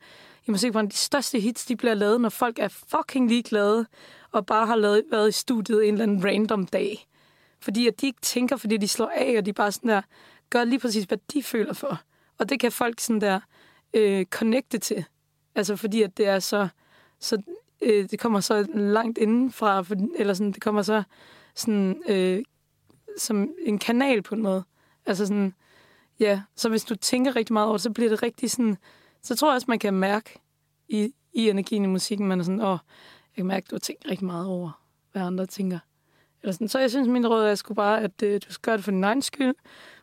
i 0.48 0.52
musikbranchen, 0.52 0.92
de 0.92 0.96
største 0.96 1.40
hits, 1.40 1.66
de 1.66 1.76
bliver 1.76 1.94
lavet, 1.94 2.22
når 2.22 2.30
folk 2.30 2.60
er 2.60 2.68
fucking 2.68 3.30
ligeglade, 3.30 3.86
og 4.32 4.46
bare 4.46 4.66
har 4.66 4.76
lavet, 4.76 5.04
været 5.12 5.30
i 5.30 5.32
studiet 5.32 5.88
en 5.88 5.94
eller 5.94 6.04
anden 6.04 6.26
random 6.26 6.66
dag. 6.66 7.08
Fordi 7.60 7.88
at 7.88 8.02
de 8.02 8.06
ikke 8.06 8.22
tænker, 8.22 8.58
fordi 8.58 8.78
de 8.78 8.88
slår 8.88 9.12
af, 9.16 9.38
og 9.38 9.46
de 9.46 9.54
bare 9.54 9.72
sådan 9.72 9.90
der, 9.90 10.02
gør 10.52 10.64
lige 10.64 10.80
præcis, 10.80 11.04
hvad 11.04 11.18
de 11.34 11.44
føler 11.44 11.74
for. 11.74 12.02
Og 12.38 12.50
det 12.50 12.60
kan 12.60 12.72
folk 12.72 13.00
sådan 13.00 13.22
der 13.22 13.40
øh, 13.94 14.26
connecte 14.26 14.78
til. 14.78 15.06
Altså 15.56 15.76
fordi, 15.76 16.02
at 16.02 16.18
det 16.18 16.28
er 16.28 16.40
så, 16.40 16.68
så 17.20 17.42
øh, 17.82 18.10
det 18.10 18.20
kommer 18.20 18.40
så 18.40 18.68
langt 18.74 19.18
indenfra, 19.18 19.82
for, 19.82 19.96
eller 20.16 20.34
sådan, 20.34 20.52
det 20.52 20.62
kommer 20.62 20.82
så 20.82 21.04
sådan, 21.56 22.04
øh, 22.08 22.44
som 23.18 23.54
en 23.60 23.80
kanal 23.80 24.22
på 24.22 24.36
en 24.36 24.42
måde. 24.42 24.64
Altså 25.06 25.26
sådan, 25.26 25.54
ja, 26.20 26.42
så 26.56 26.70
hvis 26.70 26.84
du 26.84 26.96
tænker 26.96 27.36
rigtig 27.36 27.54
meget 27.54 27.68
over 27.68 27.78
det, 27.78 27.82
så 27.82 27.92
bliver 27.92 28.10
det 28.10 28.24
rigtig 28.24 28.52
sådan... 28.52 28.78
Så 29.22 29.36
tror 29.36 29.50
jeg 29.50 29.56
også, 29.56 29.66
man 29.68 29.80
kan 29.80 29.94
mærke 29.94 30.40
i, 30.88 31.14
i 31.34 31.50
energien 31.50 31.84
i 31.84 31.88
musikken, 31.88 32.28
man 32.28 32.40
er 32.40 32.44
sådan, 32.44 32.62
åh, 32.62 32.78
jeg 33.28 33.36
kan 33.36 33.46
mærke, 33.46 33.66
at 33.66 33.72
du 33.72 33.76
har 33.76 33.80
tænkt 33.80 34.08
rigtig 34.10 34.26
meget 34.26 34.48
over, 34.48 34.82
hvad 35.12 35.22
andre 35.22 35.46
tænker. 35.46 35.80
Eller 36.42 36.54
sådan. 36.54 36.68
Så 36.68 36.80
jeg 36.80 36.90
synes, 36.90 37.08
min 37.08 37.28
råd 37.28 37.46
er 37.46 37.56
sgu 37.56 37.74
bare, 37.74 38.02
at 38.02 38.24
øh, 38.24 38.42
du 38.48 38.54
skal 38.54 38.62
gøre 38.62 38.78
det 38.78 38.84
for 38.84 38.92
din 38.92 39.04
egen 39.04 39.22
skyld. 39.22 39.56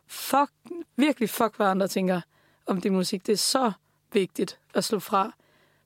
Fuck, 0.07 0.51
virkelig 0.95 1.29
fuck, 1.29 1.57
hvad 1.57 1.67
andre 1.67 1.87
tænker 1.87 2.21
om 2.65 2.81
din 2.81 2.93
musik. 2.93 3.27
Det 3.27 3.33
er 3.33 3.37
så 3.37 3.71
vigtigt 4.13 4.59
at 4.73 4.83
slå 4.83 4.99
fra. 4.99 5.31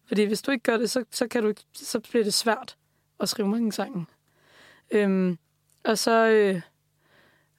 Fordi 0.08 0.24
hvis 0.24 0.42
du 0.42 0.52
ikke 0.52 0.64
gør 0.64 0.78
det, 0.78 0.90
så, 0.90 1.04
så, 1.12 1.28
kan 1.28 1.44
du, 1.44 1.50
ikke- 1.50 1.64
så 1.74 2.00
bliver 2.00 2.24
det 2.24 2.34
svært 2.34 2.78
at 3.20 3.30
skrive 3.30 3.48
mange 3.48 3.72
sange. 3.72 4.06
Øhm, 4.92 5.38
og 5.86 5.98
så, 5.98 6.28
øh, 6.28 6.62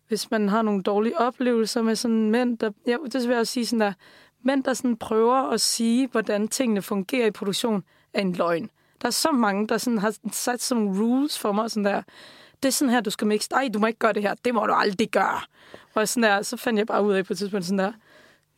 hvis 0.09 0.31
man 0.31 0.49
har 0.49 0.63
nogle 0.63 0.83
dårlige 0.83 1.19
oplevelser 1.19 1.83
med 1.83 1.97
sådan 1.97 2.31
mænd, 2.31 2.59
der, 2.59 2.71
ja, 2.87 2.97
det 3.05 3.23
vil 3.23 3.31
jeg 3.31 3.39
også 3.39 3.53
sige 3.53 3.67
sådan 3.67 3.81
der, 3.81 3.93
mænd, 4.43 4.65
der 4.65 4.75
sådan 4.75 4.97
prøver 4.97 5.51
at 5.51 5.61
sige, 5.61 6.09
hvordan 6.09 6.49
tingene 6.49 6.83
fungerer 6.83 7.27
i 7.27 7.31
produktion, 7.31 7.85
er 8.15 8.21
en 8.21 8.33
løgn. 8.33 8.71
Der 9.03 9.07
er 9.09 9.13
så 9.13 9.33
mange, 9.33 9.69
der 9.69 9.79
sådan 9.79 9.99
har 9.99 10.15
sat 10.33 10.63
sådan 10.63 10.85
nogle 10.85 11.01
rules 11.01 11.39
for 11.39 11.53
mig, 11.53 11.71
sådan 11.71 11.85
der, 11.85 12.03
det 12.63 12.69
er 12.69 12.73
sådan 12.73 12.93
her, 12.95 13.01
du 13.01 13.11
skal 13.11 13.27
mixe. 13.27 13.49
Ej, 13.53 13.69
du 13.75 13.79
må 13.79 13.87
ikke 13.87 13.99
gøre 13.99 14.13
det 14.13 14.23
her. 14.23 14.35
Det 14.45 14.55
må 14.55 14.67
du 14.67 14.73
aldrig 14.73 15.11
gøre. 15.11 15.41
Og 15.95 16.09
sådan 16.09 16.23
der, 16.31 16.43
så 16.43 16.57
fandt 16.57 16.79
jeg 16.79 16.87
bare 16.87 17.05
ud 17.05 17.13
af 17.13 17.25
på 17.27 17.33
et 17.33 17.39
tidspunkt 17.39 17.67
sådan 17.67 17.79
der, 17.79 17.93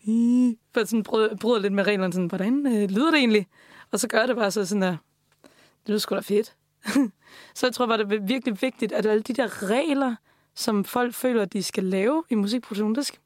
"Ih", 0.06 0.56
for 0.74 0.84
sådan 0.84 1.02
bryder, 1.02 1.36
bryder 1.36 1.60
lidt 1.60 1.72
med 1.72 1.86
reglerne, 1.86 2.12
sådan, 2.12 2.26
hvordan 2.26 2.66
øh, 2.66 2.90
lyder 2.90 3.10
det 3.10 3.18
egentlig? 3.18 3.46
Og 3.90 4.00
så 4.00 4.08
gør 4.08 4.26
det 4.26 4.36
bare 4.36 4.50
så 4.50 4.66
sådan 4.66 4.82
der, 4.82 4.96
det 5.42 5.88
lyder 5.88 5.98
sgu 5.98 6.14
da 6.14 6.20
fedt. 6.20 6.56
så 7.54 7.66
jeg 7.66 7.72
tror 7.74 7.86
bare, 7.86 7.98
det 7.98 8.12
er 8.12 8.26
virkelig 8.26 8.62
vigtigt, 8.62 8.92
at 8.92 9.06
alle 9.06 9.22
de 9.22 9.32
der 9.32 9.70
regler, 9.70 10.14
som 10.54 10.84
folk 10.84 11.14
føler, 11.14 11.42
at 11.42 11.52
de 11.52 11.62
skal 11.62 11.84
lave 11.84 12.24
i 12.30 12.34
musikproduktion, 12.34 12.94
det 12.94 13.06
skal, 13.06 13.18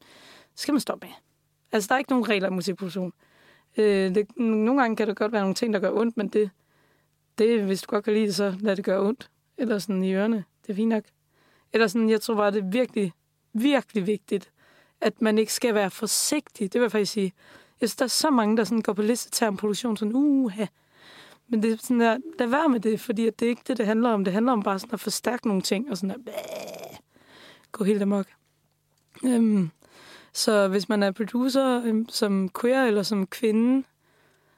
det 0.51 0.59
skal 0.59 0.73
man 0.73 0.81
stoppe 0.81 1.07
med. 1.07 1.13
Altså, 1.71 1.87
der 1.87 1.95
er 1.95 1.99
ikke 1.99 2.11
nogen 2.11 2.29
regler 2.29 2.47
i 2.47 2.51
musikproduktion. 2.51 3.13
Øh, 3.77 4.15
det, 4.15 4.37
nogle 4.37 4.81
gange 4.81 4.95
kan 4.95 5.07
det 5.07 5.15
godt 5.15 5.31
være 5.31 5.41
nogle 5.41 5.55
ting, 5.55 5.73
der 5.73 5.79
gør 5.79 5.91
ondt, 5.91 6.17
men 6.17 6.27
det, 6.27 6.49
det, 7.37 7.63
hvis 7.63 7.81
du 7.81 7.89
godt 7.89 8.03
kan 8.03 8.13
lide 8.13 8.25
det, 8.25 8.35
så 8.35 8.55
lad 8.59 8.75
det 8.75 8.85
gøre 8.85 9.01
ondt. 9.01 9.29
Eller 9.57 9.79
sådan 9.79 10.03
i 10.03 10.13
ørerne. 10.13 10.43
Det 10.61 10.69
er 10.69 10.75
fint 10.75 10.89
nok. 10.89 11.03
Eller 11.73 11.87
sådan, 11.87 12.09
jeg 12.09 12.21
tror 12.21 12.35
bare, 12.35 12.51
det 12.51 12.63
er 12.63 12.69
virkelig, 12.69 13.13
virkelig 13.53 14.07
vigtigt, 14.07 14.50
at 15.01 15.21
man 15.21 15.37
ikke 15.37 15.53
skal 15.53 15.75
være 15.75 15.91
forsigtig. 15.91 16.73
Det 16.73 16.81
vil 16.81 16.85
jeg 16.85 16.91
faktisk 16.91 17.11
sige. 17.11 17.33
Jeg 17.81 17.89
synes, 17.89 17.95
der 17.95 18.05
er 18.05 18.09
så 18.09 18.29
mange, 18.29 18.57
der 18.57 18.63
sådan 18.63 18.81
går 18.81 18.93
på 18.93 19.01
liste 19.01 19.29
til 19.29 19.57
produktion, 19.57 19.97
sådan, 19.97 20.15
uha. 20.15 20.65
Men 21.47 21.63
det 21.63 21.71
er 21.71 21.77
sådan 21.77 21.99
der, 21.99 22.17
lad 22.39 22.47
være 22.47 22.69
med 22.69 22.79
det, 22.79 22.99
fordi 22.99 23.27
at 23.27 23.39
det 23.39 23.45
er 23.45 23.49
ikke 23.49 23.61
det, 23.67 23.77
det 23.77 23.85
handler 23.85 24.09
om. 24.09 24.23
Det 24.23 24.33
handler 24.33 24.51
om 24.51 24.63
bare 24.63 24.79
sådan 24.79 24.93
at 24.93 24.99
forstærke 24.99 25.47
nogle 25.47 25.61
ting, 25.61 25.91
og 25.91 25.97
sådan 25.97 26.09
der, 26.09 26.17
bæh, 26.17 26.97
gå 27.71 27.83
helt 27.83 28.01
amok. 28.01 28.25
Øhm, 29.25 29.69
så 30.33 30.67
hvis 30.67 30.89
man 30.89 31.03
er 31.03 31.11
producer 31.11 31.83
øhm, 31.85 32.09
som 32.09 32.49
queer 32.61 32.83
eller 32.83 33.03
som 33.03 33.27
kvinde, 33.27 33.83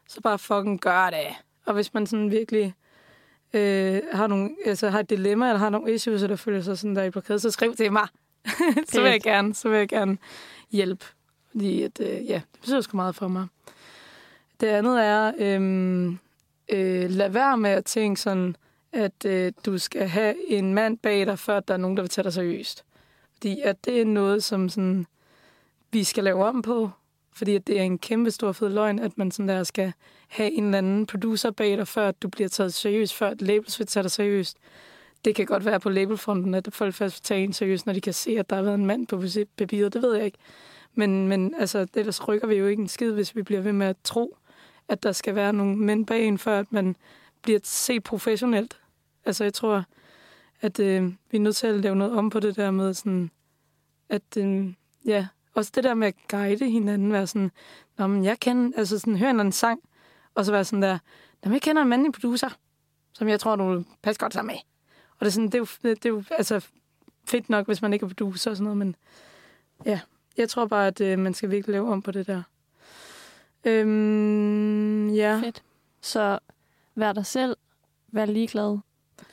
så 0.08 0.22
bare 0.22 0.40
fucking 0.40 0.82
gør 0.82 1.10
det. 1.10 1.36
Og 1.66 1.74
hvis 1.74 1.94
man 1.94 2.08
sådan 2.08 2.32
virkelig 2.32 2.74
øh, 3.54 4.02
har, 4.12 4.28
nogle, 4.28 4.56
altså, 4.66 4.90
har 4.90 5.00
et 5.00 5.10
dilemma, 5.10 5.48
eller 5.48 5.60
har 5.60 5.70
nogle 5.70 5.94
issues, 5.94 6.24
eller 6.24 6.36
føler 6.36 6.62
sig 6.62 6.78
sådan 6.78 6.96
der 6.96 7.04
i 7.04 7.10
blokade, 7.10 7.40
så 7.40 7.52
skriv 7.52 7.76
til 7.76 7.92
mig. 7.92 8.08
så 8.92 9.02
vil 9.02 9.12
jeg 9.12 9.22
gerne, 9.22 9.56
så 9.56 9.70
vil 9.70 9.78
jeg 9.78 9.88
gerne 9.88 10.18
hjælpe. 10.72 11.06
Fordi 11.52 11.84
at, 11.84 12.00
øh, 12.00 12.26
ja, 12.30 12.42
det 12.52 12.60
betyder 12.60 12.82
sgu 12.82 12.98
meget 12.98 13.16
for 13.16 13.28
mig. 13.28 13.48
Det 14.60 14.68
andet 14.68 15.06
er, 15.06 15.32
øh, 15.38 16.08
øh, 16.70 17.10
lad 17.10 17.30
være 17.30 17.58
med 17.58 17.70
at 17.70 17.86
tænke 17.86 18.22
sådan, 18.22 18.56
at 18.92 19.26
øh, 19.26 19.54
du 19.66 19.78
skal 19.78 20.08
have 20.08 20.52
en 20.52 20.74
mand 20.74 20.98
bag 20.98 21.26
dig, 21.26 21.40
før 21.40 21.60
der 21.60 21.74
er 21.74 21.78
nogen, 21.78 21.98
der 21.98 22.04
vil 22.04 22.10
tage 22.10 22.24
dig 22.24 22.34
seriøst. 22.34 22.84
Fordi 23.34 23.62
at 23.62 23.86
det 23.86 24.02
er 24.02 24.06
noget, 24.06 24.44
som 24.44 24.70
sådan, 24.70 25.06
vi 25.92 26.04
skal 26.04 26.24
lave 26.24 26.46
om 26.46 26.62
på. 26.62 26.90
Fordi 27.36 27.56
at 27.56 27.68
det 27.68 27.80
er 27.80 27.84
en 27.84 27.98
kæmpe 27.98 28.32
stor 28.32 28.52
fed 28.52 28.70
løgn, 28.70 29.00
at 29.00 29.18
man 29.18 29.32
sådan 29.32 29.50
der 29.50 29.64
skal 29.64 29.94
have 30.28 30.52
en 30.52 30.64
eller 30.66 30.78
anden 30.78 31.06
producer 31.06 31.52
bag 31.52 31.78
dig, 31.78 31.88
før 31.88 32.12
du 32.12 32.28
bliver 32.28 32.50
taget 32.50 32.74
seriøst, 32.74 33.16
før 33.16 33.30
at 33.30 33.42
labels 33.42 33.80
vil 33.80 33.88
tage 33.88 34.04
dig 34.04 34.12
seriøst. 34.12 34.58
Det 35.26 35.36
kan 35.36 35.46
godt 35.46 35.66
være 35.66 35.80
på 35.80 35.90
labelfronten, 35.90 36.54
at 36.54 36.68
folk 36.72 36.94
først 36.94 37.24
tager 37.24 37.44
en 37.44 37.54
seriøst, 37.54 37.86
når 37.86 37.94
de 37.94 38.02
kan 38.02 38.14
se, 38.14 38.40
at 38.40 38.50
der 38.50 38.56
har 38.56 38.64
været 38.64 38.76
en 38.76 38.86
mand 38.86 39.08
på 39.08 39.24
papiret. 39.58 39.94
Det 39.94 40.02
ved 40.02 40.16
jeg 40.16 40.26
ikke. 40.26 40.38
Men, 40.94 41.28
men 41.28 41.56
altså, 41.58 41.88
ellers 41.94 42.28
rykker 42.28 42.48
vi 42.48 42.56
jo 42.56 42.68
ikke 42.68 42.82
en 42.82 42.88
skid, 42.88 43.12
hvis 43.12 43.36
vi 43.36 43.44
bliver 43.44 43.62
ved 43.62 43.74
med 43.74 43.88
at 43.88 43.98
tro, 44.04 44.38
at 44.88 45.04
der 45.04 45.12
skal 45.12 45.36
være 45.36 45.54
nogle 45.54 45.78
mænd 45.78 46.06
bag 46.06 46.26
en, 46.26 46.38
før 46.38 46.60
at 46.60 46.72
man 46.72 46.96
bliver 47.42 47.60
set 47.64 48.04
professionelt. 48.04 48.80
Altså, 49.26 49.44
jeg 49.44 49.54
tror, 49.54 49.84
at 50.62 50.80
øh, 50.80 51.14
vi 51.32 51.38
er 51.38 51.42
nødt 51.42 51.56
til 51.56 51.68
at 51.68 51.76
lave 51.76 51.96
noget 51.96 52.14
om 52.14 52.30
på 52.30 52.40
det 52.40 52.56
der 52.56 52.72
med 52.72 52.94
sådan, 52.94 53.32
at 54.10 54.38
øh, 54.38 54.74
ja, 55.06 55.28
også 55.54 55.72
det 55.76 55.84
der 55.84 55.94
med 55.94 56.08
at 56.08 56.16
guide 56.28 56.70
hinanden, 56.70 57.14
være 57.14 57.28
sådan, 57.28 57.52
Nå, 57.98 58.08
men 58.08 58.24
jeg 58.24 58.40
kender, 58.40 58.78
altså 58.78 59.00
sådan, 59.00 59.18
høre 59.18 59.30
en 59.30 59.36
eller 59.36 59.40
anden 59.40 59.52
sang, 59.52 59.80
og 60.36 60.46
så 60.46 60.52
være 60.52 60.66
sådan 60.66 60.82
der, 60.82 60.98
Nå, 61.44 61.50
men 61.50 61.54
jeg 61.54 61.62
kender 61.62 61.82
en 61.82 61.90
mandlig 61.90 62.12
producer, 62.14 62.50
som 63.14 63.28
jeg 63.30 63.40
tror, 63.40 63.56
du 63.56 63.84
passer 64.02 64.20
godt 64.20 64.34
sammen 64.34 64.54
med. 64.54 64.73
Det 65.24 65.30
er, 65.30 65.32
sådan, 65.32 65.46
det 65.46 65.56
er, 65.56 65.60
jo, 65.60 65.66
det 65.84 66.06
er 66.06 66.10
jo 66.10 66.24
altså, 66.32 66.68
fedt 67.26 67.50
nok, 67.50 67.66
hvis 67.66 67.82
man 67.82 67.94
ikke 67.94 68.04
er 68.04 68.08
producer 68.08 68.52
og 68.52 68.58
sådan 68.58 68.64
noget, 68.64 68.78
men 68.78 68.96
ja, 69.86 70.00
jeg 70.38 70.50
tror 70.50 70.66
bare, 70.66 70.88
at 70.88 71.02
øh, 71.02 71.20
man 71.20 71.34
skal 71.34 71.52
virkelig 71.52 71.72
lave 71.74 71.92
om 71.92 72.02
på 72.02 72.12
det 72.12 72.28
der. 72.28 72.44
Øhm, 73.66 75.10
ja. 75.10 75.40
Fedt. 75.44 75.64
Så 76.02 76.40
vær 76.96 77.14
dig 77.14 77.26
selv. 77.26 77.58
Vær 78.12 78.26
ligeglad. 78.26 78.78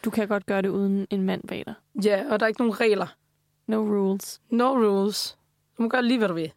Du 0.05 0.11
kan 0.11 0.29
godt 0.29 0.47
gøre 0.47 0.63
det 0.63 0.69
uden 0.69 1.07
en 1.11 1.23
mand 1.23 1.43
bag 1.49 1.63
dig. 1.67 1.75
Ja, 2.05 2.25
og 2.31 2.41
der 2.41 2.47
er 2.47 2.49
ikke 2.49 2.61
nogen 2.61 2.81
regler. 2.81 3.07
No 3.67 3.77
rules. 3.77 4.41
No 4.51 4.73
rules. 4.75 5.39
Du 5.79 5.83
må 5.83 5.89
gøre 5.89 6.03
lige, 6.03 6.19
hvad 6.19 6.29
du 6.29 6.35
vil. 6.35 6.53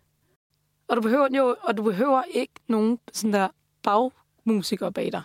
Og 0.87 0.95
du 0.95 1.01
behøver, 1.01 1.27
jo, 1.37 1.55
og 1.61 1.77
du 1.77 1.83
behøver 1.83 2.23
ikke 2.33 2.53
nogen 2.67 2.99
sådan 3.13 3.33
der 3.33 3.47
bagmusikere 3.83 4.91
bag 4.91 5.11
dig. 5.11 5.21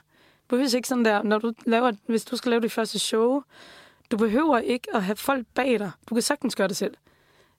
Du 0.51 0.57
behøver 0.57 0.77
ikke 0.77 0.89
sådan 0.89 1.05
der, 1.05 1.23
når 1.23 1.39
du 1.39 1.53
laver, 1.67 1.93
hvis 2.07 2.25
du 2.25 2.37
skal 2.37 2.51
lave 2.51 2.63
det 2.63 2.73
første 2.73 2.99
show, 2.99 3.43
du 4.11 4.17
behøver 4.17 4.59
ikke 4.59 4.95
at 4.95 5.03
have 5.03 5.17
folk 5.17 5.47
bag 5.55 5.79
dig. 5.79 5.91
Du 6.09 6.15
kan 6.15 6.23
sagtens 6.23 6.57
gøre 6.57 6.69
det 6.69 6.77
selv. 6.77 6.95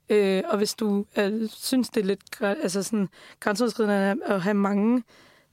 Øh, 0.10 0.44
og 0.48 0.58
hvis 0.58 0.74
du 0.74 1.06
øh, 1.18 1.50
synes, 1.50 1.90
det 1.90 2.02
er 2.02 2.06
lidt 2.06 2.22
altså 2.42 2.84
sådan, 2.84 3.10
grænseoverskridende 3.40 4.26
at 4.26 4.42
have 4.42 4.54
mange 4.54 5.04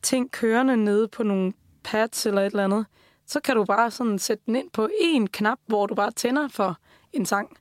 ting 0.02 0.30
kørende 0.30 0.76
nede 0.76 1.08
på 1.08 1.22
nogle 1.22 1.52
pads 1.84 2.26
eller 2.26 2.40
et 2.40 2.46
eller 2.46 2.64
andet, 2.64 2.86
så 3.26 3.40
kan 3.40 3.56
du 3.56 3.64
bare 3.64 3.90
sådan 3.90 4.18
sætte 4.18 4.42
den 4.46 4.56
ind 4.56 4.70
på 4.70 4.88
én 5.00 5.26
knap, 5.32 5.58
hvor 5.66 5.86
du 5.86 5.94
bare 5.94 6.10
tænder 6.10 6.48
for 6.48 6.78
en 7.12 7.26
sang. 7.26 7.56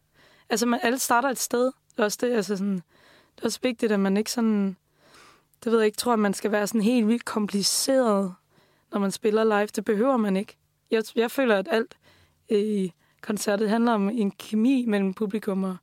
Altså, 0.50 0.66
man, 0.66 0.80
alle 0.84 1.00
starter 1.00 1.30
et 1.30 1.40
sted. 1.40 1.66
Det 1.66 2.00
er 2.00 2.04
også 2.04 2.18
det, 2.22 2.34
altså 2.34 2.58
sådan, 2.58 2.76
det 3.36 3.42
er 3.42 3.46
også 3.46 3.60
vigtigt, 3.64 3.92
at 3.92 4.00
man 4.00 4.18
ikke 4.18 4.32
sådan... 4.32 4.78
Det 5.64 5.72
ved 5.72 5.80
jeg 5.80 5.86
ikke, 5.86 5.98
tror, 5.98 6.14
at 6.14 6.20
man 6.20 6.34
skal 6.34 6.52
være 6.52 6.68
sådan 6.68 6.82
helt 6.82 7.08
vildt 7.08 7.26
kompliceret, 7.26 8.34
når 8.92 9.00
man 9.00 9.12
spiller 9.12 9.44
live. 9.44 9.66
Det 9.66 9.86
behøver 9.86 10.18
man 10.18 10.36
ikke. 10.36 10.58
Jeg, 10.92 11.04
jeg 11.16 11.32
føler, 11.32 11.58
at 11.58 11.68
alt 11.72 11.98
i 12.50 12.94
koncertet 13.26 13.70
handler 13.70 13.92
om 13.92 14.10
en 14.10 14.32
kemi 14.32 14.86
mellem 14.88 15.14
publikum 15.14 15.64
og, 15.64 15.76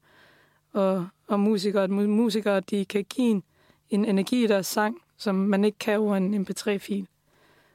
og, 0.72 1.08
og 1.26 1.40
musikere. 1.40 1.84
At 1.84 1.90
mu- 1.90 1.92
musikere, 2.06 2.60
de 2.60 2.84
kan 2.84 3.04
give 3.04 3.30
en, 3.30 3.42
en 3.90 4.04
energi 4.04 4.44
i 4.44 4.46
deres 4.46 4.66
sang, 4.66 4.96
som 5.16 5.34
man 5.34 5.64
ikke 5.64 5.78
kan 5.78 5.98
over 5.98 6.16
en 6.16 6.34
MP3-fil. 6.46 7.06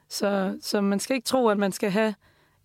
Så, 0.09 0.57
så 0.61 0.81
man 0.81 0.99
skal 0.99 1.15
ikke 1.15 1.25
tro, 1.25 1.47
at 1.47 1.57
man 1.57 1.71
skal 1.71 1.91
have 1.91 2.15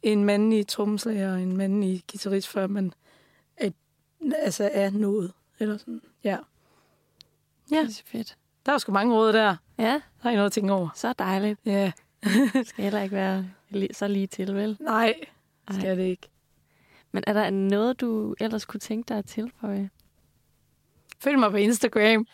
en 0.03 0.25
mandlig 0.25 0.67
trommeslager 0.67 1.33
og 1.33 1.41
en 1.43 1.57
mandlig 1.57 2.03
guitarist, 2.13 2.49
før 2.49 2.67
man 2.67 2.93
er, 3.57 3.71
altså 4.39 4.71
er 4.73 4.91
noget. 4.91 5.33
Eller 5.59 5.77
sådan. 5.79 6.01
Ja. 6.25 6.37
Ja. 7.71 7.77
Det 7.81 7.89
er 7.89 7.93
så 7.93 8.03
fedt. 8.07 8.37
Der 8.67 8.73
er 8.73 8.79
sgu 8.79 8.93
mange 8.93 9.15
råd 9.15 9.33
der. 9.33 9.57
Ja, 9.79 10.01
Der 10.23 10.31
er 10.31 10.33
noget 10.35 10.47
at 10.47 10.53
tænke 10.53 10.73
over. 10.73 10.89
så 10.95 11.13
dejligt. 11.19 11.61
Ja. 11.67 11.93
Det 12.53 12.67
skal 12.67 12.85
heller 12.85 13.03
ikke 13.03 13.15
være 13.17 13.47
så 13.93 14.09
lige 14.09 14.27
til, 14.27 14.55
vel? 14.55 14.77
Nej, 14.81 15.15
Ej. 15.69 15.75
skal 15.79 15.97
det 15.99 16.03
ikke. 16.05 16.29
Men 17.13 17.25
er 17.27 17.33
der 17.33 17.51
noget, 17.51 18.01
du 18.01 18.35
ellers 18.41 18.65
kunne 18.65 18.81
tænke 18.81 19.09
dig 19.09 19.19
at 19.19 19.25
tilføje? 19.27 19.91
Følg 21.21 21.39
mig 21.39 21.51
på 21.51 21.57
Instagram. 21.57 22.27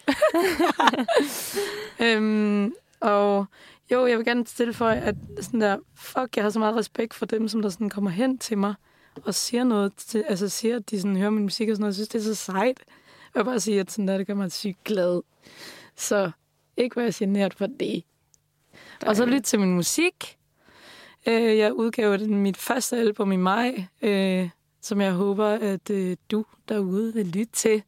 øhm, 2.05 2.73
og 3.01 3.47
jo, 3.93 4.07
jeg 4.07 4.19
vil 4.19 4.27
gerne 4.27 4.45
tilføje, 4.45 5.01
at 5.01 5.15
sådan 5.41 5.61
der, 5.61 5.79
fuck, 5.95 6.37
jeg 6.37 6.45
har 6.45 6.51
så 6.51 6.59
meget 6.59 6.77
respekt 6.77 7.15
for 7.15 7.27
dem, 7.27 7.49
som 7.49 7.63
der 7.63 7.69
sådan 7.69 7.89
kommer 7.91 8.11
hen 8.11 8.39
til 8.39 8.59
mig 8.59 8.75
og 9.25 9.35
siger 9.35 9.65
noget, 9.65 9.93
til, 9.97 10.25
altså 10.29 10.49
siger, 10.49 10.77
at 10.77 10.91
de 10.91 11.01
sådan 11.01 11.17
hører 11.17 11.31
min 11.31 11.43
musik 11.43 11.69
og 11.69 11.77
sådan 11.77 11.83
noget. 11.83 11.91
Jeg 11.91 11.95
synes, 11.95 12.09
det 12.09 12.19
er 12.19 12.23
så 12.23 12.35
sejt. 12.35 12.81
Jeg 13.35 13.41
vil 13.41 13.45
bare 13.45 13.61
sige, 13.61 13.81
at 13.81 13.91
sådan 13.93 14.09
der, 14.09 14.19
det 14.19 14.27
gør 14.27 14.35
mig 14.35 14.53
sygt 14.53 14.85
glad. 14.85 15.21
Så 15.97 16.31
ikke 16.77 16.97
være 16.97 17.13
generet 17.15 17.55
for 17.55 17.67
det. 17.67 18.05
Og 19.07 19.17
så 19.17 19.25
lyt 19.27 19.43
til 19.43 19.61
min 19.61 19.75
musik. 19.75 20.39
Øh, 21.27 21.59
jeg 21.59 21.73
udgav 21.73 22.13
den- 22.17 22.43
mit 22.43 22.57
første 22.57 22.97
album 22.97 23.33
i 23.33 23.37
maj, 23.37 23.85
øh, 24.03 24.49
som 24.83 25.01
jeg 25.01 25.13
håber, 25.13 25.47
at 25.47 25.91
øh, 25.91 26.17
du 26.31 26.45
derude 26.69 27.15
vil 27.15 27.27
lytte 27.27 27.53
til. 27.53 27.83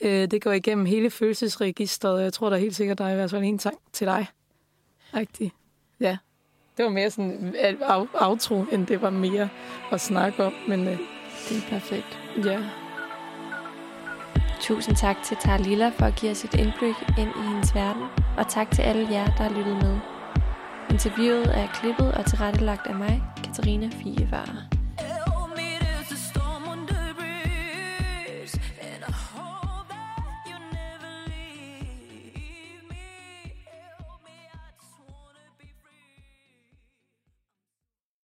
Øh, 0.00 0.30
det 0.30 0.42
går 0.42 0.52
igennem 0.52 0.86
hele 0.86 1.10
følelsesregistret, 1.10 2.14
og 2.14 2.22
jeg 2.22 2.32
tror, 2.32 2.48
der 2.50 2.56
er 2.56 2.60
helt 2.60 2.76
sikkert, 2.76 2.98
der 2.98 3.04
er 3.06 3.12
i 3.12 3.14
hvert 3.14 3.30
fald 3.30 3.44
en 3.44 3.58
sang 3.58 3.78
til 3.92 4.06
dig. 4.06 4.26
Rigtig. 5.14 5.52
Ja. 6.00 6.16
Det 6.76 6.84
var 6.84 6.90
mere 6.90 7.10
sådan 7.10 7.30
en 7.30 7.54
af- 7.56 8.06
outro, 8.14 8.62
end 8.72 8.86
det 8.86 9.02
var 9.02 9.10
mere 9.10 9.48
at 9.92 10.00
snakke 10.00 10.44
om, 10.44 10.52
men 10.68 10.80
øh, 10.88 10.98
Det 11.48 11.56
er 11.56 11.68
perfekt. 11.70 12.18
ja. 12.44 12.60
Tusind 14.60 14.96
tak 14.96 15.16
til 15.24 15.36
Tarlilla 15.40 15.88
for 15.88 16.04
at 16.06 16.14
give 16.20 16.30
os 16.30 16.44
et 16.44 16.54
indblik 16.54 16.94
ind 17.18 17.30
i 17.44 17.48
hendes 17.48 17.74
verden, 17.74 18.02
og 18.38 18.48
tak 18.48 18.70
til 18.70 18.82
alle 18.82 19.08
jer, 19.10 19.24
der 19.26 19.42
har 19.42 19.50
lyttet 19.58 19.76
med. 19.82 19.98
Interviewet 20.90 21.58
er 21.58 21.66
klippet 21.74 22.14
og 22.14 22.26
tilrettelagt 22.26 22.86
af 22.86 22.94
mig, 22.94 23.22
Katarina 23.44 23.88
Fievarer. 24.02 24.75